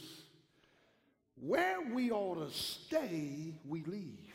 where 1.41 1.81
we 1.93 2.13
ought 2.13 2.37
to 2.37 2.55
stay, 2.55 3.53
we 3.67 3.83
leave. 3.83 4.35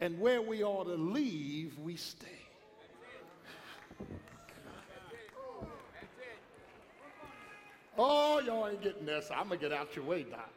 And 0.00 0.18
where 0.18 0.40
we 0.42 0.64
ought 0.64 0.84
to 0.84 0.94
leave, 0.94 1.78
we 1.78 1.96
stay. 1.96 2.26
Oh, 7.96 8.40
y'all 8.40 8.66
ain't 8.68 8.82
getting 8.82 9.06
this. 9.06 9.30
I'm 9.30 9.48
going 9.48 9.60
to 9.60 9.68
get 9.68 9.78
out 9.78 9.94
your 9.94 10.04
way, 10.04 10.24
Doc. 10.24 10.50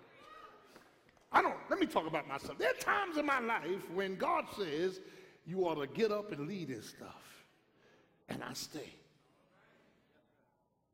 I 1.32 1.42
don't, 1.42 1.56
let 1.70 1.80
me 1.80 1.86
talk 1.86 2.08
about 2.08 2.28
myself. 2.28 2.58
There 2.58 2.70
are 2.70 2.82
times 2.82 3.18
in 3.18 3.26
my 3.26 3.40
life 3.40 3.90
when 3.94 4.16
God 4.16 4.46
says 4.58 5.02
you 5.46 5.66
ought 5.66 5.76
to 5.76 5.88
get 5.88 6.12
up 6.12 6.32
and 6.32 6.48
lead 6.48 6.70
this 6.70 6.90
stuff. 6.90 7.46
And 8.30 8.42
I 8.44 8.54
stay. 8.54 8.94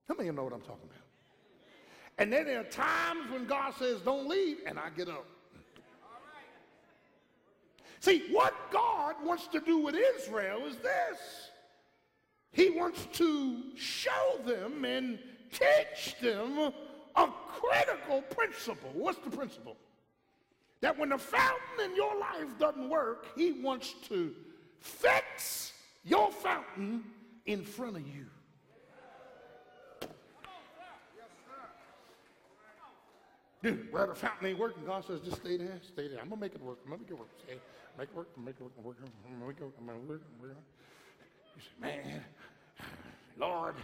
How 0.07 0.15
many 0.15 0.29
of 0.29 0.33
you 0.33 0.37
know 0.37 0.43
what 0.43 0.53
I'm 0.53 0.61
talking 0.61 0.83
about? 0.83 0.97
And 2.17 2.31
then 2.31 2.45
there 2.45 2.59
are 2.59 2.65
times 2.65 3.31
when 3.31 3.45
God 3.45 3.73
says, 3.79 4.01
don't 4.01 4.27
leave, 4.27 4.57
and 4.65 4.77
I 4.77 4.89
get 4.95 5.09
up. 5.09 5.25
See, 7.99 8.23
what 8.31 8.53
God 8.71 9.15
wants 9.23 9.47
to 9.47 9.61
do 9.61 9.77
with 9.77 9.95
Israel 9.95 10.65
is 10.67 10.75
this. 10.77 11.19
He 12.51 12.69
wants 12.69 13.07
to 13.13 13.61
show 13.75 14.39
them 14.45 14.83
and 14.83 15.17
teach 15.51 16.15
them 16.19 16.73
a 17.15 17.29
critical 17.47 18.21
principle. 18.23 18.89
What's 18.93 19.19
the 19.19 19.35
principle? 19.35 19.77
That 20.81 20.99
when 20.99 21.09
the 21.09 21.17
fountain 21.17 21.85
in 21.85 21.95
your 21.95 22.19
life 22.19 22.59
doesn't 22.59 22.89
work, 22.89 23.27
he 23.37 23.53
wants 23.53 23.95
to 24.09 24.35
fix 24.79 25.71
your 26.03 26.29
fountain 26.29 27.05
in 27.45 27.63
front 27.63 27.95
of 27.95 28.05
you. 28.05 28.25
Dude, 33.63 33.93
well, 33.93 34.07
the 34.07 34.15
fountain 34.15 34.47
ain't 34.47 34.59
working. 34.59 34.83
God 34.85 35.05
says, 35.05 35.21
just 35.21 35.37
stay 35.37 35.55
there, 35.55 35.79
stay 35.87 36.09
there. 36.09 36.19
I'm 36.19 36.27
gonna 36.27 36.41
make 36.41 36.53
it 36.53 36.61
work. 36.61 36.79
I'm 36.83 36.91
gonna 36.91 37.01
make 37.01 37.11
it 37.11 37.17
work. 37.17 37.29
Stay, 37.45 37.55
make 37.97 38.09
it 38.09 38.15
work. 38.15 38.27
Make 38.37 38.55
it 38.59 38.61
work. 38.61 38.71
Work. 38.83 38.97
Make 38.99 39.57
it 39.57 39.63
work. 39.63 39.73
I'm 39.79 39.85
gonna 39.85 39.99
work. 39.99 40.21
work. 40.41 40.57
You 41.55 41.61
say, 41.61 42.03
man, 42.03 42.21
Lord, 43.39 43.75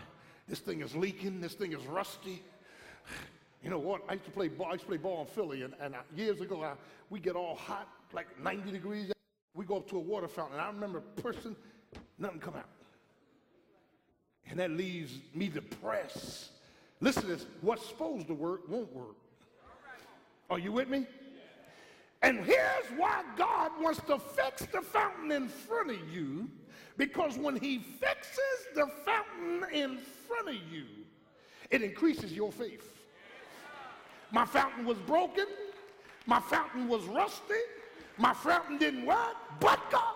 this 0.49 0.59
thing 0.59 0.81
is 0.81 0.93
leaking. 0.97 1.39
This 1.39 1.53
thing 1.53 1.71
is 1.71 1.85
rusty. 1.87 2.43
You 3.63 3.69
know 3.69 3.79
what? 3.79 4.01
I 4.09 4.13
used 4.13 4.25
to 4.25 4.31
play 4.31 4.49
ball. 4.49 4.67
I 4.67 4.73
used 4.73 4.81
to 4.81 4.87
play 4.87 4.97
ball 4.97 5.21
in 5.21 5.27
Philly, 5.27 5.63
and, 5.63 5.73
and 5.79 5.95
years 6.13 6.41
ago, 6.41 6.61
I, 6.61 6.73
we 7.09 7.21
get 7.21 7.37
all 7.37 7.55
hot, 7.55 7.87
like 8.11 8.27
90 8.43 8.71
degrees. 8.71 9.13
We 9.53 9.63
go 9.63 9.77
up 9.77 9.89
to 9.91 9.95
a 9.97 10.01
water 10.01 10.27
fountain, 10.27 10.57
and 10.57 10.61
I 10.61 10.67
remember 10.67 10.99
person, 10.99 11.55
nothing 12.17 12.39
come 12.39 12.55
out, 12.55 12.69
and 14.49 14.59
that 14.59 14.71
leaves 14.71 15.19
me 15.33 15.47
depressed. 15.47 16.51
Listen 16.99 17.21
to 17.23 17.27
this: 17.29 17.45
what's 17.61 17.87
supposed 17.87 18.27
to 18.27 18.33
work 18.33 18.67
won't 18.67 18.93
work. 18.93 19.15
Are 20.49 20.59
you 20.59 20.71
with 20.71 20.89
me? 20.89 21.05
And 22.21 22.43
here's 22.43 22.85
why 22.97 23.23
God 23.37 23.71
wants 23.79 24.01
to 24.07 24.19
fix 24.19 24.65
the 24.65 24.81
fountain 24.81 25.31
in 25.31 25.47
front 25.47 25.91
of 25.91 26.09
you, 26.09 26.49
because 26.97 27.37
when 27.37 27.55
He 27.55 27.79
fixes 27.79 28.67
the 28.75 28.87
fountain 29.05 29.63
in 29.71 29.99
front 30.27 30.49
of 30.49 30.55
you, 30.55 30.85
it 31.69 31.81
increases 31.81 32.33
your 32.33 32.51
faith. 32.51 32.97
My 34.31 34.45
fountain 34.45 34.85
was 34.85 34.97
broken. 34.99 35.45
My 36.25 36.39
fountain 36.39 36.87
was 36.87 37.03
rusty. 37.05 37.53
My 38.17 38.33
fountain 38.33 38.77
didn't 38.77 39.05
work, 39.05 39.35
but 39.59 39.79
God 39.89 40.15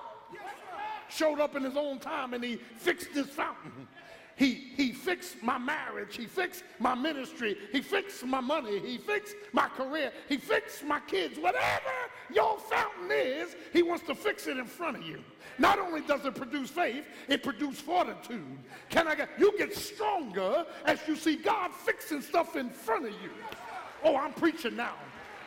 showed 1.09 1.39
up 1.39 1.55
in 1.55 1.63
his 1.63 1.77
own 1.77 1.99
time 1.99 2.33
and 2.33 2.43
he 2.43 2.55
fixed 2.55 3.13
this 3.13 3.27
fountain. 3.27 3.87
He, 4.35 4.71
he 4.75 4.91
fixed 4.91 5.41
my 5.43 5.57
marriage. 5.57 6.15
He 6.15 6.25
fixed 6.25 6.63
my 6.79 6.95
ministry. 6.95 7.55
He 7.71 7.81
fixed 7.81 8.25
my 8.25 8.39
money. 8.39 8.79
He 8.79 8.97
fixed 8.97 9.35
my 9.51 9.67
career. 9.67 10.11
He 10.27 10.37
fixed 10.37 10.83
my 10.83 10.99
kids. 11.01 11.37
Whatever 11.37 11.91
your 12.33 12.57
fountain 12.57 13.11
is, 13.11 13.55
he 13.71 13.83
wants 13.83 14.05
to 14.07 14.15
fix 14.15 14.47
it 14.47 14.57
in 14.57 14.65
front 14.65 14.97
of 14.97 15.03
you. 15.03 15.23
Not 15.59 15.77
only 15.77 16.01
does 16.01 16.25
it 16.25 16.33
produce 16.33 16.71
faith, 16.71 17.05
it 17.27 17.43
produces 17.43 17.79
fortitude. 17.79 18.57
Can 18.89 19.07
I 19.07 19.13
get, 19.15 19.29
you 19.37 19.55
get 19.57 19.75
stronger 19.75 20.65
as 20.85 20.99
you 21.07 21.15
see 21.15 21.35
God 21.35 21.71
fixing 21.71 22.21
stuff 22.21 22.55
in 22.55 22.71
front 22.71 23.05
of 23.05 23.11
you. 23.11 23.29
Oh, 24.03 24.15
I'm 24.15 24.33
preaching 24.33 24.75
now. 24.75 24.95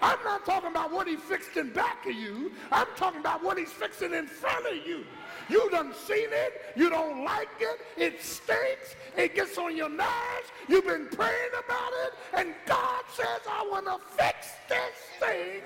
I'm 0.02 0.18
not 0.24 0.44
talking 0.44 0.70
about 0.70 0.92
what 0.92 1.08
he 1.08 1.16
fixed 1.16 1.56
in 1.56 1.70
back 1.70 2.06
of 2.06 2.14
you. 2.14 2.52
I'm 2.70 2.86
talking 2.96 3.20
about 3.20 3.42
what 3.42 3.58
he's 3.58 3.72
fixing 3.72 4.12
in 4.12 4.26
front 4.26 4.66
of 4.66 4.86
you. 4.86 5.04
You 5.48 5.70
done 5.70 5.94
seen 5.94 6.28
it. 6.30 6.74
You 6.76 6.90
don't 6.90 7.24
like 7.24 7.48
it. 7.60 7.80
It 7.96 8.22
stinks. 8.22 8.96
It 9.16 9.34
gets 9.34 9.56
on 9.58 9.76
your 9.76 9.88
nerves. 9.88 10.50
You've 10.68 10.86
been 10.86 11.08
praying 11.08 11.50
about 11.64 11.92
it. 12.04 12.12
And 12.34 12.54
God 12.66 13.04
says, 13.14 13.40
I 13.48 13.66
want 13.70 13.86
to 13.86 13.98
fix 14.16 14.48
this 14.68 14.96
thing 15.20 15.62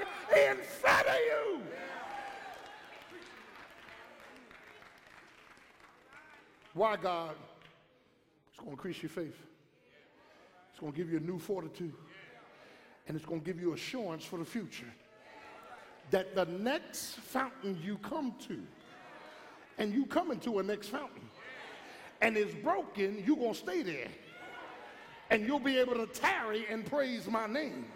in 0.49 0.57
front 0.59 1.07
of 1.07 1.15
you. 1.15 1.61
Why, 6.75 6.97
God? 6.97 7.35
It's 8.51 8.59
going 8.59 8.69
to 8.69 8.73
increase 8.73 9.03
your 9.03 9.11
faith. 9.11 9.37
It's 10.71 10.79
going 10.79 10.93
to 10.93 10.97
give 10.97 11.11
you 11.11 11.19
a 11.19 11.21
new 11.21 11.39
fortitude 11.39 11.95
and 13.11 13.17
it's 13.17 13.27
going 13.27 13.41
to 13.41 13.45
give 13.45 13.61
you 13.61 13.73
assurance 13.73 14.25
for 14.25 14.39
the 14.39 14.45
future 14.45 14.87
that 16.13 16.37
the 16.37 16.45
next 16.45 17.17
fountain 17.17 17.77
you 17.83 17.99
come 17.99 18.37
to, 18.47 18.63
and 19.79 19.93
you 19.93 20.07
come 20.07 20.31
into 20.31 20.61
a 20.61 20.63
next 20.63 20.91
fountain, 20.91 21.29
and 22.23 22.37
it's 22.37 22.55
broken, 22.55 23.21
you're 23.27 23.37
going 23.37 23.53
to 23.53 23.59
stay 23.59 23.83
there. 23.83 24.07
And 25.29 25.45
you'll 25.45 25.59
be 25.59 25.77
able 25.77 25.95
to 25.95 26.07
tarry 26.07 26.67
and 26.71 26.87
praise 26.87 27.27
my 27.27 27.49
name, 27.49 27.87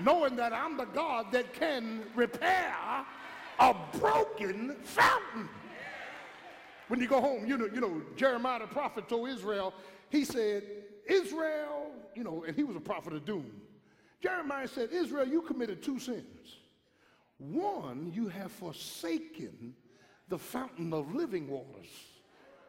knowing 0.00 0.34
that 0.34 0.52
I'm 0.52 0.76
the 0.76 0.86
God 0.86 1.30
that 1.30 1.52
can 1.52 2.02
repair 2.16 2.74
a 3.60 3.74
broken 4.00 4.74
fountain. 4.82 5.48
When 6.88 6.98
you 6.98 7.06
go 7.06 7.20
home, 7.20 7.46
you 7.46 7.56
know, 7.56 7.68
you 7.72 7.80
know, 7.80 8.02
Jeremiah 8.16 8.58
the 8.58 8.66
prophet 8.66 9.08
told 9.08 9.28
Israel, 9.28 9.74
he 10.08 10.24
said, 10.24 10.64
Israel, 11.06 11.92
you 12.16 12.24
know, 12.24 12.42
and 12.48 12.56
he 12.56 12.64
was 12.64 12.74
a 12.74 12.80
prophet 12.80 13.12
of 13.12 13.24
doom. 13.24 13.48
Jeremiah 14.22 14.68
said, 14.68 14.90
Israel, 14.92 15.26
you 15.26 15.42
committed 15.42 15.82
two 15.82 15.98
sins. 15.98 16.58
One, 17.38 18.12
you 18.14 18.28
have 18.28 18.52
forsaken 18.52 19.74
the 20.28 20.38
fountain 20.38 20.92
of 20.92 21.14
living 21.14 21.48
waters, 21.48 21.88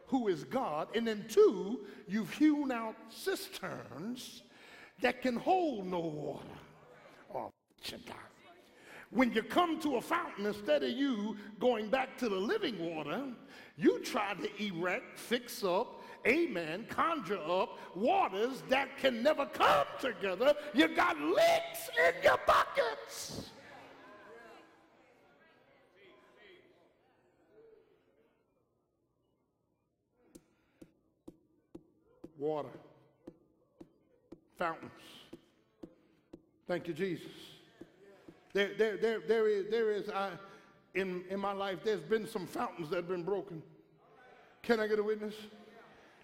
who 0.06 0.28
is 0.28 0.44
God. 0.44 0.88
And 0.96 1.06
then 1.06 1.26
two, 1.28 1.80
you've 2.08 2.32
hewn 2.32 2.72
out 2.72 2.96
cisterns 3.10 4.42
that 5.00 5.20
can 5.20 5.36
hold 5.36 5.86
no 5.86 6.00
water. 6.00 6.46
Oh, 7.34 7.50
when 9.10 9.30
you 9.32 9.42
come 9.42 9.78
to 9.80 9.96
a 9.96 10.00
fountain, 10.00 10.46
instead 10.46 10.82
of 10.82 10.90
you 10.90 11.36
going 11.60 11.90
back 11.90 12.16
to 12.18 12.30
the 12.30 12.36
living 12.36 12.78
water, 12.78 13.24
you 13.76 13.98
try 14.00 14.32
to 14.34 14.62
erect, 14.62 15.18
fix 15.18 15.62
up, 15.62 16.01
amen, 16.26 16.86
conjure 16.88 17.40
up 17.48 17.78
waters 17.94 18.62
that 18.68 18.96
can 18.98 19.22
never 19.22 19.46
come 19.46 19.86
together. 20.00 20.54
You 20.74 20.88
got 20.88 21.18
leaks 21.20 21.90
in 22.08 22.22
your 22.22 22.38
buckets. 22.46 23.50
Water, 32.38 32.68
fountains. 34.58 34.90
Thank 36.66 36.88
you, 36.88 36.94
Jesus. 36.94 37.30
There, 38.52 38.70
there, 38.76 38.96
there, 38.96 39.20
there 39.20 39.48
is, 39.48 39.70
there 39.70 39.92
is 39.92 40.08
I, 40.08 40.30
in, 40.94 41.24
in 41.30 41.40
my 41.40 41.52
life, 41.52 41.78
there's 41.84 42.00
been 42.00 42.26
some 42.26 42.46
fountains 42.46 42.90
that 42.90 42.96
have 42.96 43.08
been 43.08 43.22
broken. 43.22 43.62
Can 44.62 44.80
I 44.80 44.86
get 44.86 44.98
a 44.98 45.02
witness? 45.02 45.34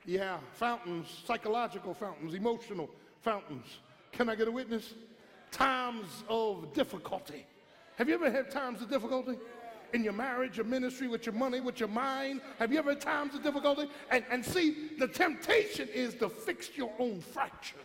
Yeah, 0.09 0.39
fountains, 0.55 1.07
psychological 1.27 1.93
fountains, 1.93 2.33
emotional 2.33 2.89
fountains. 3.21 3.67
Can 4.11 4.31
I 4.31 4.37
get 4.37 4.49
a 4.49 4.51
witness? 4.51 4.95
Times 5.51 6.25
of 6.31 6.73
difficulty. 6.73 7.45
Have 7.97 8.09
you 8.09 8.15
ever 8.15 8.31
had 8.31 8.51
times 8.51 8.81
of 8.81 8.89
difficulty? 8.89 9.39
In 9.93 10.03
your 10.03 10.15
marriage, 10.15 10.57
your 10.57 10.65
ministry, 10.65 11.09
with 11.09 11.27
your 11.27 11.35
money, 11.35 11.61
with 11.61 11.79
your 11.79 11.91
mind? 11.91 12.41
Have 12.59 12.73
you 12.73 12.79
ever 12.79 12.93
had 12.93 13.03
times 13.03 13.35
of 13.35 13.43
difficulty? 13.43 13.91
And, 14.11 14.25
and 14.31 14.43
see, 14.43 14.93
the 14.99 15.09
temptation 15.09 15.91
is 15.93 16.15
to 16.15 16.31
fix 16.31 16.71
your 16.75 16.91
own 16.99 17.21
fractures. 17.21 17.83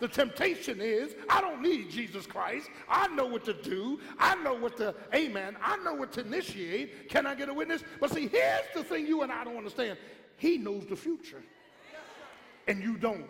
The 0.00 0.08
temptation 0.08 0.80
is, 0.80 1.14
I 1.28 1.40
don't 1.40 1.62
need 1.62 1.90
Jesus 1.90 2.26
Christ. 2.26 2.68
I 2.88 3.06
know 3.08 3.26
what 3.26 3.44
to 3.44 3.52
do. 3.52 4.00
I 4.18 4.34
know 4.42 4.54
what 4.54 4.76
to, 4.78 4.92
amen. 5.14 5.56
I 5.62 5.76
know 5.78 5.94
what 5.94 6.12
to 6.14 6.20
initiate. 6.20 7.08
Can 7.08 7.26
I 7.26 7.36
get 7.36 7.48
a 7.48 7.54
witness? 7.54 7.84
But 8.00 8.10
see, 8.10 8.26
here's 8.26 8.66
the 8.74 8.82
thing 8.82 9.06
you 9.06 9.22
and 9.22 9.30
I 9.30 9.44
don't 9.44 9.56
understand. 9.56 9.98
He 10.38 10.56
knows 10.56 10.86
the 10.86 10.96
future, 10.96 11.42
and 12.66 12.82
you 12.82 12.96
don't. 12.96 13.26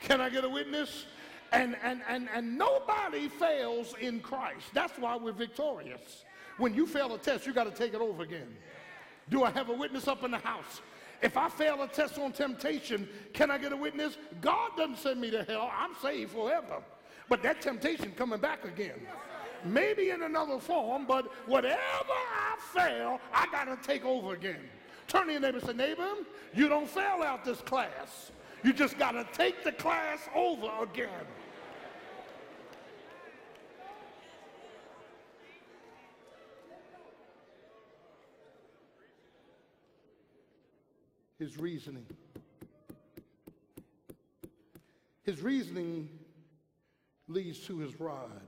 Can 0.00 0.20
I 0.20 0.30
get 0.30 0.44
a 0.44 0.48
witness? 0.48 1.06
And, 1.50 1.76
and, 1.82 2.02
and, 2.08 2.28
and 2.32 2.56
nobody 2.56 3.28
fails 3.28 3.94
in 4.00 4.20
Christ. 4.20 4.66
That's 4.74 4.98
why 4.98 5.16
we're 5.16 5.32
victorious. 5.32 6.24
When 6.58 6.74
you 6.74 6.86
fail 6.86 7.14
a 7.14 7.18
test, 7.18 7.46
you 7.46 7.52
got 7.52 7.64
to 7.64 7.70
take 7.70 7.94
it 7.94 8.00
over 8.00 8.22
again. 8.22 8.54
Do 9.28 9.44
I 9.44 9.50
have 9.50 9.68
a 9.70 9.72
witness 9.72 10.08
up 10.08 10.24
in 10.24 10.30
the 10.30 10.38
house? 10.38 10.80
If 11.20 11.36
I 11.36 11.48
fail 11.48 11.82
a 11.82 11.88
test 11.88 12.18
on 12.18 12.32
temptation, 12.32 13.08
can 13.32 13.50
I 13.50 13.58
get 13.58 13.72
a 13.72 13.76
witness? 13.76 14.18
God 14.40 14.70
doesn't 14.76 14.98
send 14.98 15.20
me 15.20 15.30
to 15.30 15.42
hell. 15.42 15.70
I'm 15.76 15.94
saved 16.00 16.32
forever. 16.32 16.82
But 17.28 17.42
that 17.42 17.60
temptation 17.60 18.12
coming 18.16 18.40
back 18.40 18.64
again. 18.64 19.00
Maybe 19.64 20.10
in 20.10 20.22
another 20.22 20.58
form, 20.58 21.06
but 21.06 21.32
whatever 21.46 21.80
I 21.80 22.56
fail, 22.72 23.20
I 23.32 23.46
got 23.50 23.64
to 23.64 23.76
take 23.86 24.04
over 24.04 24.34
again. 24.34 24.68
Turn 25.08 25.26
to 25.26 25.32
your 25.32 25.40
neighbor 25.40 25.60
say, 25.60 25.72
neighbor, 25.72 26.06
you 26.54 26.68
don't 26.68 26.88
fail 26.88 27.22
out 27.24 27.44
this 27.44 27.60
class. 27.62 28.30
You 28.62 28.72
just 28.72 28.98
got 28.98 29.12
to 29.12 29.26
take 29.32 29.64
the 29.64 29.72
class 29.72 30.20
over 30.34 30.70
again. 30.82 31.08
His 41.38 41.56
reasoning. 41.56 42.04
His 45.22 45.40
reasoning 45.40 46.08
leads 47.28 47.60
to 47.60 47.78
his 47.78 47.98
rod. 48.00 48.40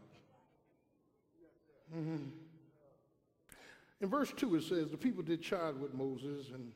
Mm-hmm. 1.96 2.49
In 4.01 4.09
verse 4.09 4.32
2, 4.36 4.57
it 4.57 4.62
says, 4.62 4.90
The 4.90 4.96
people 4.96 5.22
did 5.22 5.42
chide 5.42 5.78
with 5.78 5.94
Moses 5.94 6.51
and 6.55 6.72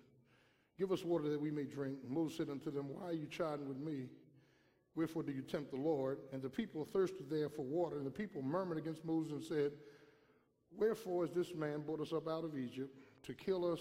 give 0.78 0.92
us 0.92 1.04
water 1.04 1.28
that 1.30 1.40
we 1.40 1.50
may 1.50 1.64
drink. 1.64 1.98
And 2.02 2.10
Moses 2.10 2.36
said 2.36 2.50
unto 2.50 2.70
them, 2.70 2.86
Why 2.88 3.08
are 3.08 3.12
you 3.12 3.26
chiding 3.26 3.68
with 3.68 3.78
me? 3.78 4.08
Wherefore 4.94 5.22
do 5.22 5.32
you 5.32 5.42
tempt 5.42 5.70
the 5.70 5.78
Lord? 5.78 6.18
And 6.32 6.42
the 6.42 6.48
people 6.48 6.84
thirsted 6.84 7.28
there 7.30 7.48
for 7.48 7.62
water. 7.62 7.96
And 7.96 8.06
the 8.06 8.10
people 8.10 8.42
murmured 8.42 8.78
against 8.78 9.04
Moses 9.04 9.32
and 9.32 9.42
said, 9.42 9.72
Wherefore 10.76 11.24
is 11.24 11.30
this 11.30 11.54
man 11.54 11.80
brought 11.80 12.00
us 12.00 12.12
up 12.12 12.28
out 12.28 12.44
of 12.44 12.56
Egypt 12.56 12.94
to 13.24 13.34
kill 13.34 13.72
us 13.72 13.80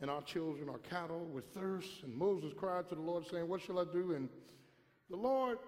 and 0.00 0.10
our 0.10 0.22
children, 0.22 0.68
our 0.68 0.78
cattle 0.78 1.26
with 1.26 1.46
thirst? 1.52 2.04
And 2.04 2.14
Moses 2.14 2.52
cried 2.56 2.88
to 2.88 2.94
the 2.94 3.00
Lord, 3.00 3.26
saying, 3.26 3.48
What 3.48 3.60
shall 3.60 3.80
I 3.80 3.84
do? 3.92 4.12
And 4.12 4.28
the 5.10 5.16
Lord 5.16 5.58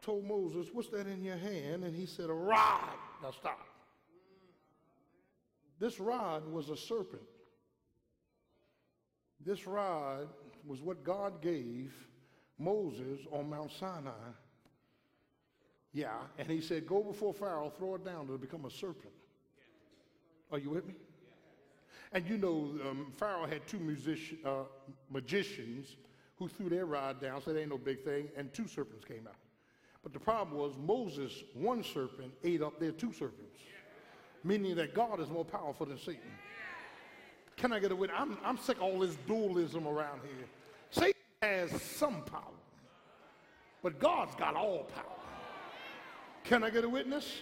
told 0.00 0.24
Moses, 0.24 0.68
What's 0.72 0.88
that 0.90 1.06
in 1.06 1.24
your 1.24 1.36
hand? 1.36 1.84
And 1.84 1.94
he 1.94 2.06
said, 2.06 2.30
A 2.30 2.34
rod. 2.34 2.94
Now 3.22 3.32
stop. 3.32 3.66
This 5.80 5.98
rod 5.98 6.46
was 6.52 6.68
a 6.68 6.76
serpent. 6.76 7.22
This 9.44 9.66
rod 9.66 10.28
was 10.66 10.82
what 10.82 11.02
God 11.02 11.40
gave 11.40 11.94
Moses 12.58 13.20
on 13.32 13.48
Mount 13.48 13.72
Sinai. 13.72 14.10
Yeah, 15.92 16.18
and 16.38 16.48
he 16.48 16.60
said, 16.60 16.86
Go 16.86 17.02
before 17.02 17.32
Pharaoh, 17.32 17.72
throw 17.76 17.94
it 17.94 18.04
down, 18.04 18.24
it'll 18.24 18.36
become 18.36 18.66
a 18.66 18.70
serpent. 18.70 19.14
Are 20.52 20.58
you 20.58 20.70
with 20.70 20.86
me? 20.86 20.94
And 22.12 22.28
you 22.28 22.36
know, 22.36 22.74
um, 22.88 23.12
Pharaoh 23.16 23.46
had 23.46 23.66
two 23.66 23.96
uh, 24.44 24.64
magicians 25.10 25.96
who 26.36 26.48
threw 26.48 26.68
their 26.68 26.86
rod 26.86 27.20
down, 27.20 27.40
said, 27.42 27.56
Ain't 27.56 27.70
no 27.70 27.78
big 27.78 28.04
thing, 28.04 28.28
and 28.36 28.52
two 28.52 28.68
serpents 28.68 29.04
came 29.04 29.26
out. 29.26 29.36
But 30.02 30.12
the 30.12 30.20
problem 30.20 30.58
was 30.58 30.74
Moses, 30.78 31.32
one 31.54 31.82
serpent, 31.82 32.32
ate 32.44 32.62
up 32.62 32.78
their 32.78 32.92
two 32.92 33.12
serpents, 33.12 33.58
meaning 34.44 34.74
that 34.76 34.94
God 34.94 35.20
is 35.20 35.28
more 35.28 35.44
powerful 35.44 35.86
than 35.86 35.98
Satan. 35.98 36.30
Can 37.56 37.72
I 37.72 37.78
get 37.78 37.92
a 37.92 37.96
witness? 37.96 38.18
I'm, 38.20 38.38
I'm 38.44 38.58
sick 38.58 38.78
of 38.78 38.84
all 38.84 38.98
this 39.00 39.16
dualism 39.26 39.86
around 39.86 40.20
here. 40.22 40.46
Satan 40.90 41.20
has 41.42 41.82
some 41.82 42.22
power, 42.22 42.42
but 43.82 43.98
God's 43.98 44.34
got 44.34 44.56
all 44.56 44.84
power. 44.94 45.04
Can 46.44 46.64
I 46.64 46.70
get 46.70 46.84
a 46.84 46.88
witness? 46.88 47.40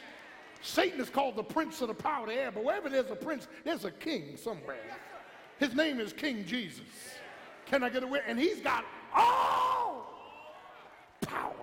Satan 0.61 1.01
is 1.01 1.09
called 1.09 1.37
the 1.37 1.43
prince 1.45 1.81
of 1.83 1.89
the 1.89 1.95
power 1.95 2.25
of 2.25 2.31
the 2.31 2.35
air, 2.35 2.51
but 2.51 2.65
wherever 2.65 2.89
there's 2.89 3.11
a 3.11 3.17
prince, 3.17 3.47
there's 3.65 3.85
a 3.85 3.93
king 3.93 4.37
somewhere. 4.37 4.99
His 5.59 5.75
name 5.75 6.01
is 6.01 6.13
King 6.13 6.45
Jesus. 6.45 6.83
Can 7.67 7.83
I 7.83 7.89
get 7.89 8.03
a 8.03 8.07
witness? 8.07 8.29
And 8.29 8.39
he's 8.39 8.61
got 8.61 8.85
all 9.15 10.07
power. 11.23 11.55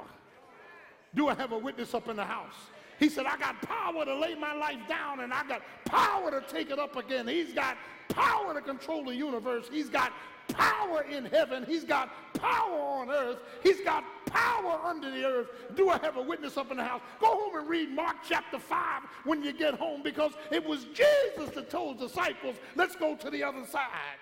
Do 1.13 1.27
I 1.27 1.35
have 1.35 1.51
a 1.51 1.57
witness 1.57 1.93
up 1.93 2.07
in 2.09 2.15
the 2.15 2.25
house? 2.25 2.55
He 2.99 3.09
said, 3.09 3.25
I 3.25 3.37
got 3.37 3.61
power 3.61 4.05
to 4.05 4.15
lay 4.15 4.35
my 4.35 4.53
life 4.53 4.79
down 4.87 5.21
and 5.21 5.33
I 5.33 5.45
got 5.47 5.61
power 5.85 6.31
to 6.31 6.41
take 6.47 6.69
it 6.69 6.79
up 6.79 6.95
again. 6.95 7.27
He's 7.27 7.53
got 7.53 7.77
power 8.09 8.53
to 8.53 8.61
control 8.61 9.05
the 9.05 9.15
universe. 9.15 9.67
He's 9.71 9.89
got 9.89 10.13
power 10.47 11.01
in 11.03 11.25
heaven. 11.25 11.65
He's 11.67 11.83
got 11.83 12.11
power 12.33 12.79
on 12.79 13.09
earth. 13.09 13.39
He's 13.63 13.81
got 13.81 14.03
power 14.27 14.79
under 14.83 15.11
the 15.11 15.25
earth. 15.25 15.47
Do 15.75 15.89
I 15.89 15.97
have 15.99 16.17
a 16.17 16.21
witness 16.21 16.57
up 16.57 16.71
in 16.71 16.77
the 16.77 16.83
house? 16.83 17.01
Go 17.19 17.27
home 17.27 17.55
and 17.57 17.67
read 17.67 17.89
Mark 17.89 18.17
chapter 18.27 18.59
5 18.59 19.01
when 19.25 19.43
you 19.43 19.51
get 19.51 19.73
home 19.75 20.01
because 20.03 20.33
it 20.51 20.63
was 20.63 20.85
Jesus 20.93 21.49
that 21.55 21.69
told 21.69 21.99
disciples, 21.99 22.55
let's 22.75 22.95
go 22.95 23.15
to 23.15 23.29
the 23.29 23.43
other 23.43 23.65
side. 23.65 24.19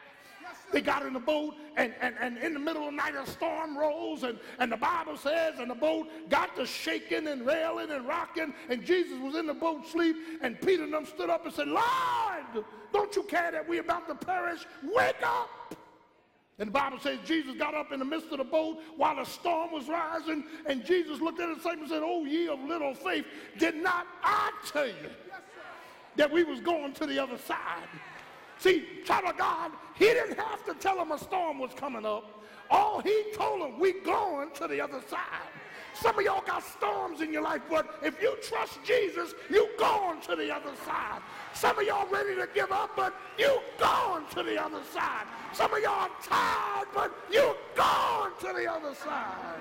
They 0.73 0.81
got 0.81 1.05
in 1.05 1.13
the 1.13 1.19
boat, 1.19 1.53
and, 1.77 1.93
and, 2.01 2.15
and 2.19 2.37
in 2.39 2.53
the 2.53 2.59
middle 2.59 2.87
of 2.87 2.91
the 2.91 2.97
night, 2.97 3.13
a 3.15 3.29
storm 3.29 3.77
rose, 3.77 4.23
and, 4.23 4.39
and 4.57 4.71
the 4.71 4.77
Bible 4.77 5.15
says, 5.15 5.59
and 5.59 5.69
the 5.69 5.75
boat 5.75 6.07
got 6.29 6.55
to 6.55 6.65
shaking 6.65 7.27
and 7.27 7.45
railing 7.45 7.91
and 7.91 8.07
rocking, 8.07 8.51
and 8.69 8.83
Jesus 8.83 9.19
was 9.21 9.35
in 9.35 9.45
the 9.45 9.53
boat 9.53 9.87
sleep, 9.87 10.15
and 10.41 10.59
Peter 10.59 10.83
and 10.83 10.91
them 10.91 11.05
stood 11.05 11.29
up 11.29 11.45
and 11.45 11.53
said, 11.53 11.67
Lord, 11.67 12.65
don't 12.91 13.15
you 13.15 13.21
care 13.23 13.51
that 13.51 13.69
we're 13.69 13.81
about 13.81 14.07
to 14.07 14.15
perish? 14.15 14.65
Wake 14.83 15.21
up! 15.23 15.75
And 16.57 16.69
the 16.69 16.71
Bible 16.71 16.99
says 16.99 17.19
Jesus 17.23 17.55
got 17.55 17.75
up 17.75 17.91
in 17.91 17.99
the 17.99 18.05
midst 18.05 18.31
of 18.31 18.39
the 18.39 18.43
boat 18.43 18.79
while 18.97 19.15
the 19.15 19.25
storm 19.25 19.71
was 19.71 19.87
rising, 19.87 20.43
and 20.65 20.83
Jesus 20.83 21.21
looked 21.21 21.39
at 21.39 21.49
the 21.49 21.55
disciples 21.55 21.81
and 21.81 21.89
said, 21.89 22.03
Oh, 22.03 22.25
ye 22.25 22.47
of 22.47 22.59
little 22.61 22.95
faith, 22.95 23.25
did 23.59 23.75
not 23.75 24.07
I 24.23 24.51
tell 24.71 24.87
you 24.87 25.09
that 26.15 26.31
we 26.31 26.43
was 26.43 26.59
going 26.61 26.93
to 26.93 27.05
the 27.05 27.19
other 27.19 27.37
side? 27.37 27.87
See, 28.63 28.85
child 29.03 29.25
of 29.25 29.37
God, 29.37 29.73
he 29.93 30.05
didn't 30.05 30.39
have 30.39 30.63
to 30.63 30.73
tell 30.75 30.95
them 30.95 31.11
a 31.11 31.19
storm 31.19 31.59
was 31.59 31.71
coming 31.75 32.05
up. 32.05 32.45
All 32.71 33.01
he 33.01 33.25
told 33.35 33.59
them, 33.59 33.77
we 33.77 33.91
going 33.91 34.51
to 34.51 34.67
the 34.69 34.79
other 34.79 35.01
side. 35.09 35.51
Some 35.93 36.17
of 36.17 36.23
y'all 36.23 36.45
got 36.45 36.63
storms 36.63 37.19
in 37.19 37.33
your 37.33 37.41
life, 37.41 37.61
but 37.69 37.99
if 38.01 38.21
you 38.21 38.37
trust 38.41 38.79
Jesus, 38.85 39.33
you 39.49 39.67
going 39.77 40.21
to 40.21 40.37
the 40.37 40.49
other 40.49 40.71
side. 40.85 41.21
Some 41.53 41.77
of 41.77 41.85
y'all 41.85 42.07
ready 42.07 42.35
to 42.35 42.47
give 42.55 42.71
up, 42.71 42.91
but 42.95 43.13
you 43.37 43.59
going 43.77 44.23
to 44.27 44.43
the 44.43 44.63
other 44.63 44.81
side. 44.93 45.25
Some 45.51 45.73
of 45.73 45.81
y'all 45.83 46.09
tired, 46.23 46.87
but 46.93 47.13
you 47.29 47.57
going 47.75 48.31
to 48.39 48.53
the 48.55 48.71
other 48.71 48.95
side. 48.95 49.59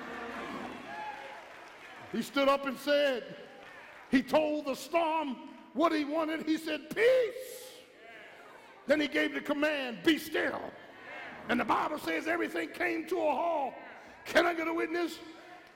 He 2.13 2.21
stood 2.21 2.47
up 2.47 2.65
and 2.65 2.79
said, 2.79 3.35
he 4.09 4.23
told 4.23 4.65
the 4.65 4.75
storm 4.75 5.35
what 5.73 5.91
he 5.91 6.05
wanted. 6.05 6.43
He 6.45 6.55
said, 6.55 6.89
peace. 6.95 7.62
Then 8.87 8.99
he 8.99 9.07
gave 9.07 9.33
the 9.33 9.41
command, 9.41 9.99
be 10.03 10.17
still. 10.17 10.61
And 11.49 11.59
the 11.59 11.65
Bible 11.65 11.99
says 11.99 12.27
everything 12.27 12.69
came 12.69 13.05
to 13.07 13.17
a 13.17 13.31
halt. 13.31 13.73
Can 14.25 14.45
I 14.45 14.53
get 14.53 14.67
a 14.67 14.73
witness? 14.73 15.19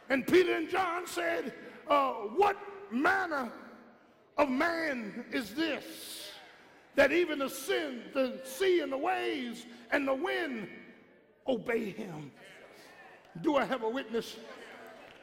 And 0.10 0.26
Peter 0.26 0.56
and 0.56 0.70
John 0.70 1.06
said, 1.06 1.54
uh, 1.90 2.12
What 2.12 2.58
manner 2.92 3.52
of 4.38 4.50
man 4.50 5.26
is 5.32 5.54
this? 5.54 6.32
That 6.96 7.12
even 7.12 7.40
the 7.40 7.50
sin, 7.50 8.04
the 8.14 8.40
sea 8.44 8.80
and 8.80 8.92
the 8.92 8.98
waves 8.98 9.66
and 9.92 10.08
the 10.08 10.16
wind 10.16 10.68
obey 11.48 11.92
him. 11.92 12.32
Do 13.42 13.58
I 13.58 13.66
have 13.66 13.84
a 13.84 13.90
witness? 13.90 14.38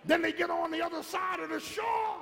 Then 0.04 0.22
they 0.22 0.32
get 0.32 0.50
on 0.50 0.70
the 0.70 0.82
other 0.82 1.02
side 1.02 1.40
of 1.40 1.50
the 1.50 1.58
shore. 1.60 2.18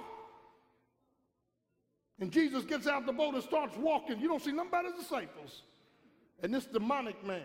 And 2.21 2.31
Jesus 2.31 2.65
gets 2.65 2.87
out 2.87 3.07
the 3.07 3.13
boat 3.13 3.35
and 3.35 3.43
starts 3.43 3.77
walking. 3.77 4.21
You 4.21 4.29
don't 4.29 4.43
see 4.43 4.53
none 4.53 4.69
but 4.71 4.85
his 4.85 4.95
disciples. 4.95 5.63
And 6.43 6.53
this 6.53 6.67
demonic 6.67 7.25
man, 7.25 7.43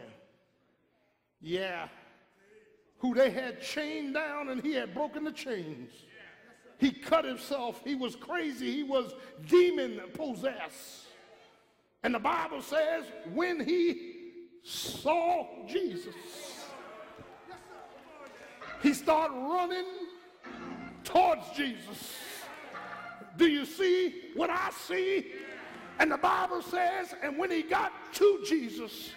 yeah, 1.42 1.88
who 3.00 3.14
they 3.14 3.30
had 3.30 3.62
chained 3.62 4.14
down 4.14 4.50
and 4.50 4.62
he 4.62 4.74
had 4.74 4.94
broken 4.94 5.24
the 5.24 5.32
chains. 5.32 5.92
He 6.80 6.92
cut 6.92 7.26
himself. 7.26 7.82
He 7.84 7.96
was 7.96 8.16
crazy. 8.16 8.72
He 8.72 8.84
was 8.84 9.14
demon 9.48 10.02
possessed. 10.14 11.06
And 12.04 12.14
the 12.14 12.20
Bible 12.20 12.62
says 12.62 13.06
when 13.34 13.60
he 13.66 14.14
saw 14.64 15.66
Jesus, 15.68 16.16
he 18.82 18.94
started 18.94 19.34
running 19.34 19.86
towards 21.04 21.50
Jesus. 21.56 22.14
Do 23.38 23.48
you 23.48 23.66
see 23.66 24.32
what 24.36 24.50
I 24.50 24.70
see? 24.72 25.28
And 26.00 26.12
the 26.12 26.18
Bible 26.18 26.62
says, 26.62 27.16
and 27.24 27.38
when 27.38 27.50
he 27.50 27.64
got 27.64 27.92
to 28.14 28.44
Jesus, 28.46 29.12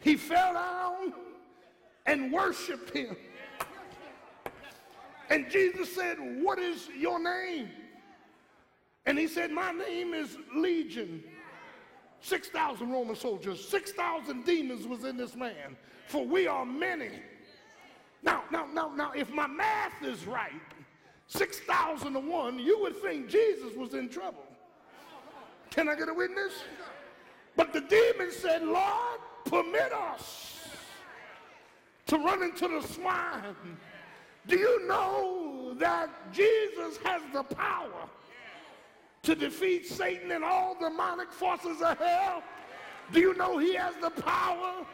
he 0.00 0.16
fell 0.16 0.54
down 0.54 1.12
and 2.06 2.32
worshiped 2.32 2.90
him. 2.90 3.16
And 5.30 5.50
Jesus 5.50 5.94
said, 5.94 6.18
What 6.42 6.58
is 6.58 6.88
your 6.98 7.18
name? 7.18 7.70
And 9.06 9.18
he 9.18 9.26
said, 9.26 9.50
My 9.50 9.72
name 9.72 10.12
is 10.12 10.36
Legion. 10.54 11.22
6,000 12.20 12.90
Roman 12.90 13.16
soldiers, 13.16 13.66
6,000 13.66 14.44
demons 14.44 14.86
was 14.86 15.04
in 15.04 15.16
this 15.16 15.34
man, 15.34 15.76
for 16.06 16.24
we 16.24 16.46
are 16.46 16.64
many. 16.64 17.10
Now, 18.22 18.44
now, 18.52 18.68
now, 18.72 18.92
now, 18.94 19.10
if 19.12 19.32
my 19.32 19.48
math 19.48 20.04
is 20.04 20.24
right, 20.24 20.52
6,000 21.34 22.12
to 22.12 22.20
1, 22.20 22.58
you 22.58 22.78
would 22.80 22.96
think 22.96 23.28
Jesus 23.28 23.74
was 23.74 23.94
in 23.94 24.08
trouble. 24.08 24.44
Can 25.70 25.88
I 25.88 25.94
get 25.94 26.08
a 26.10 26.14
witness? 26.14 26.52
But 27.56 27.72
the 27.72 27.80
demon 27.80 28.30
said, 28.30 28.62
Lord, 28.62 29.20
permit 29.46 29.92
us 29.92 30.60
to 32.06 32.18
run 32.18 32.42
into 32.42 32.68
the 32.68 32.86
swine. 32.86 33.56
Do 34.46 34.58
you 34.58 34.86
know 34.86 35.74
that 35.78 36.10
Jesus 36.32 36.98
has 37.04 37.22
the 37.32 37.42
power 37.42 38.08
to 39.22 39.34
defeat 39.34 39.86
Satan 39.86 40.32
and 40.32 40.44
all 40.44 40.76
demonic 40.78 41.32
forces 41.32 41.80
of 41.80 41.96
hell? 41.98 42.42
Do 43.10 43.20
you 43.20 43.34
know 43.34 43.56
he 43.56 43.74
has 43.74 43.94
the 44.02 44.10
power 44.10 44.84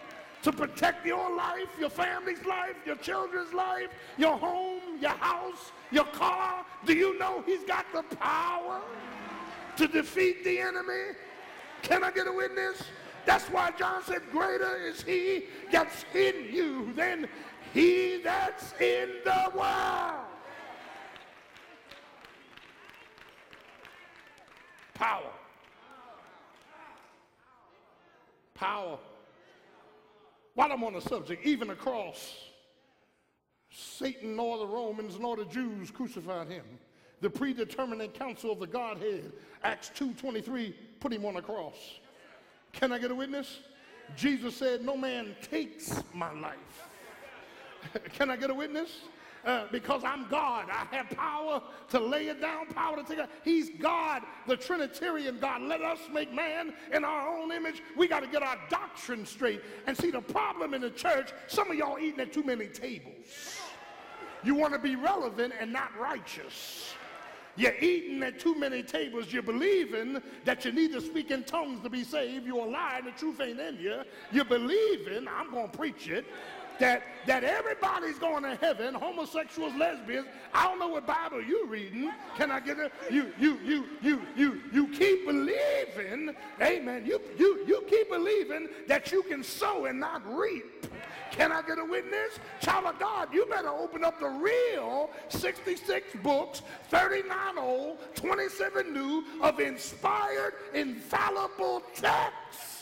to 0.43 0.53
protect 0.53 1.05
your 1.05 1.35
life, 1.35 1.69
your 1.79 1.91
family's 1.91 2.45
life, 2.45 2.77
your 2.87 2.97
children's 2.97 3.53
life, 3.53 3.89
your 4.17 4.37
home, 4.37 4.99
your 5.01 5.11
house, 5.11 5.73
your 5.91 6.05
car? 6.05 6.65
Do 6.85 6.95
you 6.95 7.19
know 7.19 7.43
he's 7.45 7.65
got 7.65 7.87
the 7.93 8.03
power 8.17 8.81
to 9.77 9.89
defeat 9.89 10.45
the 10.45 10.61
enemy? 10.61 11.17
Can 11.83 12.05
I 12.05 12.11
get 12.11 12.27
a 12.27 12.33
witness? 12.33 12.83
That's 13.27 13.45
why 13.47 13.73
John 13.73 14.03
said, 14.05 14.23
Greater 14.33 14.77
is 14.77 15.03
he 15.03 15.45
that's 15.71 16.05
in 16.15 16.47
you 16.51 16.93
than 16.95 17.29
he 17.75 18.21
that's 18.23 18.73
in 18.81 19.11
the 19.25 19.53
world. 19.55 20.25
Power. 24.95 25.31
Power. 28.55 28.99
While 30.59 30.73
I'm 30.73 30.83
on 30.83 30.95
the 30.95 31.01
subject, 31.01 31.47
even 31.47 31.69
the 31.69 31.77
cross, 31.77 32.35
Satan 33.71 34.35
nor 34.35 34.59
the 34.59 34.67
Romans 34.67 35.17
nor 35.17 35.37
the 35.37 35.45
Jews 35.45 35.93
crucified 35.93 36.49
him. 36.49 36.65
The 37.21 37.31
predeterminate 37.31 38.13
counsel 38.13 38.51
of 38.51 38.59
the 38.59 38.67
Godhead, 38.67 39.31
Acts 39.63 39.93
2.23, 39.97 40.75
put 40.99 41.13
him 41.13 41.25
on 41.27 41.35
the 41.35 41.43
cross. 41.43 41.77
Can 42.73 42.91
I 42.91 42.99
get 42.99 43.13
a 43.13 43.15
witness? 43.15 43.61
Jesus 44.17 44.57
said, 44.57 44.85
no 44.85 44.97
man 44.97 45.37
takes 45.49 46.03
my 46.13 46.33
life. 46.33 46.89
Can 48.15 48.29
I 48.29 48.37
get 48.37 48.51
a 48.51 48.55
witness? 48.55 49.03
Uh, 49.45 49.67
because 49.71 50.03
I'm 50.05 50.29
God. 50.29 50.67
I 50.71 50.87
have 50.95 51.11
power 51.11 51.63
to 51.91 52.01
lay 52.01 52.29
it 52.29 52.41
down, 52.41 52.67
power 52.67 52.97
to 52.97 53.03
take 53.03 53.19
it. 53.19 53.31
He's 53.45 53.71
God, 53.81 54.23
the 54.47 54.57
Trinitarian 54.57 55.39
God. 55.39 55.63
Let 55.63 55.83
us 55.83 55.99
make 56.13 56.33
man 56.33 56.75
in 56.93 57.05
our 57.05 57.29
own 57.29 57.53
image. 57.53 57.83
We 57.97 58.09
got 58.09 58.21
to 58.21 58.27
get 58.27 58.43
our 58.43 58.59
doctrine 58.71 59.27
straight. 59.27 59.63
And 59.87 59.97
see, 59.97 60.11
the 60.11 60.21
problem 60.21 60.75
in 60.75 60.81
the 60.81 60.91
church, 60.91 61.33
some 61.47 61.71
of 61.71 61.77
y'all 61.77 61.99
eating 61.99 62.21
at 62.21 62.33
too 62.33 62.43
many 62.43 62.67
tables. 62.67 63.59
You 64.45 64.55
want 64.55 64.73
to 64.73 64.79
be 64.79 64.97
relevant 64.97 65.53
and 65.59 65.73
not 65.73 65.97
righteous. 65.99 66.95
You're 67.59 67.75
eating 67.81 68.23
at 68.23 68.39
too 68.39 68.55
many 68.57 68.85
tables. 68.85 69.33
You're 69.33 69.43
believing 69.43 70.23
that 70.45 70.65
you 70.65 70.71
need 70.71 70.93
to 70.93 71.01
speak 71.01 71.33
in 71.33 71.43
tongues 71.43 71.83
to 71.83 71.91
be 71.91 72.05
saved. 72.05 72.47
You're 72.47 72.65
and 72.65 73.07
the 73.07 73.11
truth 73.11 73.41
ain't 73.41 73.59
in 73.59 73.81
you. 73.81 74.03
You're 74.31 74.45
believing, 74.45 75.27
I'm 75.27 75.51
going 75.51 75.69
to 75.69 75.77
preach 75.77 76.09
it, 76.09 76.25
that, 76.79 77.03
that 77.27 77.45
everybody's 77.45 78.19
going 78.19 78.43
to 78.43 78.55
heaven, 78.57 78.95
homosexuals, 78.95 79.75
lesbians. 79.75 80.27
I 80.53 80.65
don't 80.65 80.79
know 80.79 80.89
what 80.89 81.07
Bible 81.07 81.43
you're 81.43 81.67
reading. 81.67 82.11
Can 82.37 82.51
I 82.51 82.61
get 82.61 82.79
it? 82.79 82.93
You, 83.11 83.33
you, 83.39 83.59
you, 83.65 83.85
you, 84.01 84.21
you, 84.37 84.61
you 84.73 84.89
keep 84.89 85.27
believing, 85.27 86.35
amen. 86.61 87.05
You, 87.07 87.21
you, 87.39 87.65
you 87.67 87.85
keep 87.89 88.11
believing 88.11 88.69
that 88.87 89.13
you 89.13 89.23
can 89.23 89.43
sow 89.43 89.87
and 89.87 90.01
not 90.01 90.23
reap. 90.35 90.87
Can 91.31 91.53
I 91.53 91.63
get 91.63 91.79
a 91.79 91.85
witness? 91.85 92.39
Child 92.61 92.87
of 92.87 92.99
God, 92.99 93.33
you 93.33 93.47
better 93.47 93.69
open 93.69 94.05
up 94.05 94.19
the 94.19 94.29
real 94.29 95.11
66 95.29 96.15
books, 96.23 96.63
39 96.89 97.59
old, 97.59 97.99
27 98.15 98.93
new 98.93 99.25
of 99.43 99.61
inspired, 99.61 100.55
infallible 100.75 101.83
texts. 101.95 102.78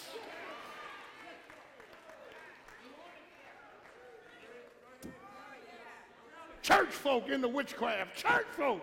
Church 6.67 6.89
folk 6.89 7.29
into 7.29 7.47
witchcraft, 7.47 8.17
church 8.17 8.47
folk 8.57 8.83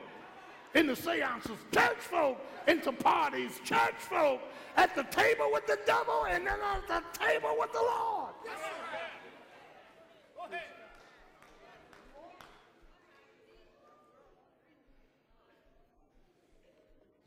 into 0.74 0.96
seances, 0.96 1.58
church 1.74 1.98
folk 1.98 2.38
into 2.66 2.94
parties, 2.94 3.60
church 3.66 3.96
folk 3.98 4.40
at 4.78 4.96
the 4.96 5.04
table 5.04 5.50
with 5.52 5.68
the 5.68 5.78
devil 5.86 6.26
and 6.30 6.48
then 6.48 6.60
at 6.62 6.88
the 6.88 7.04
table 7.20 7.58
with 7.60 7.74
the 7.74 7.80
Lord. 7.80 8.34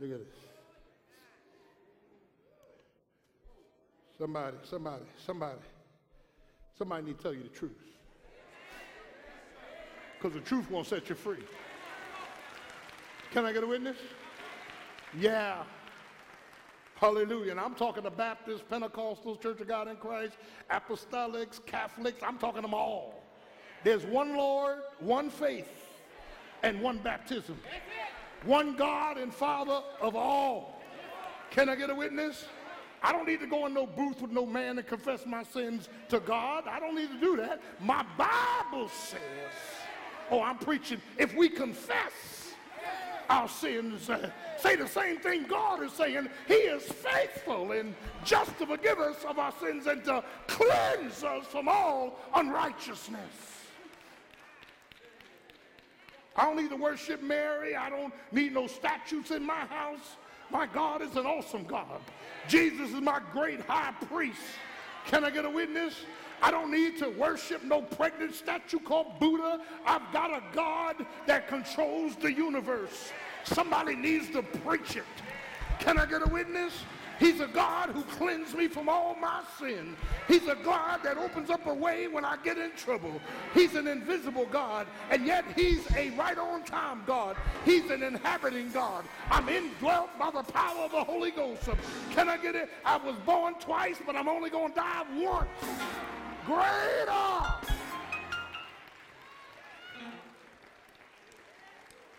Look 0.01 0.11
at 0.11 0.19
this. 0.19 0.35
Somebody, 4.17 4.57
somebody, 4.63 5.05
somebody, 5.19 5.59
somebody 6.79 7.05
need 7.05 7.19
to 7.19 7.23
tell 7.23 7.35
you 7.35 7.43
the 7.43 7.49
truth. 7.51 7.96
Because 10.19 10.35
the 10.35 10.41
truth 10.41 10.71
won't 10.71 10.87
set 10.87 11.09
you 11.09 11.15
free. 11.15 11.45
Can 13.33 13.45
I 13.45 13.53
get 13.53 13.63
a 13.63 13.67
witness? 13.67 13.97
Yeah. 15.19 15.63
Hallelujah. 16.95 17.51
And 17.51 17.61
I'm 17.61 17.75
talking 17.75 18.03
to 18.05 18.11
Baptists, 18.11 18.63
Pentecostals, 18.71 19.41
Church 19.41 19.61
of 19.61 19.69
God 19.69 19.89
in 19.89 19.97
Christ, 19.97 20.37
Apostolics, 20.71 21.65
Catholics. 21.67 22.23
I'm 22.23 22.39
talking 22.39 22.63
to 22.63 22.63
them 22.63 22.75
all. 22.75 23.23
There's 23.85 24.05
one 24.07 24.37
Lord, 24.37 24.79
one 25.01 25.29
faith, 25.29 25.69
and 26.63 26.81
one 26.81 26.99
baptism 26.99 27.59
one 28.47 28.75
God 28.75 29.19
and 29.19 29.33
Father 29.35 29.83
of 30.01 30.17
all. 30.17 30.81
Can 31.51 31.69
I 31.69 31.77
get 31.77 31.91
a 31.91 31.95
witness? 31.95 32.47
I 33.03 33.13
don't 33.13 33.27
need 33.27 33.41
to 33.41 33.47
go 33.47 33.67
in 33.67 33.75
no 33.75 33.87
booth 33.87 34.21
with 34.23 34.31
no 34.31 34.47
man 34.47 34.79
and 34.79 34.87
confess 34.87 35.27
my 35.27 35.43
sins 35.43 35.89
to 36.09 36.19
God. 36.21 36.65
I 36.67 36.81
don't 36.81 36.95
need 36.95 37.11
to 37.11 37.21
do 37.21 37.37
that. 37.37 37.61
My 37.81 38.05
Bible 38.17 38.89
says, 38.89 39.21
oh, 40.31 40.43
I'm 40.43 40.59
preaching, 40.59 41.01
if 41.19 41.35
we 41.35 41.49
confess 41.49 42.55
our 43.29 43.49
sins, 43.49 44.09
uh, 44.09 44.31
say 44.57 44.77
the 44.77 44.87
same 44.87 45.19
thing 45.19 45.45
God 45.49 45.83
is 45.83 45.93
saying, 45.93 46.29
He 46.47 46.55
is 46.55 46.83
faithful 46.83 47.73
and 47.73 47.95
just 48.25 48.57
to 48.59 48.67
forgive 48.67 48.99
us 48.99 49.25
of 49.25 49.39
our 49.39 49.53
sins 49.61 49.87
and 49.87 50.05
to 50.05 50.25
cleanse 50.47 51.25
us 51.25 51.47
from 51.47 51.69
all 51.69 52.19
unrighteousness. 52.35 53.57
I 56.37 56.45
don't 56.45 56.57
need 56.57 56.71
to 56.71 56.77
worship 56.77 57.23
Mary. 57.23 57.75
I 57.75 57.89
don't 57.89 58.13
need 58.31 58.53
no 58.53 58.67
statues 58.67 59.31
in 59.31 59.45
my 59.45 59.65
house. 59.67 60.17
My 60.51 60.67
God 60.67 61.03
is 61.03 61.17
an 61.17 61.27
awesome 61.27 61.65
God. 61.65 62.01
Jesus 62.47 62.93
is 62.93 63.01
my 63.01 63.21
great 63.33 63.61
high 63.63 63.93
priest. 64.09 64.41
Can 65.07 65.25
I 65.25 65.31
get 65.31 65.45
a 65.45 65.51
witness? 65.51 65.95
I 66.43 66.51
don't 66.51 66.71
need 66.71 66.99
to 66.99 67.09
worship 67.11 67.63
no 67.65 67.83
pregnant 67.83 68.35
statue 68.35 68.79
called 68.79 69.19
Buddha. 69.19 69.61
I've 69.85 70.13
got 70.13 70.31
a 70.31 70.43
God 70.55 71.07
that 71.27 71.49
controls 71.49 72.17
the 72.17 72.33
universe. 72.33 73.13
Somebody 73.45 73.95
needs 73.95 74.31
to 74.31 74.43
preach 74.43 74.97
it. 74.97 75.05
Can 75.79 75.99
I 75.99 76.07
get 76.07 76.27
a 76.27 76.31
witness? 76.31 76.73
He's 77.19 77.41
a 77.41 77.47
God 77.47 77.91
who 77.91 78.03
cleansed 78.03 78.55
me 78.55 78.69
from 78.69 78.89
all 78.89 79.17
my 79.21 79.43
sin. 79.59 79.97
He's 80.29 80.47
a 80.49 80.55
God 80.57 81.01
that 81.03 81.17
opens 81.17 81.49
up 81.49 81.67
a 81.67 81.73
way 81.73 82.09
when 82.09 82.25
I 82.25 82.37
get 82.45 82.59
in 82.59 82.73
trouble. 82.73 83.21
He's 83.55 83.75
an 83.75 83.89
invisible 83.89 84.47
God, 84.47 84.87
and 85.11 85.27
yet 85.27 85.45
he's 85.55 85.87
a 85.97 86.11
right 86.11 86.37
on 86.37 86.63
time 86.65 87.03
God. 87.07 87.37
He's 87.65 87.91
an 87.91 88.03
inhabiting 88.03 88.71
God. 88.71 89.05
I'm 89.31 89.49
indwelt 89.49 90.11
by 90.19 90.31
the 90.31 90.43
power 90.43 90.85
of 90.85 90.93
the 90.93 91.05
Holy 91.05 91.31
Ghost. 91.31 91.69
Can 92.11 92.29
I 92.29 92.37
get 92.37 92.55
it? 92.55 92.71
I 92.85 92.99
was 92.99 93.17
born 93.25 93.55
twice, 93.61 93.97
but 94.05 94.15
I'm 94.15 94.29
only 94.29 94.51
going 94.51 94.73
to 94.73 94.77
die 94.77 95.05
once. 95.17 95.49
Greater 96.47 97.27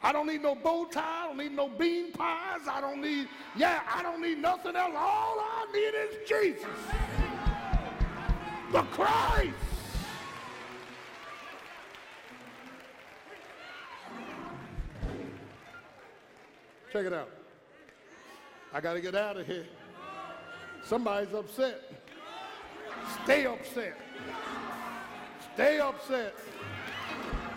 I 0.03 0.13
don't 0.13 0.27
need 0.27 0.41
no 0.41 0.55
bow 0.55 0.85
tie. 0.85 1.23
I 1.23 1.27
don't 1.27 1.37
need 1.37 1.51
no 1.51 1.67
bean 1.67 2.13
pies. 2.13 2.61
I 2.69 2.79
don't 2.79 3.01
need, 3.01 3.27
yeah, 3.57 3.81
I 3.93 4.01
don't 4.01 4.21
need 4.21 4.37
nothing 4.37 4.75
else. 4.75 4.93
All 4.95 5.37
I 5.37 5.65
need 5.73 5.93
is 5.97 6.29
Jesus. 6.29 6.65
The 8.71 8.83
Christ. 8.83 9.53
Check 16.93 17.05
it 17.05 17.13
out. 17.13 17.29
I 18.73 18.79
got 18.79 18.93
to 18.93 19.01
get 19.01 19.13
out 19.13 19.35
of 19.35 19.45
here. 19.45 19.65
Somebody's 20.85 21.33
upset. 21.33 21.81
Stay 23.23 23.45
upset. 23.45 24.06
Stay 25.53 25.79
upset. 25.79 26.35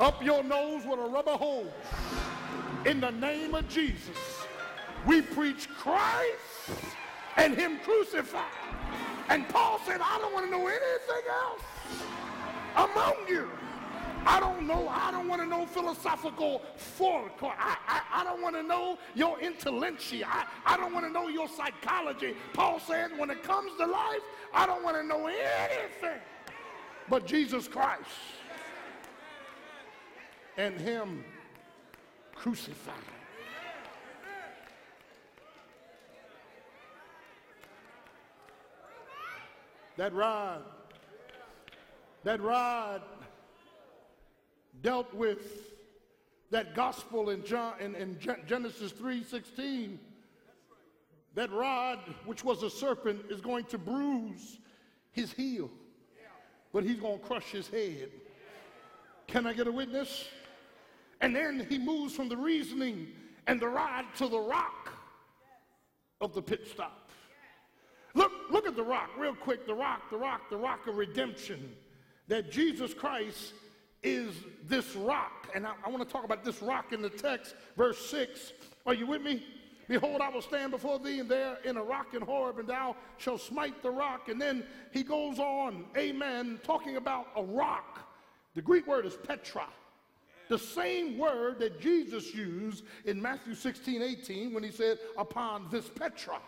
Up 0.00 0.24
your 0.24 0.42
nose 0.42 0.84
with 0.86 0.98
a 0.98 1.02
rubber 1.02 1.32
hose 1.32 1.66
in 2.86 3.00
the 3.00 3.10
name 3.10 3.54
of 3.54 3.68
Jesus. 3.68 4.16
We 5.06 5.20
preach 5.22 5.68
Christ 5.68 6.86
and 7.36 7.54
Him 7.54 7.78
crucified. 7.84 8.44
And 9.28 9.48
Paul 9.48 9.80
said, 9.86 10.00
I 10.02 10.18
don't 10.18 10.32
want 10.32 10.46
to 10.46 10.50
know 10.50 10.66
anything 10.66 11.24
else 11.30 11.62
among 12.76 13.28
you. 13.28 13.48
I 14.26 14.38
don't 14.38 14.66
know, 14.66 14.86
I 14.88 15.10
don't 15.10 15.28
want 15.28 15.40
to 15.40 15.46
know 15.46 15.64
philosophical 15.66 16.62
forecourt. 16.76 17.54
I, 17.58 17.76
I, 17.86 18.20
I 18.20 18.24
don't 18.24 18.42
want 18.42 18.54
to 18.54 18.62
know 18.62 18.98
your 19.14 19.40
intelligentsia. 19.40 20.26
I, 20.28 20.46
I 20.66 20.76
don't 20.76 20.92
want 20.92 21.06
to 21.06 21.12
know 21.12 21.28
your 21.28 21.48
psychology. 21.48 22.34
Paul 22.52 22.80
said, 22.80 23.16
when 23.18 23.30
it 23.30 23.42
comes 23.42 23.70
to 23.78 23.86
life, 23.86 24.20
I 24.52 24.66
don't 24.66 24.82
want 24.82 24.96
to 24.96 25.02
know 25.02 25.26
anything 25.26 26.20
but 27.10 27.26
Jesus 27.26 27.66
Christ 27.66 28.08
and 30.56 30.80
Him 30.80 31.24
crucified. 32.34 32.94
That 39.96 40.14
rod, 40.14 40.62
that 42.24 42.40
rod 42.40 43.02
dealt 44.80 45.12
with 45.12 45.74
that 46.50 46.74
gospel 46.74 47.30
in, 47.30 47.44
John, 47.44 47.74
in, 47.80 47.94
in 47.96 48.18
Genesis 48.46 48.92
3.16. 48.92 49.98
That 51.34 51.52
rod, 51.52 51.98
which 52.24 52.44
was 52.44 52.62
a 52.62 52.70
serpent, 52.70 53.26
is 53.30 53.40
going 53.40 53.64
to 53.66 53.78
bruise 53.78 54.58
his 55.12 55.32
heel, 55.32 55.70
but 56.72 56.84
he's 56.84 56.98
going 56.98 57.18
to 57.18 57.24
crush 57.24 57.50
his 57.50 57.68
head. 57.68 58.10
Can 59.26 59.46
I 59.46 59.52
get 59.52 59.66
a 59.66 59.72
witness? 59.72 60.28
And 61.20 61.34
then 61.34 61.66
he 61.68 61.78
moves 61.78 62.14
from 62.14 62.28
the 62.28 62.36
reasoning 62.36 63.08
and 63.46 63.60
the 63.60 63.68
rod 63.68 64.04
to 64.16 64.28
the 64.28 64.38
rock 64.38 64.92
of 66.20 66.34
the 66.34 66.42
pit 66.42 66.66
stop. 66.70 67.10
Look, 68.14 68.32
look 68.50 68.66
at 68.66 68.76
the 68.76 68.82
rock 68.82 69.10
real 69.18 69.34
quick. 69.34 69.66
The 69.66 69.74
rock, 69.74 70.10
the 70.10 70.16
rock, 70.16 70.50
the 70.50 70.56
rock 70.56 70.86
of 70.86 70.96
redemption. 70.96 71.72
That 72.28 72.50
Jesus 72.50 72.94
Christ 72.94 73.52
is 74.02 74.34
this 74.66 74.96
rock. 74.96 75.48
And 75.54 75.66
I, 75.66 75.72
I 75.84 75.90
want 75.90 76.06
to 76.06 76.10
talk 76.10 76.24
about 76.24 76.44
this 76.44 76.62
rock 76.62 76.92
in 76.92 77.02
the 77.02 77.10
text, 77.10 77.54
verse 77.76 77.98
6. 78.06 78.52
Are 78.86 78.94
you 78.94 79.06
with 79.06 79.22
me? 79.22 79.44
Behold, 79.90 80.20
I 80.20 80.28
will 80.28 80.40
stand 80.40 80.70
before 80.70 81.00
thee, 81.00 81.18
and 81.18 81.28
there 81.28 81.58
in 81.64 81.76
a 81.76 81.82
rock 81.82 82.14
in 82.14 82.22
Horeb, 82.22 82.60
and 82.60 82.68
thou 82.68 82.94
shalt 83.16 83.40
smite 83.40 83.82
the 83.82 83.90
rock. 83.90 84.28
And 84.28 84.40
then 84.40 84.62
he 84.92 85.02
goes 85.02 85.40
on, 85.40 85.84
amen, 85.96 86.60
talking 86.62 86.94
about 86.94 87.26
a 87.34 87.42
rock. 87.42 88.08
The 88.54 88.62
Greek 88.62 88.86
word 88.86 89.04
is 89.04 89.16
petra. 89.16 89.66
the 90.48 90.56
same 90.56 91.18
word 91.18 91.58
that 91.58 91.80
Jesus 91.80 92.32
used 92.32 92.84
in 93.04 93.20
Matthew 93.20 93.52
16, 93.52 94.00
18 94.00 94.54
when 94.54 94.62
he 94.62 94.70
said, 94.70 95.00
Upon 95.18 95.66
this 95.72 95.88
Petra, 95.88 96.38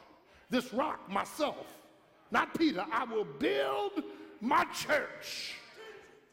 this 0.49 0.73
rock, 0.73 1.11
myself, 1.11 1.67
not 2.31 2.57
Peter, 2.57 2.87
I 2.93 3.03
will 3.03 3.25
build 3.25 4.05
my 4.41 4.65
church, 4.67 5.57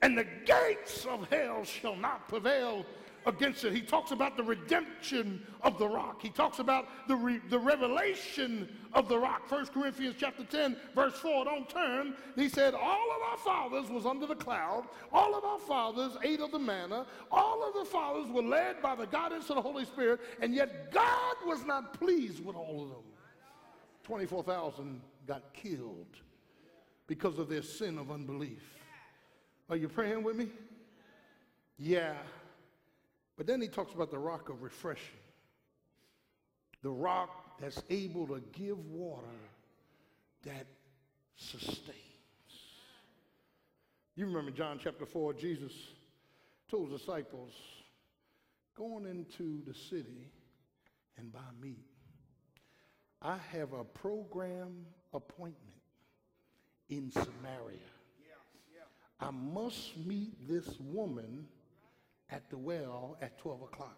and 0.04 0.16
the 0.16 0.28
gates 0.46 1.08
of 1.08 1.28
hell 1.32 1.64
shall 1.64 1.96
not 1.96 2.28
prevail 2.28 2.86
against 3.26 3.64
it. 3.64 3.74
He 3.74 3.82
talks 3.82 4.12
about 4.12 4.38
the 4.38 4.44
redemption 4.44 5.46
of 5.62 5.78
the 5.78 5.88
rock. 5.88 6.22
He 6.22 6.30
talks 6.30 6.60
about 6.60 6.88
the, 7.08 7.16
re, 7.16 7.40
the 7.50 7.60
revelation 7.60 8.70
of 8.94 9.08
the 9.10 9.18
rock. 9.18 9.50
1 9.50 9.68
Corinthians 9.68 10.16
chapter 10.18 10.44
10, 10.44 10.78
verse 10.96 11.14
4, 11.16 11.46
don't 11.46 11.70
turn. 11.70 12.16
He 12.36 12.50
said, 12.50 12.74
all 12.74 13.08
of 13.12 13.32
our 13.32 13.38
fathers 13.38 13.90
was 13.90 14.06
under 14.06 14.26
the 14.26 14.36
cloud. 14.36 14.86
All 15.12 15.36
of 15.36 15.44
our 15.44 15.60
fathers 15.60 16.14
ate 16.24 16.40
of 16.40 16.52
the 16.52 16.60
manna. 16.60 17.06
All 17.32 17.68
of 17.68 17.74
the 17.74 17.86
fathers 17.86 18.30
were 18.32 18.42
led 18.42 18.82
by 18.82 18.96
the 18.96 19.08
guidance 19.08 19.50
of 19.50 19.56
the 19.56 19.62
Holy 19.62 19.86
Spirit, 19.86 20.20
and 20.42 20.54
yet 20.54 20.92
God 20.92 21.36
was 21.46 21.66
not 21.66 22.00
pleased 22.00 22.44
with 22.44 22.56
all 22.56 22.84
of 22.84 22.90
them. 22.90 23.04
24,000 24.04 25.02
got 25.28 25.54
killed 25.54 26.08
because 27.06 27.38
of 27.38 27.50
their 27.50 27.62
sin 27.62 27.98
of 27.98 28.12
unbelief. 28.12 28.64
Are 29.70 29.76
you 29.76 29.88
praying 29.88 30.24
with 30.24 30.36
me? 30.36 30.48
Yeah. 31.78 32.16
But 33.40 33.48
then 33.48 33.62
he 33.62 33.70
talks 33.70 33.94
about 33.94 34.12
the 34.12 34.20
rock 34.20 34.50
of 34.50 34.62
refreshing, 34.62 35.16
the 36.84 36.90
rock 36.90 37.58
that's 37.62 37.82
able 37.90 38.28
to 38.28 38.44
give 38.52 38.78
water 38.88 39.28
that 40.44 40.68
sustains. 41.38 41.96
You 44.18 44.26
remember 44.26 44.52
John 44.52 44.78
chapter 44.84 45.06
4, 45.06 45.36
Jesus 45.36 45.72
told 46.70 46.92
his 46.92 47.00
disciples, 47.00 47.54
going 48.76 49.06
into 49.06 49.62
the 49.66 49.74
city 49.74 50.28
and 51.18 51.32
buy 51.32 51.40
meat. 51.62 51.86
I 53.22 53.38
have 53.54 53.72
a 53.72 53.86
program 53.86 54.86
appointment 55.14 55.80
in 56.90 57.10
Samaria. 57.10 57.78
I 59.22 59.32
must 59.32 59.96
meet 59.96 60.46
this 60.46 60.78
woman 60.82 61.48
at 62.32 62.50
the 62.50 62.58
well 62.58 63.18
at 63.22 63.38
12 63.40 63.62
o'clock. 63.64 63.98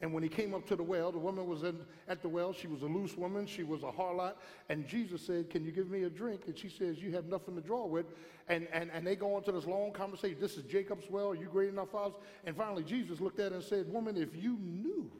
And 0.00 0.12
when 0.12 0.22
he 0.22 0.28
came 0.28 0.54
up 0.54 0.64
to 0.68 0.76
the 0.76 0.82
well, 0.82 1.10
the 1.10 1.18
woman 1.18 1.48
was 1.48 1.64
in, 1.64 1.76
at 2.06 2.22
the 2.22 2.28
well. 2.28 2.52
She 2.52 2.68
was 2.68 2.82
a 2.82 2.86
loose 2.86 3.16
woman. 3.16 3.46
She 3.46 3.64
was 3.64 3.82
a 3.82 3.90
harlot. 3.90 4.34
And 4.68 4.86
Jesus 4.86 5.20
said, 5.22 5.50
Can 5.50 5.64
you 5.64 5.72
give 5.72 5.90
me 5.90 6.04
a 6.04 6.10
drink? 6.10 6.42
And 6.46 6.56
she 6.56 6.68
says, 6.68 7.02
You 7.02 7.10
have 7.12 7.26
nothing 7.26 7.56
to 7.56 7.60
draw 7.60 7.84
with. 7.84 8.06
And, 8.48 8.68
and, 8.72 8.90
and 8.92 9.04
they 9.04 9.16
go 9.16 9.36
into 9.36 9.50
this 9.50 9.66
long 9.66 9.92
conversation. 9.92 10.38
This 10.40 10.56
is 10.56 10.62
Jacob's 10.64 11.10
well. 11.10 11.30
Are 11.30 11.34
you 11.34 11.46
great 11.46 11.70
enough 11.70 11.90
for 11.90 12.04
us? 12.04 12.12
And 12.44 12.56
finally, 12.56 12.84
Jesus 12.84 13.20
looked 13.20 13.40
at 13.40 13.50
her 13.50 13.56
and 13.56 13.64
said, 13.64 13.92
Woman, 13.92 14.16
if 14.16 14.40
you 14.40 14.56
knew 14.60 15.10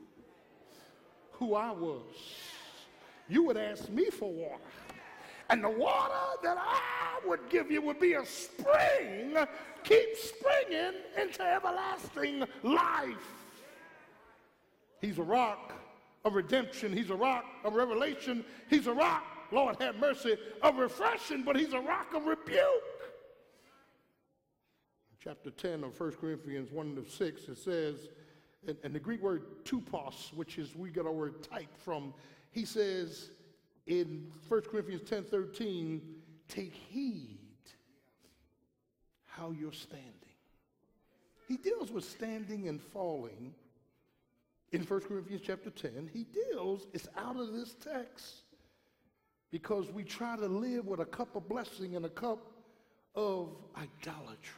who 1.32 1.56
I 1.56 1.72
was, 1.72 2.14
you 3.28 3.42
would 3.44 3.56
ask 3.56 3.88
me 3.88 4.10
for 4.10 4.32
water. 4.32 4.62
And 5.51 5.64
the 5.64 5.70
water 5.70 6.14
that 6.42 6.59
I 6.59 7.26
would 7.26 7.49
give 7.49 7.70
you 7.70 7.80
would 7.82 7.99
be 7.99 8.14
a 8.14 8.26
spring 8.26 9.36
keep 9.84 10.16
springing 10.16 11.01
into 11.20 11.42
everlasting 11.42 12.44
life. 12.62 13.34
He's 15.01 15.18
a 15.18 15.22
rock 15.22 15.72
of 16.24 16.34
redemption. 16.34 16.92
He's 16.92 17.11
a 17.11 17.16
rock 17.16 17.44
of 17.64 17.74
revelation. 17.74 18.44
He's 18.68 18.86
a 18.86 18.92
rock, 18.92 19.24
Lord 19.53 19.76
have 19.80 19.96
mercy, 19.96 20.36
of 20.62 20.76
refreshing, 20.76 21.42
but 21.42 21.57
he's 21.57 21.72
a 21.72 21.80
rock 21.80 22.12
of 22.14 22.26
rebuke. 22.26 22.62
Chapter 25.22 25.51
10 25.51 25.84
of 25.84 25.99
1 25.99 26.12
Corinthians 26.12 26.70
1 26.70 26.96
to 26.96 27.11
6, 27.11 27.49
it 27.49 27.59
says, 27.59 28.09
and, 28.66 28.76
and 28.82 28.94
the 28.94 29.01
Greek 29.01 29.22
word 29.22 29.64
tupos, 29.64 30.32
which 30.34 30.59
is 30.59 30.74
we 30.76 30.90
get 30.90 31.07
our 31.07 31.12
word 31.12 31.42
type 31.42 31.76
from, 31.76 32.12
he 32.51 32.64
says 32.64 33.30
in 33.89 34.30
1 34.49 34.61
Corinthians 34.62 35.03
10 35.09 35.24
13, 35.24 36.01
take 36.47 36.72
heed 36.72 37.39
how 39.26 39.51
you're 39.51 39.72
standing. 39.72 40.05
He 41.49 41.57
deals 41.57 41.91
with 41.91 42.05
standing 42.05 42.68
and 42.68 42.80
falling 42.80 43.55
in 44.72 44.82
1 44.82 45.01
Corinthians 45.01 45.43
chapter 45.45 45.70
10. 45.70 46.11
He 46.12 46.24
deals, 46.24 46.86
it's 46.93 47.09
out 47.16 47.41
of 47.41 47.55
this 47.55 47.74
text 47.74 48.43
because 49.51 49.91
we 49.91 50.05
try 50.05 50.36
to 50.36 50.47
live 50.47 50.86
with 50.86 51.01
a 51.01 51.07
cup 51.07 51.34
of 51.34 51.49
blessing 51.49 51.97
and 51.97 52.05
a 52.05 52.11
cup 52.11 52.39
of 53.14 53.57
idolatry. 53.76 54.55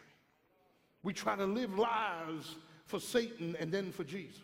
We 1.05 1.13
try 1.13 1.37
to 1.37 1.47
live 1.47 1.79
lives 1.79 2.57
for 2.87 2.99
Satan 2.99 3.57
and 3.61 3.71
then 3.71 3.93
for 3.93 4.03
Jesus. 4.03 4.41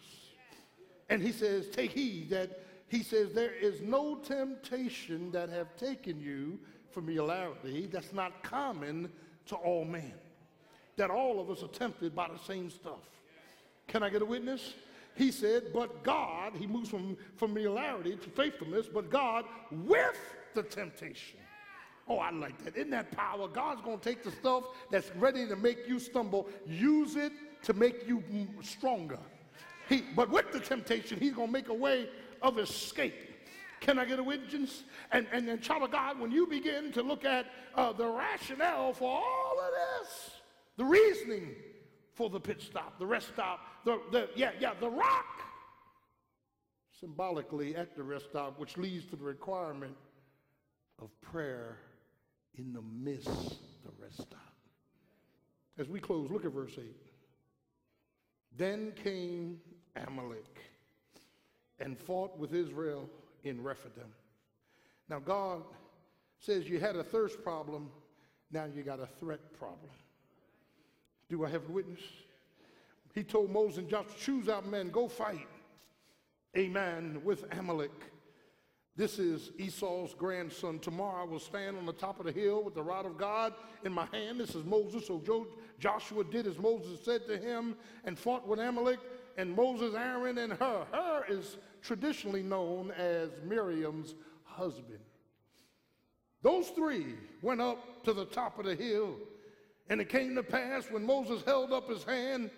And 1.09 1.21
he 1.21 1.33
says, 1.33 1.69
take 1.69 1.91
heed 1.91 2.31
that 2.31 2.66
he 2.89 3.03
says, 3.03 3.33
there 3.33 3.55
is 3.55 3.81
no 3.81 4.17
temptation 4.17 5.31
that 5.33 5.49
have 5.49 5.77
taken 5.77 6.21
you 6.21 6.59
familiarity 6.91 7.89
that's 7.93 8.13
not 8.13 8.43
common 8.43 9.11
to 9.47 9.57
all 9.57 9.85
men 9.85 10.13
that 10.97 11.11
all 11.11 11.41
of 11.41 11.51
us 11.51 11.63
are 11.63 11.69
tempted 11.69 12.15
by 12.15 12.29
the 12.29 12.39
same 12.39 12.71
stuff. 12.71 13.01
Can 13.87 14.03
I 14.03 14.11
get 14.11 14.23
a 14.23 14.25
witness? 14.27 14.75
He 15.15 15.31
said, 15.31 15.73
but 15.73 16.03
God, 16.03 16.55
he 16.57 16.67
moves 16.67 16.91
from 16.91 17.17
familiarity 17.37 18.17
to 18.17 18.29
faithfulness, 18.31 18.87
but 18.93 19.11
God 19.11 19.45
with 19.71 20.19
the 20.55 20.63
temptation. 20.63 21.39
Oh, 22.09 22.19
I 22.19 22.31
like 22.31 22.63
that. 22.65 22.77
Isn't 22.77 22.91
that 22.91 23.11
power? 23.13 23.49
God's 23.49 23.81
going 23.81 23.99
to 23.99 24.05
take 24.05 24.23
the 24.23 24.31
stuff 24.31 24.65
that's 24.91 25.11
ready 25.17 25.47
to 25.49 25.57
make 25.57 25.89
you 25.89 25.99
stumble, 25.99 26.49
use 26.67 27.17
it 27.17 27.33
to 27.63 27.73
make 27.73 28.07
you 28.07 28.23
stronger. 28.63 29.19
He, 29.89 30.03
but 30.15 30.31
with 30.31 30.53
the 30.53 30.61
temptation, 30.61 31.19
he's 31.19 31.33
going 31.33 31.49
to 31.49 31.53
make 31.53 31.69
a 31.69 31.75
way 31.75 32.09
of 32.43 32.59
escape. 32.59 33.15
Can 33.81 33.99
I 33.99 34.05
get 34.05 34.19
a 34.19 34.23
witness? 34.23 34.85
And, 35.13 35.27
and, 35.33 35.49
and 35.49 35.61
child 35.63 35.83
of 35.83 35.93
God, 35.93 36.19
when 36.19 36.31
you 36.31 36.47
begin 36.47 36.93
to 36.93 37.03
look 37.03 37.25
at 37.25 37.47
uh, 37.75 37.93
the 37.93 38.07
rationale 38.07 38.93
for 38.93 39.11
all 39.11 39.61
of 39.61 39.71
this, 39.73 40.31
the 40.77 40.85
reasoning 40.85 41.55
for 42.15 42.31
the 42.31 42.41
pit 42.41 42.61
stop, 42.63 42.99
the 42.99 43.07
rest 43.07 43.29
stop, 43.29 43.61
the, 43.85 44.01
the 44.11 44.29
yeah, 44.35 44.53
yeah, 44.59 44.73
the 44.81 44.89
rock 44.89 45.27
symbolically 46.99 47.77
at 47.77 47.95
the 47.95 48.03
rest 48.03 48.27
stop, 48.31 48.59
which 48.59 48.77
leads 48.79 49.05
to 49.07 49.17
the 49.17 49.25
requirement 49.25 49.95
of 51.01 51.11
prayer 51.21 51.79
in 52.59 52.73
the 52.73 52.83
midst 52.83 53.29
of 53.29 53.83
the 53.85 54.03
rest 54.03 54.23
stop. 54.23 54.55
As 55.79 55.89
we 55.89 56.01
close, 56.01 56.31
look 56.31 56.47
at 56.47 56.53
verse 56.53 56.73
8. 56.79 56.85
Then 58.57 58.93
came 59.03 59.59
Amalek 59.95 60.59
and 61.79 61.99
fought 61.99 62.39
with 62.39 62.55
Israel 62.55 63.09
in 63.45 63.63
Rephidim. 63.63 64.13
Now, 65.09 65.19
God 65.19 65.63
says 66.39 66.69
you 66.69 66.81
had 66.81 66.97
a 66.97 67.05
thirst 67.05 67.43
problem, 67.43 67.91
now 68.51 68.65
you 68.65 68.83
got 68.83 69.01
a 69.01 69.07
threat 69.07 69.53
problem. 69.59 69.91
Do 71.29 71.45
I 71.45 71.49
have 71.51 71.69
a 71.69 71.73
witness? 71.73 72.01
He 73.15 73.25
told 73.25 73.51
Moses 73.51 73.79
and 73.79 73.89
Joshua, 73.89 74.13
choose 74.19 74.49
out 74.49 74.69
men, 74.69 74.91
go 74.91 75.09
fight. 75.09 75.49
Amen. 76.57 77.21
With 77.25 77.45
Amalek. 77.59 77.91
This 78.97 79.19
is 79.19 79.51
Esau's 79.59 80.15
grandson. 80.15 80.79
Tomorrow 80.79 81.23
I 81.23 81.25
will 81.25 81.39
stand 81.39 81.77
on 81.77 81.85
the 81.85 81.93
top 81.93 82.19
of 82.19 82.25
the 82.25 82.33
hill 82.33 82.63
with 82.63 82.75
the 82.75 82.83
rod 82.83 83.05
of 83.05 83.19
God 83.19 83.53
in 83.85 83.93
my 83.93 84.07
hand. 84.13 84.41
This 84.41 84.55
is 84.55 84.65
Moses. 84.65 85.07
So 85.07 85.23
Joshua 85.79 86.25
did 86.25 86.47
as 86.47 86.59
Moses 86.59 86.99
said 87.05 87.27
to 87.27 87.37
him 87.37 87.77
and 88.05 88.19
fought 88.19 88.49
with 88.49 88.59
Amalek 88.59 89.01
and 89.37 89.55
Moses, 89.55 89.95
Aaron, 89.95 90.39
and 90.39 90.53
Hur. 90.53 90.87
Hur 90.93 91.25
is 91.29 91.59
traditionally 91.83 92.43
known 92.43 92.91
as 92.93 93.31
Miriam's 93.45 94.15
husband. 94.45 95.01
Those 96.43 96.69
three 96.69 97.15
went 97.43 97.61
up 97.61 98.05
to 98.05 98.13
the 98.13 98.25
top 98.25 98.59
of 98.59 98.67
the 98.67 98.75
hill 98.75 99.17
and 99.89 100.01
it 100.01 100.09
came 100.09 100.35
to 100.35 100.43
pass 100.43 100.91
when 100.91 101.05
Moses 101.05 101.43
held 101.45 101.73
up 101.73 101.89
his 101.89 102.03
hand 102.05 102.51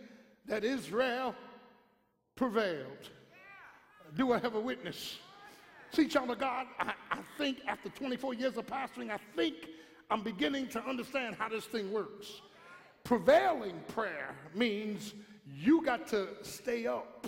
that 0.46 0.64
Israel 0.64 1.34
prevailed. 2.36 3.10
Do 4.16 4.32
I 4.32 4.38
have 4.38 4.54
a 4.54 4.60
witness? 4.60 5.18
See, 5.92 6.06
child 6.06 6.30
of 6.30 6.38
God, 6.38 6.66
I, 6.78 6.92
I 7.10 7.18
think 7.36 7.58
after 7.66 7.88
24 7.90 8.34
years 8.34 8.56
of 8.56 8.66
pastoring, 8.66 9.10
I 9.10 9.18
think 9.36 9.54
I'm 10.10 10.22
beginning 10.22 10.68
to 10.68 10.82
understand 10.84 11.36
how 11.36 11.48
this 11.48 11.64
thing 11.64 11.92
works. 11.92 12.40
Prevailing 13.04 13.80
prayer 13.88 14.34
means 14.54 15.14
you 15.56 15.84
got 15.84 16.06
to 16.08 16.28
stay 16.42 16.86
up 16.86 17.26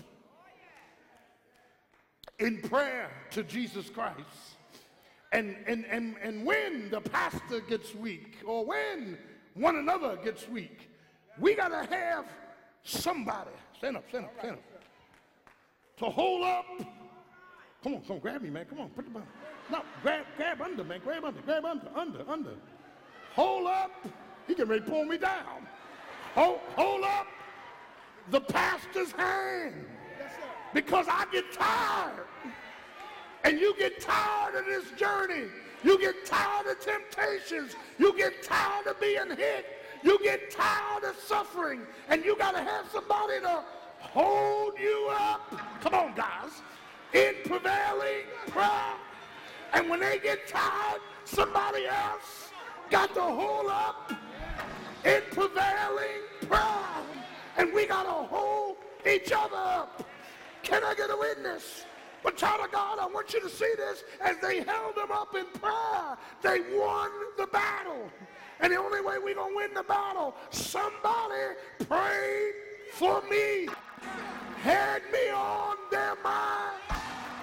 in 2.39 2.61
prayer 2.62 3.11
to 3.31 3.43
Jesus 3.43 3.91
Christ. 3.91 4.57
And, 5.33 5.57
and, 5.66 5.85
and, 5.87 6.16
and 6.23 6.45
when 6.45 6.91
the 6.91 7.01
pastor 7.01 7.61
gets 7.61 7.95
weak 7.95 8.39
or 8.45 8.64
when 8.64 9.16
one 9.55 9.77
another 9.77 10.16
gets 10.23 10.49
weak. 10.49 10.91
We 11.39 11.55
got 11.55 11.68
to 11.68 11.95
have 11.95 12.27
somebody, 12.83 13.51
stand 13.77 13.97
up, 13.97 14.05
stand 14.09 14.27
up, 14.27 14.35
stand 14.39 14.55
up, 14.55 14.62
to 15.99 16.05
hold 16.07 16.45
up. 16.45 16.66
Come 17.83 17.95
on, 17.95 18.01
come 18.03 18.16
on, 18.16 18.18
grab 18.18 18.43
me, 18.43 18.51
man. 18.51 18.66
Come 18.66 18.81
on, 18.81 18.91
put 18.91 19.07
the 19.12 19.21
no, 19.71 19.83
grab, 20.03 20.25
grab 20.37 20.61
under, 20.61 20.85
man. 20.85 21.01
Grab 21.03 21.25
under, 21.25 21.41
grab 21.43 21.64
under, 21.64 21.89
under, 21.95 22.29
under. 22.29 22.55
Hold 23.35 23.68
up. 23.68 23.93
He 24.47 24.55
can 24.55 24.66
ready 24.66 24.83
pull 24.83 25.05
me 25.05 25.16
down. 25.16 25.66
Hold, 26.35 26.59
hold 26.75 27.05
up 27.05 27.27
the 28.31 28.41
pastor's 28.41 29.12
hand 29.12 29.74
because 30.72 31.07
I 31.09 31.26
get 31.33 31.53
tired. 31.53 32.26
And 33.45 33.59
you 33.59 33.74
get 33.78 34.01
tired 34.01 34.55
of 34.55 34.66
this 34.66 34.91
journey. 34.93 35.49
You 35.83 35.99
get 35.99 36.26
tired 36.26 36.66
of 36.66 36.78
temptations. 36.81 37.74
You 37.99 38.16
get 38.16 38.43
tired 38.43 38.87
of 38.87 39.01
being 39.01 39.31
hit. 39.37 39.66
You 40.03 40.18
get 40.22 40.51
tired 40.51 41.05
of 41.05 41.16
suffering. 41.16 41.81
And 42.09 42.24
you 42.24 42.37
got 42.37 42.53
to 42.53 42.62
have 42.62 42.87
somebody 42.93 43.41
to 43.41 43.64
hold 43.99 44.78
you 44.78 45.09
up. 45.11 45.53
Come 45.81 45.95
on, 45.95 46.14
guys. 46.14 46.62
In 47.14 47.35
prevailing 47.45 48.26
prayer. 48.49 48.95
And 49.72 49.89
when 49.89 50.01
they 50.01 50.18
get 50.18 50.47
tired, 50.47 51.01
somebody 51.24 51.87
else 51.87 52.51
got 52.91 53.14
to 53.14 53.22
hold 53.22 53.66
up 53.66 54.12
in 55.05 55.22
prevailing. 55.31 56.30
And 57.61 57.75
we 57.75 57.85
got 57.85 58.05
to 58.05 58.27
hold 58.35 58.77
each 59.07 59.33
other 59.33 59.55
up. 59.55 60.03
Can 60.63 60.83
I 60.83 60.95
get 60.95 61.11
a 61.11 61.17
witness? 61.17 61.85
But 62.23 62.39
child 62.39 62.65
of 62.65 62.73
God, 62.73 62.99
I 62.99 63.05
want 63.05 63.35
you 63.35 63.41
to 63.43 63.51
see 63.51 63.71
this. 63.77 64.03
As 64.19 64.39
they 64.39 64.63
held 64.63 64.97
them 64.97 65.13
up 65.13 65.35
in 65.35 65.45
prayer, 65.61 66.17
they 66.41 66.61
won 66.75 67.11
the 67.37 67.47
battle. 67.49 68.11
And 68.61 68.73
the 68.73 68.77
only 68.77 69.03
way 69.03 69.19
we're 69.23 69.35
going 69.35 69.51
to 69.51 69.57
win 69.57 69.75
the 69.75 69.83
battle, 69.83 70.35
somebody 70.49 71.55
prayed 71.87 72.53
for 72.95 73.21
me, 73.31 73.69
had 74.63 75.03
me 75.13 75.29
on 75.29 75.77
their 75.91 76.17
mind, 76.25 76.81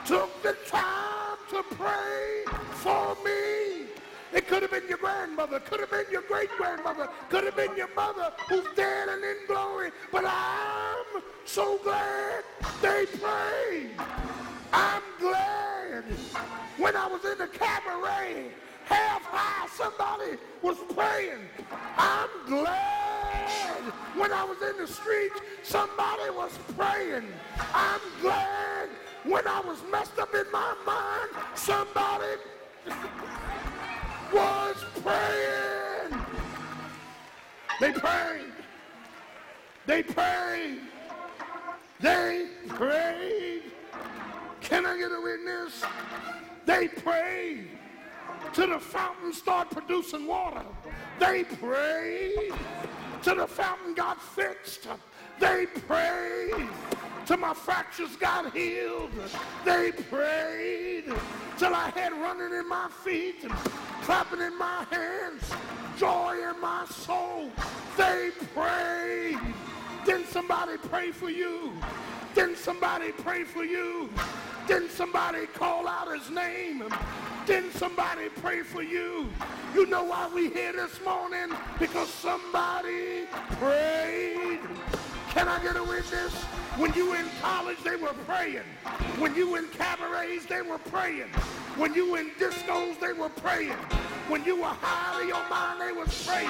took 0.04 0.42
the 0.42 0.58
time 0.66 1.38
to 1.52 1.62
pray 1.76 2.44
for 2.72 3.16
me. 3.24 3.86
It 4.34 4.48
could 4.48 4.62
have 4.62 4.72
been 4.72 4.88
your 4.90 4.98
grandmother, 4.98 5.60
could 5.60 5.80
have 5.80 5.92
been 5.92 6.06
your 6.12 6.22
great 6.24 6.50
grandmother, 6.58 7.08
could 7.30 7.46
have 7.46 7.56
been 7.56 7.76
your 7.78 7.94
mother 7.96 8.32
who's 8.50 8.66
dead 8.76 9.08
and 9.10 9.24
in 9.24 9.38
glory. 9.48 9.92
But 10.12 10.26
I'm 10.28 11.22
so 11.46 11.80
glad 11.84 12.44
they 12.82 13.06
prayed. 13.06 13.92
I'm 14.74 15.02
glad 15.20 16.04
when 16.78 16.96
I 16.96 17.08
was 17.08 17.24
in 17.24 17.38
the 17.38 17.48
cabaret, 17.48 18.52
half 18.86 19.24
high, 19.24 19.68
somebody 19.70 20.38
was 20.62 20.78
praying. 20.94 21.48
I'm 21.98 22.30
glad 22.46 23.82
when 24.16 24.34
I 24.34 24.44
was 24.44 24.62
in 24.62 24.78
the 24.78 24.88
street, 24.88 25.32
somebody 25.64 26.30
was 26.32 26.52
praying. 26.78 27.28
I'm 27.74 28.02
glad 28.22 28.90
when 29.24 29.48
I 29.48 29.62
was 29.62 29.82
messed 29.90 30.20
up 30.20 30.34
in 30.34 30.52
my 30.52 30.76
mind, 30.86 31.46
somebody 31.56 32.36
was 34.34 34.86
praying. 35.04 36.22
They 37.80 37.92
prayed. 37.92 38.54
They 39.86 40.04
prayed. 40.04 40.80
They 42.00 42.48
prayed. 42.68 43.64
Can 44.62 44.86
I 44.86 44.98
get 44.98 45.12
a 45.12 45.22
witness? 45.22 45.84
They 46.66 46.88
prayed 46.88 47.70
till 48.54 48.70
the 48.70 48.80
fountain 48.80 49.34
started 49.34 49.72
producing 49.72 50.28
water. 50.28 50.64
They 51.20 51.44
prayed 51.44 52.54
till 53.22 53.36
the 53.36 53.48
fountain 53.48 53.94
got 53.94 54.22
fixed. 54.22 54.88
They 55.40 55.66
prayed 55.68 56.68
till 57.28 57.38
my 57.38 57.54
fractures 57.54 58.16
got 58.16 58.56
healed. 58.56 59.12
They 59.66 59.92
prayed 59.92 61.04
till 61.58 61.76
I 61.76 61.90
had 61.90 62.14
running 62.14 62.58
in 62.58 62.68
my 62.70 62.88
feet 63.04 63.44
and 63.44 63.52
clapping 64.04 64.40
in 64.40 64.58
my 64.58 64.86
hands, 64.90 65.44
joy 65.98 66.38
in 66.50 66.62
my 66.62 66.86
soul. 66.86 67.52
They 67.98 68.32
prayed. 68.56 69.40
Didn't 70.06 70.28
somebody 70.28 70.78
pray 70.78 71.12
for 71.12 71.30
you? 71.30 71.74
Didn't 72.34 72.58
somebody 72.58 73.12
pray 73.12 73.44
for 73.44 73.66
you? 73.66 74.10
Didn't 74.66 74.92
somebody 74.92 75.48
call 75.48 75.86
out 75.86 76.18
his 76.18 76.30
name? 76.30 76.84
Didn't 77.46 77.74
somebody 77.74 78.30
pray 78.42 78.62
for 78.62 78.82
you? 78.82 79.28
You 79.74 79.86
know 79.88 80.04
why 80.04 80.30
we 80.34 80.50
here 80.50 80.74
this 80.74 81.04
morning? 81.04 81.50
Because 81.78 82.10
somebody 82.10 83.26
prayed. 83.60 84.60
Can 85.38 85.48
I 85.48 85.62
get 85.62 85.76
a 85.76 85.84
witness? 85.84 86.34
When 86.78 86.92
you 86.96 87.14
in 87.14 87.28
college, 87.44 87.78
they 87.84 87.96
were 87.96 88.16
praying. 88.26 88.64
When 89.20 89.36
you 89.36 89.56
in 89.56 89.68
cabarets, 89.68 90.48
they 90.48 90.64
were 90.64 90.80
praying. 90.80 91.28
When 91.76 91.94
you 91.94 92.16
in 92.16 92.32
discos, 92.40 93.00
they 93.00 93.14
were 93.14 93.30
praying. 93.30 93.78
When 94.30 94.44
you 94.46 94.56
were 94.56 94.66
high 94.66 95.22
of 95.22 95.28
your 95.28 95.48
mind, 95.48 95.80
they 95.80 95.92
was 95.92 96.26
praying. 96.26 96.50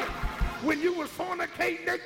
When 0.63 0.79
you 0.79 0.93
was 0.93 1.09
fornicating, 1.09 1.85
they, 1.85 1.99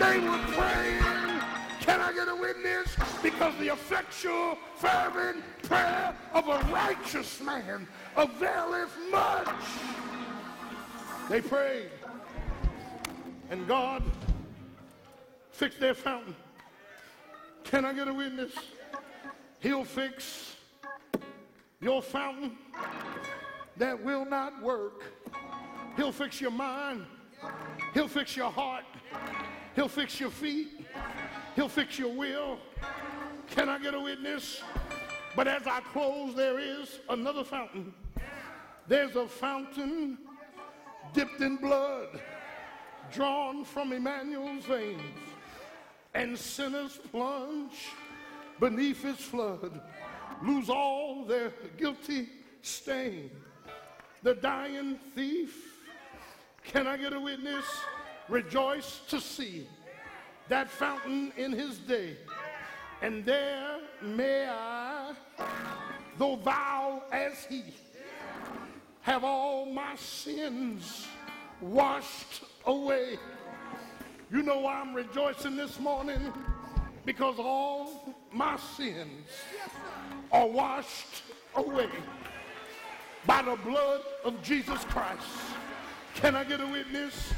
they 0.00 0.18
were 0.18 0.42
praying. 0.56 1.40
Can 1.80 2.00
I 2.00 2.12
get 2.12 2.26
a 2.26 2.34
witness? 2.34 2.96
Because 3.22 3.54
the 3.60 3.68
effectual, 3.68 4.58
fervent 4.74 5.44
prayer 5.62 6.16
of 6.32 6.48
a 6.48 6.58
righteous 6.72 7.40
man 7.40 7.86
availeth 8.16 8.90
much. 9.12 9.48
They 11.28 11.40
prayed. 11.40 11.90
And 13.54 13.68
God 13.68 14.02
fixed 15.52 15.78
their 15.78 15.94
fountain. 15.94 16.34
Can 17.62 17.84
I 17.84 17.92
get 17.92 18.08
a 18.08 18.12
witness? 18.12 18.50
He'll 19.60 19.84
fix 19.84 20.56
your 21.80 22.02
fountain 22.02 22.58
that 23.76 24.02
will 24.02 24.24
not 24.24 24.60
work. 24.60 25.04
He'll 25.94 26.10
fix 26.10 26.40
your 26.40 26.50
mind. 26.50 27.06
He'll 27.92 28.08
fix 28.08 28.36
your 28.36 28.50
heart. 28.50 28.86
He'll 29.76 29.86
fix 29.86 30.18
your 30.18 30.30
feet. 30.30 30.84
He'll 31.54 31.68
fix 31.68 31.96
your 31.96 32.12
will. 32.12 32.58
Can 33.50 33.68
I 33.68 33.78
get 33.78 33.94
a 33.94 34.00
witness? 34.00 34.64
But 35.36 35.46
as 35.46 35.68
I 35.68 35.78
close, 35.92 36.34
there 36.34 36.58
is 36.58 36.98
another 37.08 37.44
fountain. 37.44 37.94
There's 38.88 39.14
a 39.14 39.28
fountain 39.28 40.18
dipped 41.12 41.40
in 41.40 41.54
blood, 41.54 42.20
drawn 43.14 43.64
from 43.64 43.92
Emmanuel's 43.92 44.64
veins, 44.64 45.00
and 46.14 46.38
sinners 46.38 46.98
plunge 47.10 47.90
beneath 48.60 49.02
his 49.02 49.18
flood, 49.18 49.80
lose 50.42 50.68
all 50.68 51.24
their 51.24 51.52
guilty 51.76 52.28
stain. 52.62 53.30
The 54.22 54.34
dying 54.34 54.98
thief, 55.14 55.80
can 56.64 56.86
I 56.86 56.96
get 56.96 57.12
a 57.12 57.20
witness? 57.20 57.64
Rejoice 58.28 59.00
to 59.08 59.20
see 59.20 59.68
that 60.48 60.70
fountain 60.70 61.32
in 61.36 61.52
his 61.52 61.78
day. 61.78 62.16
And 63.02 63.24
there 63.24 63.78
may 64.02 64.48
I, 64.48 65.12
though 66.16 66.36
thou 66.36 67.02
as 67.12 67.44
he, 67.44 67.62
have 69.02 69.24
all 69.24 69.66
my 69.66 69.94
sins 69.96 71.06
washed 71.60 72.44
away. 72.66 73.18
You 74.30 74.42
know 74.42 74.60
why 74.60 74.80
I'm 74.80 74.94
rejoicing 74.94 75.56
this 75.56 75.78
morning? 75.78 76.32
Because 77.04 77.36
all 77.38 78.14
my 78.32 78.56
sins 78.76 79.28
are 80.32 80.46
washed 80.46 81.22
away 81.54 81.90
by 83.26 83.42
the 83.42 83.56
blood 83.64 84.00
of 84.24 84.42
Jesus 84.42 84.82
Christ. 84.84 85.26
Can 86.14 86.36
I 86.36 86.44
get 86.44 86.60
a 86.60 86.66
witness? 86.66 87.32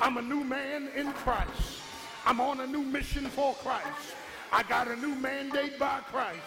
I'm 0.00 0.16
a 0.16 0.22
new 0.22 0.44
man 0.44 0.88
in 0.94 1.12
Christ. 1.12 1.80
I'm 2.24 2.40
on 2.40 2.60
a 2.60 2.66
new 2.66 2.82
mission 2.82 3.26
for 3.26 3.54
Christ. 3.54 4.14
I 4.52 4.62
got 4.62 4.88
a 4.88 4.96
new 4.96 5.14
mandate 5.14 5.78
by 5.78 6.00
Christ. 6.00 6.40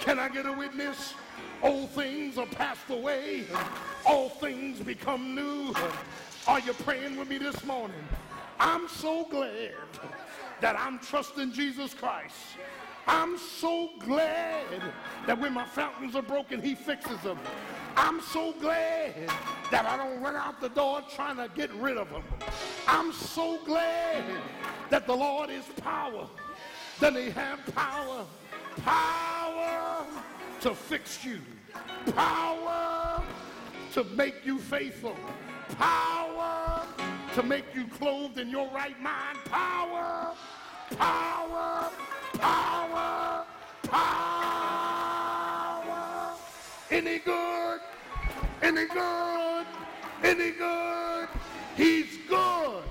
Can 0.00 0.18
I 0.18 0.28
get 0.28 0.46
a 0.46 0.52
witness? 0.52 1.14
Old 1.62 1.90
things 1.90 2.38
are 2.38 2.46
passed 2.46 2.88
away. 2.90 3.44
All 4.06 4.28
things 4.30 4.80
become 4.80 5.34
new. 5.34 5.74
Are 6.50 6.58
you 6.58 6.72
praying 6.72 7.16
with 7.16 7.28
me 7.28 7.38
this 7.38 7.64
morning? 7.64 8.02
I'm 8.58 8.88
so 8.88 9.24
glad 9.30 9.70
that 10.60 10.76
I'm 10.76 10.98
trusting 10.98 11.52
Jesus 11.52 11.94
Christ. 11.94 12.34
I'm 13.06 13.38
so 13.38 13.90
glad 14.00 14.82
that 15.28 15.40
when 15.40 15.52
my 15.52 15.64
fountains 15.64 16.16
are 16.16 16.22
broken, 16.22 16.60
he 16.60 16.74
fixes 16.74 17.20
them. 17.20 17.38
I'm 17.96 18.20
so 18.20 18.52
glad 18.54 19.14
that 19.70 19.86
I 19.86 19.96
don't 19.96 20.20
run 20.20 20.34
out 20.34 20.60
the 20.60 20.70
door 20.70 21.02
trying 21.14 21.36
to 21.36 21.48
get 21.54 21.72
rid 21.74 21.96
of 21.96 22.10
them. 22.10 22.24
I'm 22.88 23.12
so 23.12 23.60
glad 23.64 24.24
that 24.90 25.06
the 25.06 25.14
Lord 25.14 25.50
is 25.50 25.66
power. 25.80 26.26
That 26.98 27.14
he 27.14 27.30
have 27.30 27.60
power, 27.76 28.26
power 28.84 30.04
to 30.62 30.74
fix 30.74 31.24
you, 31.24 31.38
power 32.16 33.22
to 33.92 34.02
make 34.16 34.44
you 34.44 34.58
faithful, 34.58 35.14
power 35.76 36.86
to 37.34 37.42
make 37.42 37.64
you 37.74 37.86
clothed 37.86 38.38
in 38.38 38.48
your 38.50 38.68
right 38.70 39.00
mind, 39.00 39.38
power, 39.44 40.34
power, 40.96 41.90
power, 42.34 43.44
power. 43.84 44.30
Any 46.90 47.18
good, 47.18 47.80
any 48.62 48.86
good, 48.86 49.66
any 50.24 50.50
good. 50.50 51.28
He's 51.76 52.18
good. 52.28 52.82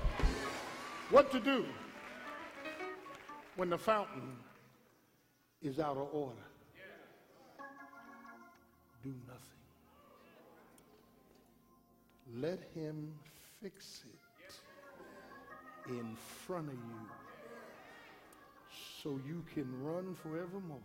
What 1.10 1.32
to 1.32 1.40
do 1.40 1.66
when 3.56 3.70
the 3.70 3.78
fountain 3.78 4.38
is 5.62 5.80
out 5.80 5.98
of 5.98 6.08
order? 6.14 6.36
Do 9.04 9.14
nothing. 9.28 9.39
Let 12.36 12.60
him 12.76 13.14
fix 13.62 14.04
it 14.06 15.90
in 15.90 16.16
front 16.46 16.68
of 16.68 16.76
you 16.76 17.08
so 19.02 19.20
you 19.26 19.44
can 19.54 19.68
run 19.84 20.16
forevermore. 20.16 20.78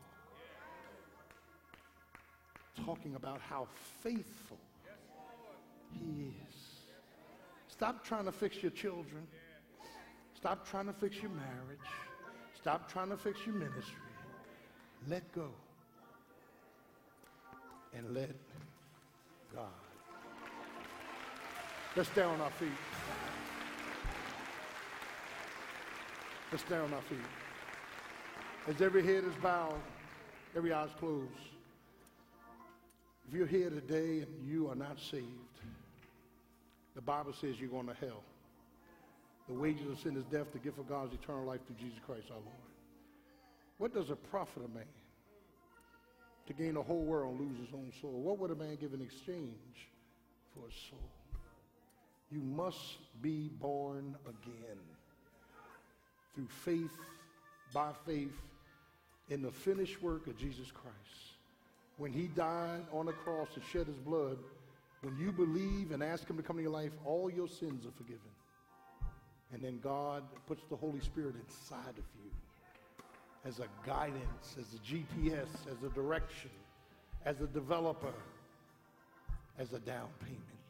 Talking 2.85 3.15
about 3.15 3.41
how 3.41 3.69
faithful 4.03 4.59
he 5.93 6.35
is. 6.49 6.57
Stop 7.69 8.05
trying 8.05 8.25
to 8.25 8.33
fix 8.33 8.63
your 8.63 8.71
children. 8.71 9.27
Stop 10.35 10.69
trying 10.69 10.87
to 10.87 10.93
fix 10.93 11.17
your 11.17 11.31
marriage. 11.31 11.79
Stop 12.57 12.91
trying 12.91 13.11
to 13.11 13.17
fix 13.17 13.41
your 13.47 13.55
ministry. 13.55 13.95
Let 15.09 15.31
go. 15.33 15.51
And 17.97 18.15
let 18.15 18.31
God. 19.55 19.84
Let's 21.97 22.09
stay 22.09 22.23
on 22.23 22.41
our 22.41 22.51
feet. 22.51 22.69
Let's 26.51 26.65
stay 26.65 26.77
on 26.77 26.93
our 26.93 27.03
feet. 27.03 27.19
As 28.67 28.83
every 28.83 29.07
head 29.07 29.23
is 29.23 29.35
bowed, 29.41 29.81
every 30.57 30.73
eye 30.73 30.87
is 30.87 30.91
closed. 30.99 31.31
If 33.29 33.35
you're 33.35 33.47
here 33.47 33.71
today 33.71 34.23
and 34.23 34.45
you 34.45 34.69
are 34.71 34.75
not 34.75 34.99
saved, 34.99 35.29
the 36.97 37.01
Bible 37.01 37.33
says 37.33 37.61
you're 37.61 37.71
going 37.71 37.87
to 37.87 37.95
hell. 37.95 38.25
The 39.47 39.55
wages 39.55 39.89
of 39.89 40.01
sin 40.01 40.17
is 40.17 40.25
death. 40.25 40.53
The 40.53 40.59
gift 40.59 40.81
of 40.81 40.89
God 40.89 41.13
is 41.13 41.19
eternal 41.23 41.45
life 41.45 41.61
through 41.65 41.77
Jesus 41.77 42.01
Christ 42.05 42.27
our 42.31 42.39
Lord. 42.39 42.73
What 43.79 43.95
does 43.95 44.11
it 44.11 44.19
profit 44.31 44.65
a 44.65 44.69
man 44.77 44.85
to 46.49 46.53
gain 46.55 46.75
the 46.75 46.83
whole 46.83 47.05
world 47.05 47.39
and 47.39 47.49
lose 47.49 47.59
his 47.67 47.73
own 47.73 47.93
soul? 48.01 48.21
What 48.21 48.41
would 48.41 48.51
a 48.51 48.57
man 48.57 48.79
give 48.81 48.95
in 48.95 49.01
exchange 49.01 49.89
for 50.55 50.67
his 50.67 50.75
soul? 50.91 51.09
You 52.35 52.41
must 52.41 52.97
be 53.23 53.49
born 53.61 54.17
again 54.27 54.79
through 56.35 56.49
faith, 56.49 56.99
by 57.73 57.93
faith, 58.05 58.35
in 59.31 59.41
the 59.41 59.53
finished 59.53 60.03
work 60.03 60.27
of 60.27 60.37
Jesus 60.37 60.73
Christ. 60.73 60.97
When 61.97 62.13
he 62.13 62.27
died 62.27 62.83
on 62.93 63.07
the 63.07 63.13
cross 63.13 63.51
and 63.55 63.63
shed 63.73 63.87
his 63.87 63.99
blood, 63.99 64.39
when 65.03 65.17
you 65.17 65.31
believe 65.31 65.93
and 65.93 66.03
ask 66.03 66.29
him 66.29 66.37
to 66.37 66.43
come 66.43 66.59
into 66.59 66.69
your 66.69 66.73
life, 66.73 66.91
all 67.05 67.31
your 67.31 67.47
sins 67.47 67.87
are 67.87 67.93
forgiven. 67.93 68.21
And 69.53 69.63
then 69.63 69.79
God 69.81 70.25
puts 70.49 70.65
the 70.69 70.77
Holy 70.77 71.01
Spirit 71.01 71.37
inside 71.37 71.97
of 71.97 72.05
you 72.17 72.31
as 73.45 73.61
a 73.61 73.69
guidance, 73.87 74.57
as 74.59 74.75
a 74.75 74.79
GPS, 74.79 75.71
as 75.71 75.85
a 75.85 75.95
direction, 75.95 76.51
as 77.25 77.41
a 77.41 77.47
developer, 77.47 78.15
as 79.57 79.73
a 79.73 79.79
down 79.79 80.09
payment. 80.19 80.64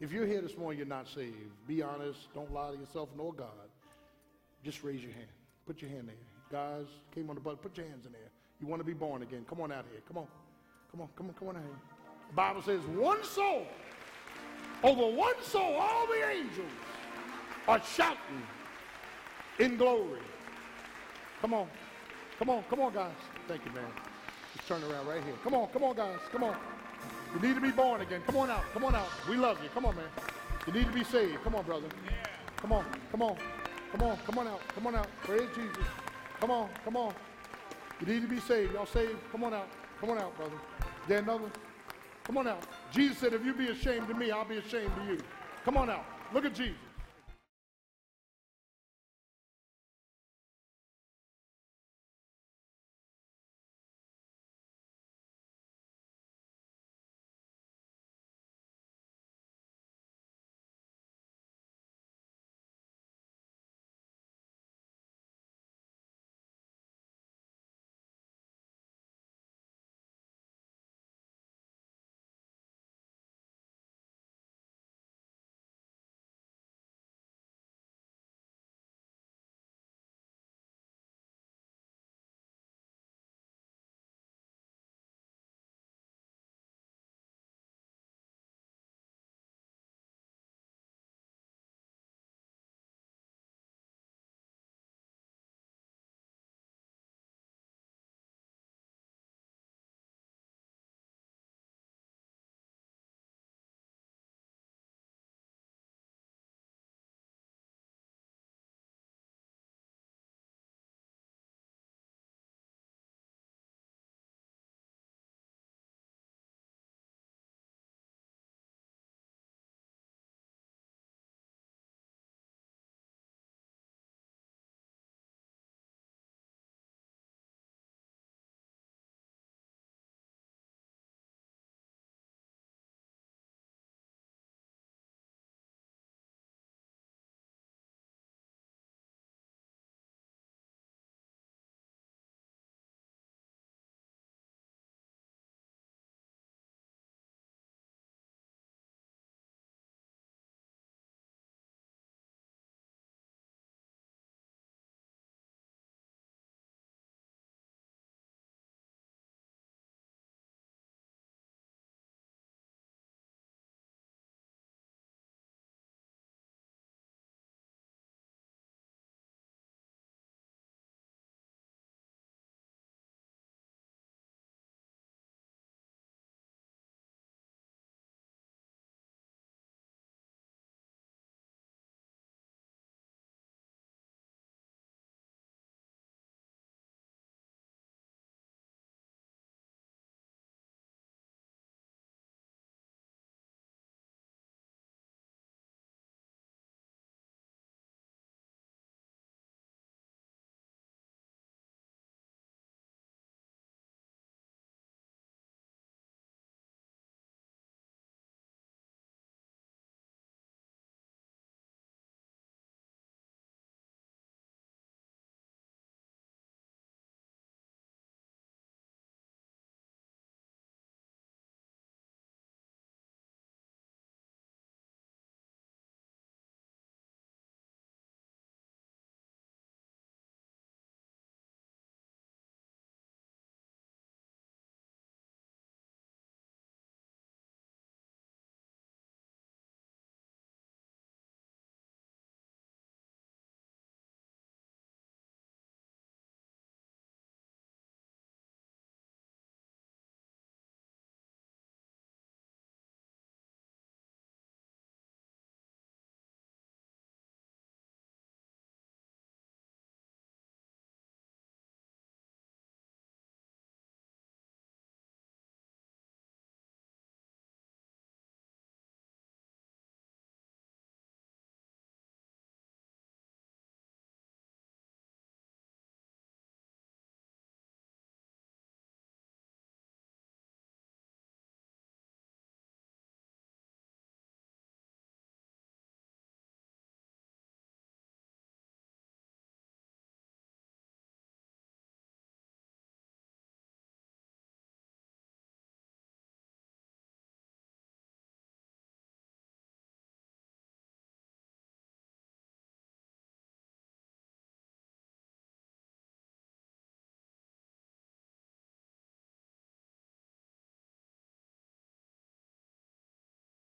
If 0.00 0.12
you're 0.12 0.26
here 0.26 0.40
this 0.40 0.56
morning, 0.56 0.78
you're 0.78 0.88
not 0.88 1.06
saved. 1.08 1.36
Be 1.68 1.82
honest. 1.82 2.32
Don't 2.34 2.52
lie 2.54 2.70
to 2.70 2.76
yourself 2.76 3.10
nor 3.16 3.34
God. 3.34 3.48
Just 4.64 4.82
raise 4.82 5.02
your 5.02 5.12
hand. 5.12 5.28
Put 5.66 5.82
your 5.82 5.90
hand 5.90 6.08
there. 6.08 6.16
Guys, 6.50 6.86
came 7.14 7.28
on 7.28 7.36
the 7.36 7.40
button. 7.40 7.58
Put 7.58 7.76
your 7.76 7.86
hands 7.86 8.06
in 8.06 8.12
there. 8.12 8.30
You 8.60 8.66
want 8.66 8.80
to 8.80 8.84
be 8.84 8.94
born 8.94 9.22
again. 9.22 9.44
Come 9.48 9.60
on 9.60 9.70
out 9.70 9.84
here. 9.90 10.00
Come 10.08 10.16
on. 10.16 10.26
Come 10.90 11.02
on. 11.02 11.08
Come 11.16 11.26
on. 11.26 11.34
Come 11.34 11.48
on 11.48 11.56
out 11.56 11.62
here. 11.62 11.78
The 12.28 12.34
Bible 12.34 12.62
says 12.62 12.80
one 12.96 13.22
soul, 13.24 13.66
over 14.82 15.16
one 15.16 15.34
soul, 15.42 15.74
all 15.74 16.06
the 16.06 16.30
angels 16.30 16.70
are 17.68 17.82
shouting 17.82 18.42
in 19.58 19.76
glory. 19.76 20.20
Come 21.42 21.52
on. 21.52 21.68
Come 22.38 22.50
on. 22.50 22.62
Come 22.70 22.80
on, 22.80 22.94
guys. 22.94 23.12
Thank 23.48 23.66
you, 23.66 23.72
man. 23.72 23.84
Just 24.56 24.66
turn 24.66 24.82
around 24.82 25.06
right 25.06 25.22
here. 25.22 25.34
Come 25.44 25.54
on. 25.54 25.68
Come 25.68 25.84
on, 25.84 25.94
guys. 25.94 26.18
Come 26.32 26.44
on. 26.44 26.56
You 27.34 27.40
need 27.40 27.54
to 27.54 27.60
be 27.60 27.70
born 27.70 28.00
again. 28.00 28.22
Come 28.26 28.36
on 28.36 28.50
out. 28.50 28.64
Come 28.72 28.84
on 28.84 28.94
out. 28.94 29.08
We 29.28 29.36
love 29.36 29.62
you. 29.62 29.68
Come 29.70 29.86
on, 29.86 29.96
man. 29.96 30.06
You 30.66 30.72
need 30.72 30.86
to 30.86 30.92
be 30.92 31.04
saved. 31.04 31.42
Come 31.44 31.54
on, 31.54 31.64
brother. 31.64 31.86
Come 32.56 32.72
on. 32.72 32.84
Come 33.10 33.22
on. 33.22 33.36
Come 33.92 34.02
on. 34.02 34.16
Come 34.18 34.38
on 34.38 34.46
out. 34.48 34.60
Come 34.74 34.86
on 34.86 34.94
out. 34.96 35.08
Praise 35.22 35.48
Jesus. 35.54 35.84
Come 36.40 36.50
on. 36.50 36.68
Come 36.84 36.96
on. 36.96 37.14
You 38.00 38.06
need 38.06 38.22
to 38.22 38.28
be 38.28 38.40
saved. 38.40 38.72
Y'all 38.72 38.86
saved? 38.86 39.18
Come 39.30 39.44
on 39.44 39.54
out. 39.54 39.68
Come 40.00 40.10
on 40.10 40.18
out, 40.18 40.36
brother. 40.36 40.56
There 41.06 41.18
another? 41.18 41.50
Come 42.24 42.38
on 42.38 42.48
out. 42.48 42.62
Jesus 42.92 43.18
said, 43.18 43.32
if 43.32 43.44
you 43.44 43.54
be 43.54 43.68
ashamed 43.68 44.08
of 44.10 44.16
me, 44.16 44.30
I'll 44.30 44.44
be 44.44 44.58
ashamed 44.58 44.92
of 44.98 45.08
you. 45.08 45.18
Come 45.64 45.76
on 45.76 45.90
out. 45.90 46.04
Look 46.32 46.44
at 46.44 46.54
Jesus. 46.54 46.76